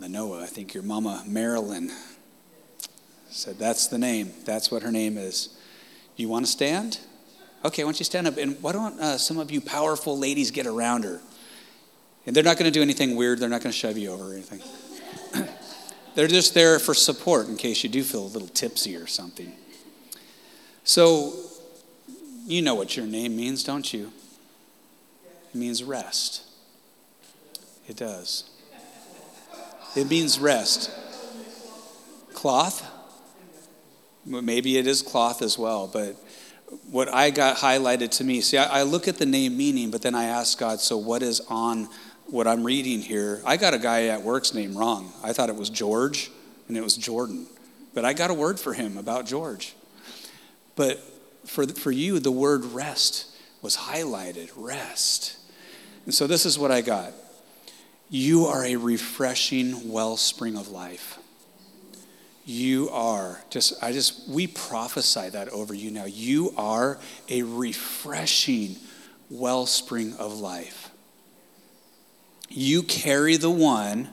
Lenoa, 0.00 0.42
I 0.42 0.46
think 0.46 0.74
your 0.74 0.82
mama, 0.82 1.24
Marilyn, 1.26 1.90
said 3.30 3.58
that's 3.58 3.86
the 3.86 3.98
name. 3.98 4.32
That's 4.44 4.70
what 4.70 4.82
her 4.82 4.92
name 4.92 5.16
is. 5.16 5.56
You 6.16 6.28
want 6.28 6.46
to 6.46 6.50
stand? 6.50 7.00
Okay, 7.64 7.82
why 7.82 7.88
don't 7.88 7.98
you 7.98 8.04
stand 8.04 8.26
up? 8.26 8.36
And 8.36 8.60
why 8.62 8.72
don't 8.72 8.98
uh, 9.00 9.18
some 9.18 9.38
of 9.38 9.50
you 9.50 9.60
powerful 9.60 10.18
ladies 10.18 10.50
get 10.50 10.66
around 10.66 11.04
her? 11.04 11.20
And 12.26 12.34
they're 12.34 12.44
not 12.44 12.58
going 12.58 12.70
to 12.70 12.76
do 12.76 12.82
anything 12.82 13.16
weird. 13.16 13.38
They're 13.38 13.48
not 13.48 13.62
going 13.62 13.72
to 13.72 13.78
shove 13.78 13.96
you 13.96 14.10
over 14.10 14.30
or 14.30 14.32
anything. 14.32 14.60
they're 16.14 16.26
just 16.26 16.54
there 16.54 16.78
for 16.78 16.94
support 16.94 17.48
in 17.48 17.56
case 17.56 17.82
you 17.82 17.90
do 17.90 18.02
feel 18.02 18.22
a 18.22 18.28
little 18.28 18.48
tipsy 18.48 18.96
or 18.96 19.06
something. 19.06 19.52
So, 20.84 21.34
you 22.46 22.62
know 22.62 22.74
what 22.74 22.96
your 22.96 23.06
name 23.06 23.36
means, 23.36 23.64
don't 23.64 23.92
you? 23.92 24.12
It 25.52 25.54
means 25.56 25.82
rest. 25.82 26.42
It 27.88 27.96
does. 27.96 28.50
It 29.96 30.10
means 30.10 30.38
rest. 30.38 30.90
Cloth? 32.34 32.86
Maybe 34.26 34.76
it 34.76 34.86
is 34.86 35.00
cloth 35.00 35.40
as 35.40 35.58
well, 35.58 35.88
but 35.90 36.16
what 36.90 37.08
I 37.08 37.30
got 37.30 37.56
highlighted 37.56 38.10
to 38.18 38.24
me, 38.24 38.40
see, 38.40 38.58
I, 38.58 38.82
look 38.82 39.08
at 39.08 39.16
the 39.18 39.24
name 39.24 39.56
meaning, 39.56 39.90
but 39.90 40.02
then 40.02 40.14
I 40.14 40.24
ask 40.24 40.58
God, 40.58 40.80
so 40.80 40.98
what 40.98 41.22
is 41.22 41.40
on 41.48 41.88
what 42.26 42.46
I'm 42.46 42.64
reading 42.64 43.00
here? 43.00 43.40
I 43.46 43.56
got 43.56 43.72
a 43.72 43.78
guy 43.78 44.08
at 44.08 44.22
work's 44.22 44.52
name 44.52 44.76
wrong. 44.76 45.12
I 45.22 45.32
thought 45.32 45.48
it 45.48 45.56
was 45.56 45.70
George, 45.70 46.30
and 46.68 46.76
it 46.76 46.82
was 46.82 46.96
Jordan. 46.96 47.46
But 47.94 48.04
I 48.04 48.12
got 48.12 48.30
a 48.30 48.34
word 48.34 48.60
for 48.60 48.74
him 48.74 48.98
about 48.98 49.26
George. 49.26 49.74
But 50.74 50.98
for, 51.46 51.66
for 51.66 51.92
you, 51.92 52.18
the 52.18 52.32
word 52.32 52.64
rest 52.64 53.30
was 53.62 53.76
highlighted 53.76 54.50
rest. 54.56 55.36
And 56.04 56.12
so 56.12 56.26
this 56.26 56.44
is 56.44 56.58
what 56.58 56.70
I 56.70 56.80
got. 56.80 57.12
You 58.08 58.46
are 58.46 58.64
a 58.64 58.76
refreshing 58.76 59.90
wellspring 59.90 60.56
of 60.56 60.68
life. 60.68 61.18
You 62.44 62.88
are 62.90 63.42
just, 63.50 63.82
I 63.82 63.92
just, 63.92 64.28
we 64.28 64.46
prophesy 64.46 65.30
that 65.30 65.48
over 65.48 65.74
you 65.74 65.90
now. 65.90 66.04
You 66.04 66.54
are 66.56 66.98
a 67.28 67.42
refreshing 67.42 68.76
wellspring 69.28 70.14
of 70.14 70.38
life. 70.38 70.90
You 72.48 72.84
carry 72.84 73.36
the 73.36 73.50
one 73.50 74.10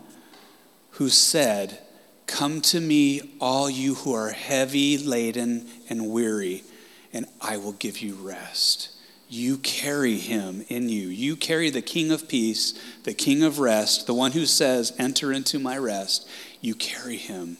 who 0.91 1.09
said, 1.09 1.79
Come 2.25 2.61
to 2.61 2.81
me, 2.81 3.35
all 3.39 3.69
you 3.69 3.93
who 3.93 4.13
are 4.13 4.31
heavy 4.31 4.97
laden 4.97 5.67
and 5.87 6.09
weary, 6.09 6.63
and 7.11 7.27
I 7.39 7.57
will 7.57 7.73
give 7.73 7.99
you 7.99 8.15
rest. 8.15 8.92
You 9.33 9.57
carry 9.57 10.19
him 10.19 10.63
in 10.69 10.89
you. 10.89 11.07
You 11.07 11.35
carry 11.35 11.71
the 11.71 11.81
King 11.81 12.11
of 12.11 12.27
peace, 12.27 12.79
the 13.01 13.15
King 13.15 13.41
of 13.41 13.57
rest, 13.57 14.05
the 14.05 14.13
one 14.13 14.33
who 14.33 14.45
says, 14.45 14.93
Enter 14.99 15.33
into 15.33 15.57
my 15.57 15.75
rest. 15.75 16.29
You 16.61 16.75
carry 16.75 17.17
him 17.17 17.57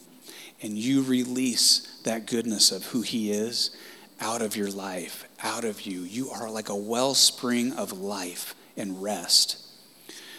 and 0.62 0.78
you 0.78 1.02
release 1.02 2.00
that 2.04 2.28
goodness 2.28 2.72
of 2.72 2.86
who 2.86 3.02
he 3.02 3.32
is 3.32 3.76
out 4.22 4.44
of 4.44 4.56
your 4.56 4.70
life, 4.70 5.28
out 5.42 5.66
of 5.66 5.82
you. 5.82 6.02
You 6.02 6.30
are 6.30 6.48
like 6.48 6.70
a 6.70 6.76
wellspring 6.76 7.74
of 7.74 7.92
life 7.92 8.54
and 8.78 9.02
rest. 9.02 9.58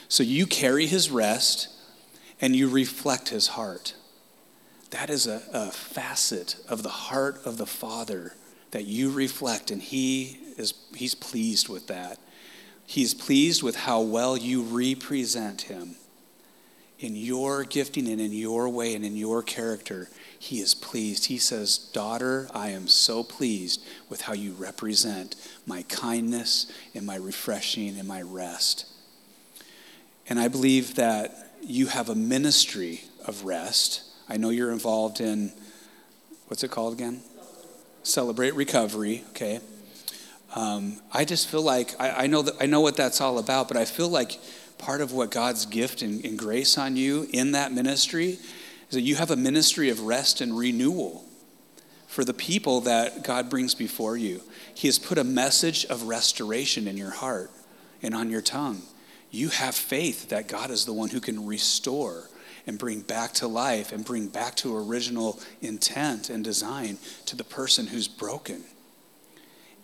So 0.06 0.22
you 0.22 0.46
carry 0.46 0.86
his 0.86 1.10
rest 1.10 1.66
and 2.40 2.54
you 2.54 2.68
reflect 2.68 3.30
his 3.30 3.48
heart. 3.48 3.96
That 4.90 5.10
is 5.10 5.26
a, 5.26 5.42
a 5.52 5.72
facet 5.72 6.58
of 6.68 6.84
the 6.84 6.90
heart 6.90 7.44
of 7.44 7.56
the 7.56 7.66
Father 7.66 8.34
that 8.70 8.84
you 8.84 9.10
reflect, 9.10 9.70
and 9.70 9.82
he 9.82 10.38
is 10.56 10.74
he's 10.94 11.14
pleased 11.14 11.68
with 11.68 11.86
that. 11.88 12.18
He's 12.86 13.14
pleased 13.14 13.62
with 13.62 13.76
how 13.76 14.00
well 14.02 14.36
you 14.36 14.62
represent 14.62 15.62
him. 15.62 15.96
In 17.00 17.16
your 17.16 17.64
gifting 17.64 18.08
and 18.08 18.20
in 18.20 18.32
your 18.32 18.68
way 18.68 18.94
and 18.94 19.04
in 19.04 19.16
your 19.16 19.42
character, 19.42 20.08
he 20.38 20.60
is 20.60 20.74
pleased. 20.74 21.26
He 21.26 21.38
says, 21.38 21.76
Daughter, 21.76 22.48
I 22.54 22.68
am 22.68 22.86
so 22.86 23.22
pleased 23.22 23.84
with 24.08 24.22
how 24.22 24.32
you 24.32 24.52
represent 24.52 25.34
my 25.66 25.82
kindness 25.82 26.70
and 26.94 27.04
my 27.04 27.16
refreshing 27.16 27.98
and 27.98 28.06
my 28.06 28.22
rest. 28.22 28.86
And 30.28 30.38
I 30.38 30.48
believe 30.48 30.94
that 30.94 31.52
you 31.62 31.86
have 31.88 32.08
a 32.08 32.14
ministry 32.14 33.02
of 33.26 33.44
rest. 33.44 34.02
I 34.28 34.36
know 34.36 34.50
you're 34.50 34.72
involved 34.72 35.20
in, 35.20 35.52
what's 36.48 36.62
it 36.62 36.70
called 36.70 36.94
again? 36.94 37.20
Celebrate 38.02 38.54
Recovery, 38.54 39.24
okay? 39.30 39.60
Um, 40.54 41.00
I 41.12 41.24
just 41.24 41.48
feel 41.48 41.62
like 41.62 42.00
I, 42.00 42.24
I, 42.24 42.26
know 42.28 42.42
that 42.42 42.54
I 42.60 42.66
know 42.66 42.80
what 42.80 42.96
that's 42.96 43.20
all 43.20 43.38
about, 43.38 43.66
but 43.66 43.76
I 43.76 43.84
feel 43.84 44.08
like 44.08 44.38
part 44.78 45.00
of 45.00 45.12
what 45.12 45.32
God's 45.32 45.66
gift 45.66 46.00
and, 46.00 46.24
and 46.24 46.38
grace 46.38 46.78
on 46.78 46.96
you 46.96 47.26
in 47.32 47.52
that 47.52 47.72
ministry 47.72 48.38
is 48.88 48.90
that 48.92 49.00
you 49.00 49.16
have 49.16 49.32
a 49.32 49.36
ministry 49.36 49.90
of 49.90 50.00
rest 50.00 50.40
and 50.40 50.56
renewal 50.56 51.24
for 52.06 52.24
the 52.24 52.34
people 52.34 52.82
that 52.82 53.24
God 53.24 53.50
brings 53.50 53.74
before 53.74 54.16
you. 54.16 54.42
He 54.72 54.86
has 54.86 54.96
put 54.96 55.18
a 55.18 55.24
message 55.24 55.84
of 55.86 56.04
restoration 56.04 56.86
in 56.86 56.96
your 56.96 57.10
heart 57.10 57.50
and 58.00 58.14
on 58.14 58.30
your 58.30 58.42
tongue. 58.42 58.82
You 59.32 59.48
have 59.48 59.74
faith 59.74 60.28
that 60.28 60.46
God 60.46 60.70
is 60.70 60.84
the 60.84 60.92
one 60.92 61.08
who 61.08 61.20
can 61.20 61.46
restore 61.46 62.28
and 62.68 62.78
bring 62.78 63.00
back 63.00 63.32
to 63.34 63.48
life 63.48 63.90
and 63.92 64.04
bring 64.04 64.28
back 64.28 64.54
to 64.56 64.76
original 64.76 65.40
intent 65.60 66.30
and 66.30 66.44
design 66.44 66.98
to 67.26 67.34
the 67.34 67.42
person 67.42 67.88
who's 67.88 68.06
broken. 68.06 68.62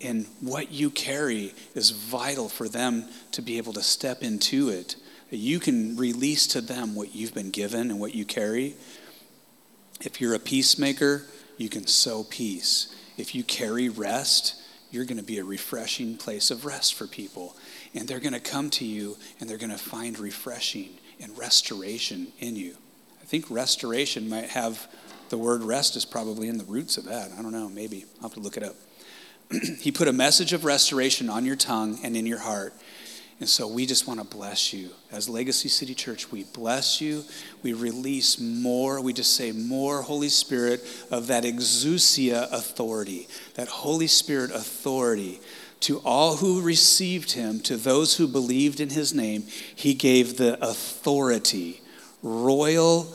And 0.03 0.25
what 0.39 0.71
you 0.71 0.89
carry 0.89 1.53
is 1.75 1.91
vital 1.91 2.49
for 2.49 2.67
them 2.67 3.05
to 3.31 3.41
be 3.41 3.57
able 3.57 3.73
to 3.73 3.83
step 3.83 4.23
into 4.23 4.69
it. 4.69 4.95
You 5.29 5.59
can 5.59 5.95
release 5.95 6.47
to 6.47 6.61
them 6.61 6.95
what 6.95 7.15
you've 7.15 7.33
been 7.33 7.51
given 7.51 7.91
and 7.91 7.99
what 7.99 8.15
you 8.15 8.25
carry. 8.25 8.75
If 10.01 10.19
you're 10.19 10.33
a 10.33 10.39
peacemaker, 10.39 11.23
you 11.57 11.69
can 11.69 11.87
sow 11.87 12.23
peace. 12.23 12.95
If 13.17 13.35
you 13.35 13.43
carry 13.43 13.87
rest, 13.89 14.55
you're 14.89 15.05
going 15.05 15.17
to 15.17 15.23
be 15.23 15.37
a 15.37 15.43
refreshing 15.43 16.17
place 16.17 16.51
of 16.51 16.65
rest 16.65 16.95
for 16.95 17.07
people. 17.07 17.55
And 17.93 18.07
they're 18.07 18.19
going 18.19 18.33
to 18.33 18.39
come 18.39 18.69
to 18.71 18.85
you 18.85 19.17
and 19.39 19.49
they're 19.49 19.57
going 19.57 19.71
to 19.71 19.77
find 19.77 20.17
refreshing 20.19 20.89
and 21.21 21.37
restoration 21.37 22.27
in 22.39 22.55
you. 22.55 22.75
I 23.21 23.25
think 23.25 23.49
restoration 23.49 24.27
might 24.27 24.49
have 24.49 24.87
the 25.29 25.37
word 25.37 25.61
rest 25.61 25.95
is 25.95 26.03
probably 26.03 26.49
in 26.49 26.57
the 26.57 26.65
roots 26.65 26.97
of 26.97 27.05
that. 27.05 27.31
I 27.31 27.41
don't 27.41 27.53
know, 27.53 27.69
maybe. 27.69 28.05
I'll 28.17 28.23
have 28.23 28.33
to 28.33 28.41
look 28.41 28.57
it 28.57 28.63
up. 28.63 28.75
he 29.79 29.91
put 29.91 30.07
a 30.07 30.13
message 30.13 30.53
of 30.53 30.65
restoration 30.65 31.29
on 31.29 31.45
your 31.45 31.55
tongue 31.55 31.99
and 32.03 32.15
in 32.15 32.25
your 32.25 32.39
heart. 32.39 32.73
And 33.39 33.49
so 33.49 33.67
we 33.67 33.87
just 33.87 34.07
want 34.07 34.19
to 34.19 34.25
bless 34.25 34.71
you. 34.71 34.91
As 35.11 35.27
Legacy 35.27 35.67
City 35.67 35.95
Church, 35.95 36.31
we 36.31 36.43
bless 36.43 37.01
you. 37.01 37.23
We 37.63 37.73
release 37.73 38.39
more. 38.39 39.01
We 39.01 39.13
just 39.13 39.35
say 39.35 39.51
more 39.51 40.03
Holy 40.03 40.29
Spirit 40.29 40.85
of 41.09 41.25
that 41.27 41.43
exousia 41.43 42.51
authority, 42.51 43.27
that 43.55 43.67
Holy 43.67 44.05
Spirit 44.05 44.51
authority. 44.51 45.41
To 45.81 45.97
all 46.05 46.35
who 46.35 46.61
received 46.61 47.31
him, 47.31 47.59
to 47.61 47.77
those 47.77 48.17
who 48.17 48.27
believed 48.27 48.79
in 48.79 48.91
his 48.91 49.11
name, 49.11 49.45
he 49.75 49.95
gave 49.95 50.37
the 50.37 50.63
authority, 50.63 51.81
royal 52.21 53.11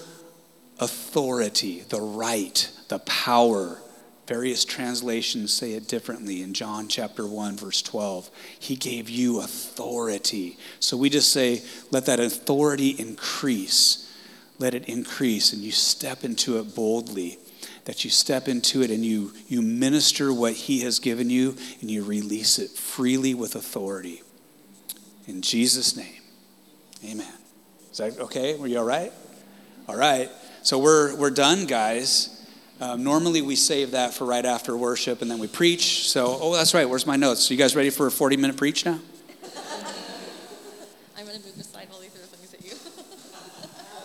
authority, 0.80 1.84
the 1.88 2.00
right, 2.00 2.68
the 2.88 2.98
power 2.98 3.78
Various 4.26 4.64
translations 4.64 5.52
say 5.52 5.74
it 5.74 5.86
differently. 5.86 6.42
In 6.42 6.52
John 6.52 6.88
chapter 6.88 7.24
1, 7.24 7.56
verse 7.56 7.80
12, 7.80 8.28
he 8.58 8.74
gave 8.74 9.08
you 9.08 9.40
authority. 9.40 10.58
So 10.80 10.96
we 10.96 11.10
just 11.10 11.32
say, 11.32 11.62
let 11.92 12.06
that 12.06 12.18
authority 12.18 12.90
increase. 12.90 14.02
Let 14.58 14.74
it 14.74 14.88
increase, 14.88 15.52
and 15.52 15.62
you 15.62 15.70
step 15.70 16.24
into 16.24 16.58
it 16.58 16.74
boldly. 16.74 17.38
That 17.84 18.04
you 18.04 18.10
step 18.10 18.48
into 18.48 18.82
it 18.82 18.90
and 18.90 19.04
you, 19.04 19.32
you 19.46 19.62
minister 19.62 20.32
what 20.32 20.54
he 20.54 20.80
has 20.80 20.98
given 20.98 21.30
you 21.30 21.56
and 21.80 21.88
you 21.88 22.02
release 22.02 22.58
it 22.58 22.70
freely 22.70 23.32
with 23.32 23.54
authority. 23.54 24.22
In 25.28 25.40
Jesus' 25.40 25.96
name, 25.96 26.20
amen. 27.04 27.32
Is 27.92 27.98
that 27.98 28.18
okay? 28.18 28.56
Were 28.56 28.66
you 28.66 28.78
all 28.78 28.84
right? 28.84 29.12
All 29.88 29.96
right. 29.96 30.28
So 30.62 30.80
we're, 30.80 31.14
we're 31.14 31.30
done, 31.30 31.66
guys. 31.66 32.35
Um, 32.78 33.02
normally, 33.02 33.40
we 33.40 33.56
save 33.56 33.92
that 33.92 34.12
for 34.12 34.26
right 34.26 34.44
after 34.44 34.76
worship 34.76 35.22
and 35.22 35.30
then 35.30 35.38
we 35.38 35.46
preach. 35.46 36.10
So, 36.10 36.38
oh, 36.38 36.54
that's 36.54 36.74
right. 36.74 36.86
Where's 36.86 37.06
my 37.06 37.16
notes? 37.16 37.44
So, 37.44 37.54
you 37.54 37.58
guys 37.58 37.74
ready 37.74 37.88
for 37.88 38.06
a 38.06 38.10
40 38.10 38.36
minute 38.36 38.58
preach 38.58 38.84
now? 38.84 38.98
I'm 41.16 41.24
going 41.24 41.38
to 41.38 41.46
move 41.46 41.58
aside 41.58 41.88
while 41.88 42.02
he 42.02 42.08
throws 42.08 42.26
things 42.26 42.52
at 42.52 42.62
you. 42.62 42.76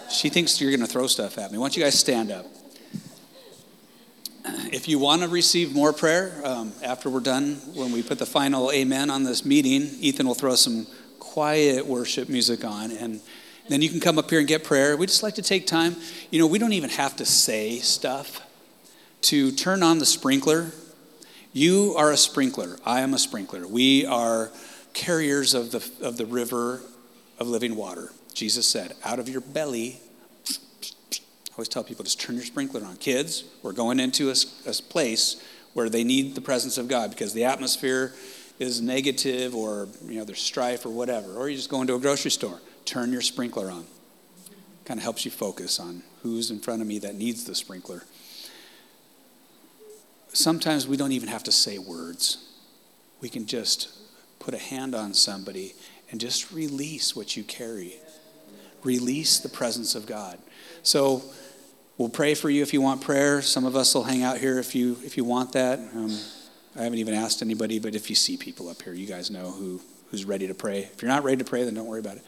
she 0.09 0.29
thinks 0.29 0.61
you're 0.61 0.71
going 0.71 0.79
to 0.79 0.87
throw 0.87 1.07
stuff 1.07 1.37
at 1.37 1.51
me. 1.51 1.57
Why 1.57 1.65
don't 1.65 1.75
you 1.75 1.83
guys 1.83 1.99
stand 1.99 2.31
up? 2.31 2.45
If 4.71 4.87
you 4.87 4.99
want 4.99 5.21
to 5.21 5.27
receive 5.27 5.75
more 5.75 5.91
prayer 5.91 6.31
um, 6.45 6.71
after 6.81 7.09
we're 7.09 7.19
done, 7.19 7.55
when 7.73 7.91
we 7.91 8.01
put 8.01 8.19
the 8.19 8.25
final 8.25 8.71
amen 8.71 9.09
on 9.09 9.23
this 9.23 9.45
meeting, 9.45 9.81
Ethan 9.99 10.25
will 10.25 10.33
throw 10.33 10.55
some 10.55 10.87
quiet 11.19 11.85
worship 11.85 12.29
music 12.29 12.63
on 12.63 12.91
and 12.91 13.19
then 13.67 13.81
you 13.81 13.89
can 13.89 13.99
come 13.99 14.17
up 14.17 14.29
here 14.29 14.39
and 14.39 14.47
get 14.47 14.63
prayer. 14.63 14.97
We 14.97 15.05
just 15.05 15.23
like 15.23 15.35
to 15.35 15.41
take 15.41 15.67
time. 15.67 15.97
You 16.29 16.39
know, 16.39 16.47
we 16.47 16.57
don't 16.57 16.73
even 16.73 16.89
have 16.89 17.17
to 17.17 17.25
say 17.25 17.79
stuff 17.79 18.41
to 19.21 19.51
turn 19.51 19.83
on 19.83 19.99
the 19.99 20.05
sprinkler. 20.05 20.71
You 21.53 21.93
are 21.97 22.11
a 22.11 22.17
sprinkler. 22.17 22.77
I 22.85 23.01
am 23.01 23.13
a 23.13 23.19
sprinkler. 23.19 23.67
We 23.67 24.05
are 24.05 24.51
carriers 24.93 25.53
of 25.53 25.71
the, 25.71 25.89
of 26.01 26.17
the 26.17 26.25
river 26.25 26.81
of 27.39 27.47
living 27.47 27.75
water. 27.75 28.11
Jesus 28.33 28.67
said, 28.67 28.93
out 29.03 29.19
of 29.19 29.27
your 29.27 29.41
belly, 29.41 29.99
I 30.49 31.53
always 31.53 31.67
tell 31.67 31.83
people 31.83 32.03
just 32.03 32.19
turn 32.19 32.35
your 32.35 32.45
sprinkler 32.45 32.83
on. 32.85 32.95
Kids, 32.97 33.43
we're 33.61 33.73
going 33.73 33.99
into 33.99 34.29
a, 34.29 34.35
a 34.65 34.73
place 34.73 35.43
where 35.73 35.89
they 35.89 36.03
need 36.03 36.35
the 36.35 36.41
presence 36.41 36.77
of 36.77 36.87
God 36.87 37.09
because 37.09 37.33
the 37.33 37.43
atmosphere 37.43 38.13
is 38.59 38.81
negative 38.81 39.55
or 39.55 39.87
you 40.05 40.19
know 40.19 40.23
there's 40.23 40.41
strife 40.41 40.85
or 40.85 40.89
whatever. 40.89 41.33
Or 41.35 41.49
you 41.49 41.55
just 41.55 41.69
go 41.69 41.81
into 41.81 41.95
a 41.95 41.99
grocery 41.99 42.31
store, 42.31 42.61
turn 42.85 43.11
your 43.11 43.21
sprinkler 43.21 43.71
on. 43.71 43.85
Kind 44.85 44.99
of 44.99 45.03
helps 45.03 45.25
you 45.25 45.31
focus 45.31 45.79
on 45.79 46.03
who's 46.21 46.51
in 46.51 46.59
front 46.59 46.81
of 46.81 46.87
me 46.87 46.99
that 46.99 47.15
needs 47.15 47.43
the 47.43 47.55
sprinkler 47.55 48.03
sometimes 50.33 50.87
we 50.87 50.97
don't 50.97 51.11
even 51.11 51.29
have 51.29 51.43
to 51.43 51.51
say 51.51 51.77
words. 51.77 52.49
We 53.19 53.29
can 53.29 53.45
just 53.45 53.89
put 54.39 54.53
a 54.53 54.57
hand 54.57 54.95
on 54.95 55.13
somebody 55.13 55.75
and 56.09 56.19
just 56.19 56.51
release 56.51 57.15
what 57.15 57.37
you 57.37 57.43
carry. 57.43 57.95
Release 58.83 59.39
the 59.39 59.49
presence 59.49 59.95
of 59.95 60.05
God. 60.05 60.39
So 60.83 61.23
we'll 61.97 62.09
pray 62.09 62.33
for 62.33 62.49
you 62.49 62.63
if 62.63 62.73
you 62.73 62.81
want 62.81 63.01
prayer. 63.01 63.41
Some 63.41 63.65
of 63.65 63.75
us 63.75 63.93
will 63.93 64.03
hang 64.03 64.23
out 64.23 64.39
here 64.39 64.57
if 64.57 64.73
you 64.73 64.97
if 65.03 65.17
you 65.17 65.23
want 65.23 65.53
that. 65.53 65.79
Um, 65.79 66.17
I 66.75 66.83
haven't 66.83 66.99
even 66.99 67.13
asked 67.13 67.41
anybody, 67.41 67.79
but 67.79 67.95
if 67.95 68.09
you 68.09 68.15
see 68.15 68.37
people 68.37 68.69
up 68.69 68.81
here, 68.81 68.93
you 68.93 69.05
guys 69.05 69.29
know 69.29 69.51
who 69.51 69.81
who's 70.09 70.25
ready 70.25 70.47
to 70.47 70.53
pray. 70.53 70.79
If 70.79 71.01
you're 71.01 71.11
not 71.11 71.23
ready 71.23 71.37
to 71.37 71.45
pray, 71.45 71.63
then 71.63 71.75
don't 71.75 71.85
worry 71.85 71.99
about 71.99 72.17
it. 72.17 72.23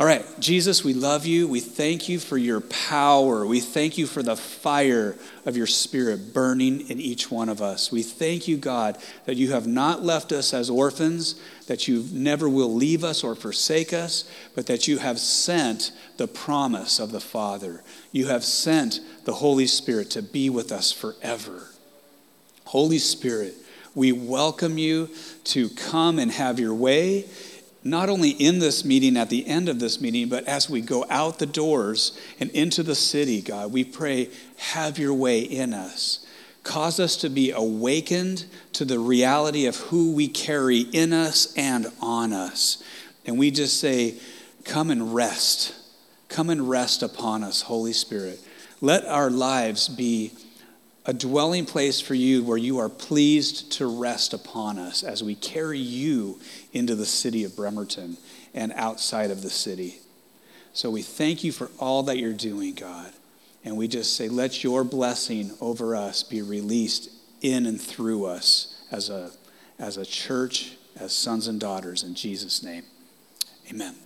All 0.00 0.06
right, 0.06 0.24
Jesus, 0.40 0.82
we 0.82 0.94
love 0.94 1.26
you. 1.26 1.46
We 1.46 1.60
thank 1.60 2.08
you 2.08 2.18
for 2.18 2.38
your 2.38 2.62
power. 2.62 3.44
We 3.44 3.60
thank 3.60 3.98
you 3.98 4.06
for 4.06 4.22
the 4.22 4.34
fire 4.34 5.14
of 5.44 5.58
your 5.58 5.66
spirit 5.66 6.32
burning 6.32 6.88
in 6.88 6.98
each 6.98 7.30
one 7.30 7.50
of 7.50 7.60
us. 7.60 7.92
We 7.92 8.02
thank 8.02 8.48
you, 8.48 8.56
God, 8.56 8.96
that 9.26 9.36
you 9.36 9.52
have 9.52 9.66
not 9.66 10.02
left 10.02 10.32
us 10.32 10.54
as 10.54 10.70
orphans, 10.70 11.38
that 11.66 11.86
you 11.86 12.06
never 12.12 12.48
will 12.48 12.74
leave 12.74 13.04
us 13.04 13.22
or 13.22 13.34
forsake 13.34 13.92
us, 13.92 14.24
but 14.54 14.68
that 14.68 14.88
you 14.88 14.96
have 14.96 15.18
sent 15.18 15.92
the 16.16 16.26
promise 16.26 16.98
of 16.98 17.12
the 17.12 17.20
Father. 17.20 17.82
You 18.10 18.28
have 18.28 18.42
sent 18.42 19.00
the 19.26 19.34
Holy 19.34 19.66
Spirit 19.66 20.08
to 20.12 20.22
be 20.22 20.48
with 20.48 20.72
us 20.72 20.90
forever. 20.92 21.68
Holy 22.64 22.98
Spirit, 22.98 23.52
we 23.94 24.12
welcome 24.12 24.78
you 24.78 25.10
to 25.44 25.68
come 25.68 26.18
and 26.18 26.30
have 26.30 26.58
your 26.58 26.74
way 26.74 27.26
not 27.82 28.08
only 28.08 28.30
in 28.30 28.58
this 28.58 28.84
meeting, 28.84 29.16
at 29.16 29.30
the 29.30 29.46
end 29.46 29.68
of 29.68 29.80
this 29.80 30.00
meeting, 30.00 30.28
but 30.28 30.44
as 30.44 30.68
we 30.68 30.80
go 30.80 31.06
out 31.08 31.38
the 31.38 31.46
doors 31.46 32.18
and 32.38 32.50
into 32.50 32.82
the 32.82 32.94
city, 32.94 33.40
God, 33.40 33.72
we 33.72 33.84
pray, 33.84 34.28
have 34.56 34.98
your 34.98 35.14
way 35.14 35.40
in 35.40 35.72
us. 35.72 36.26
Cause 36.62 37.00
us 37.00 37.16
to 37.18 37.30
be 37.30 37.52
awakened 37.52 38.44
to 38.74 38.84
the 38.84 38.98
reality 38.98 39.64
of 39.64 39.76
who 39.76 40.12
we 40.12 40.28
carry 40.28 40.80
in 40.80 41.12
us 41.14 41.54
and 41.56 41.86
on 42.02 42.34
us. 42.34 42.82
And 43.24 43.38
we 43.38 43.50
just 43.50 43.80
say, 43.80 44.16
come 44.64 44.90
and 44.90 45.14
rest. 45.14 45.74
Come 46.28 46.50
and 46.50 46.68
rest 46.68 47.02
upon 47.02 47.42
us, 47.42 47.62
Holy 47.62 47.94
Spirit. 47.94 48.40
Let 48.82 49.06
our 49.06 49.30
lives 49.30 49.88
be 49.88 50.32
a 51.10 51.12
dwelling 51.12 51.66
place 51.66 52.00
for 52.00 52.14
you 52.14 52.44
where 52.44 52.56
you 52.56 52.78
are 52.78 52.88
pleased 52.88 53.72
to 53.72 54.00
rest 54.00 54.32
upon 54.32 54.78
us 54.78 55.02
as 55.02 55.24
we 55.24 55.34
carry 55.34 55.76
you 55.76 56.38
into 56.72 56.94
the 56.94 57.04
city 57.04 57.42
of 57.42 57.56
Bremerton 57.56 58.16
and 58.54 58.72
outside 58.76 59.32
of 59.32 59.42
the 59.42 59.50
city. 59.50 59.96
So 60.72 60.88
we 60.88 61.02
thank 61.02 61.42
you 61.42 61.50
for 61.50 61.68
all 61.80 62.04
that 62.04 62.18
you're 62.18 62.32
doing, 62.32 62.74
God. 62.74 63.12
And 63.64 63.76
we 63.76 63.88
just 63.88 64.16
say, 64.16 64.28
let 64.28 64.62
your 64.62 64.84
blessing 64.84 65.50
over 65.60 65.96
us 65.96 66.22
be 66.22 66.42
released 66.42 67.10
in 67.42 67.66
and 67.66 67.80
through 67.80 68.26
us 68.26 68.80
as 68.92 69.10
a, 69.10 69.32
as 69.80 69.96
a 69.96 70.06
church, 70.06 70.76
as 70.94 71.12
sons 71.12 71.48
and 71.48 71.58
daughters, 71.58 72.04
in 72.04 72.14
Jesus' 72.14 72.62
name. 72.62 72.84
Amen. 73.68 73.96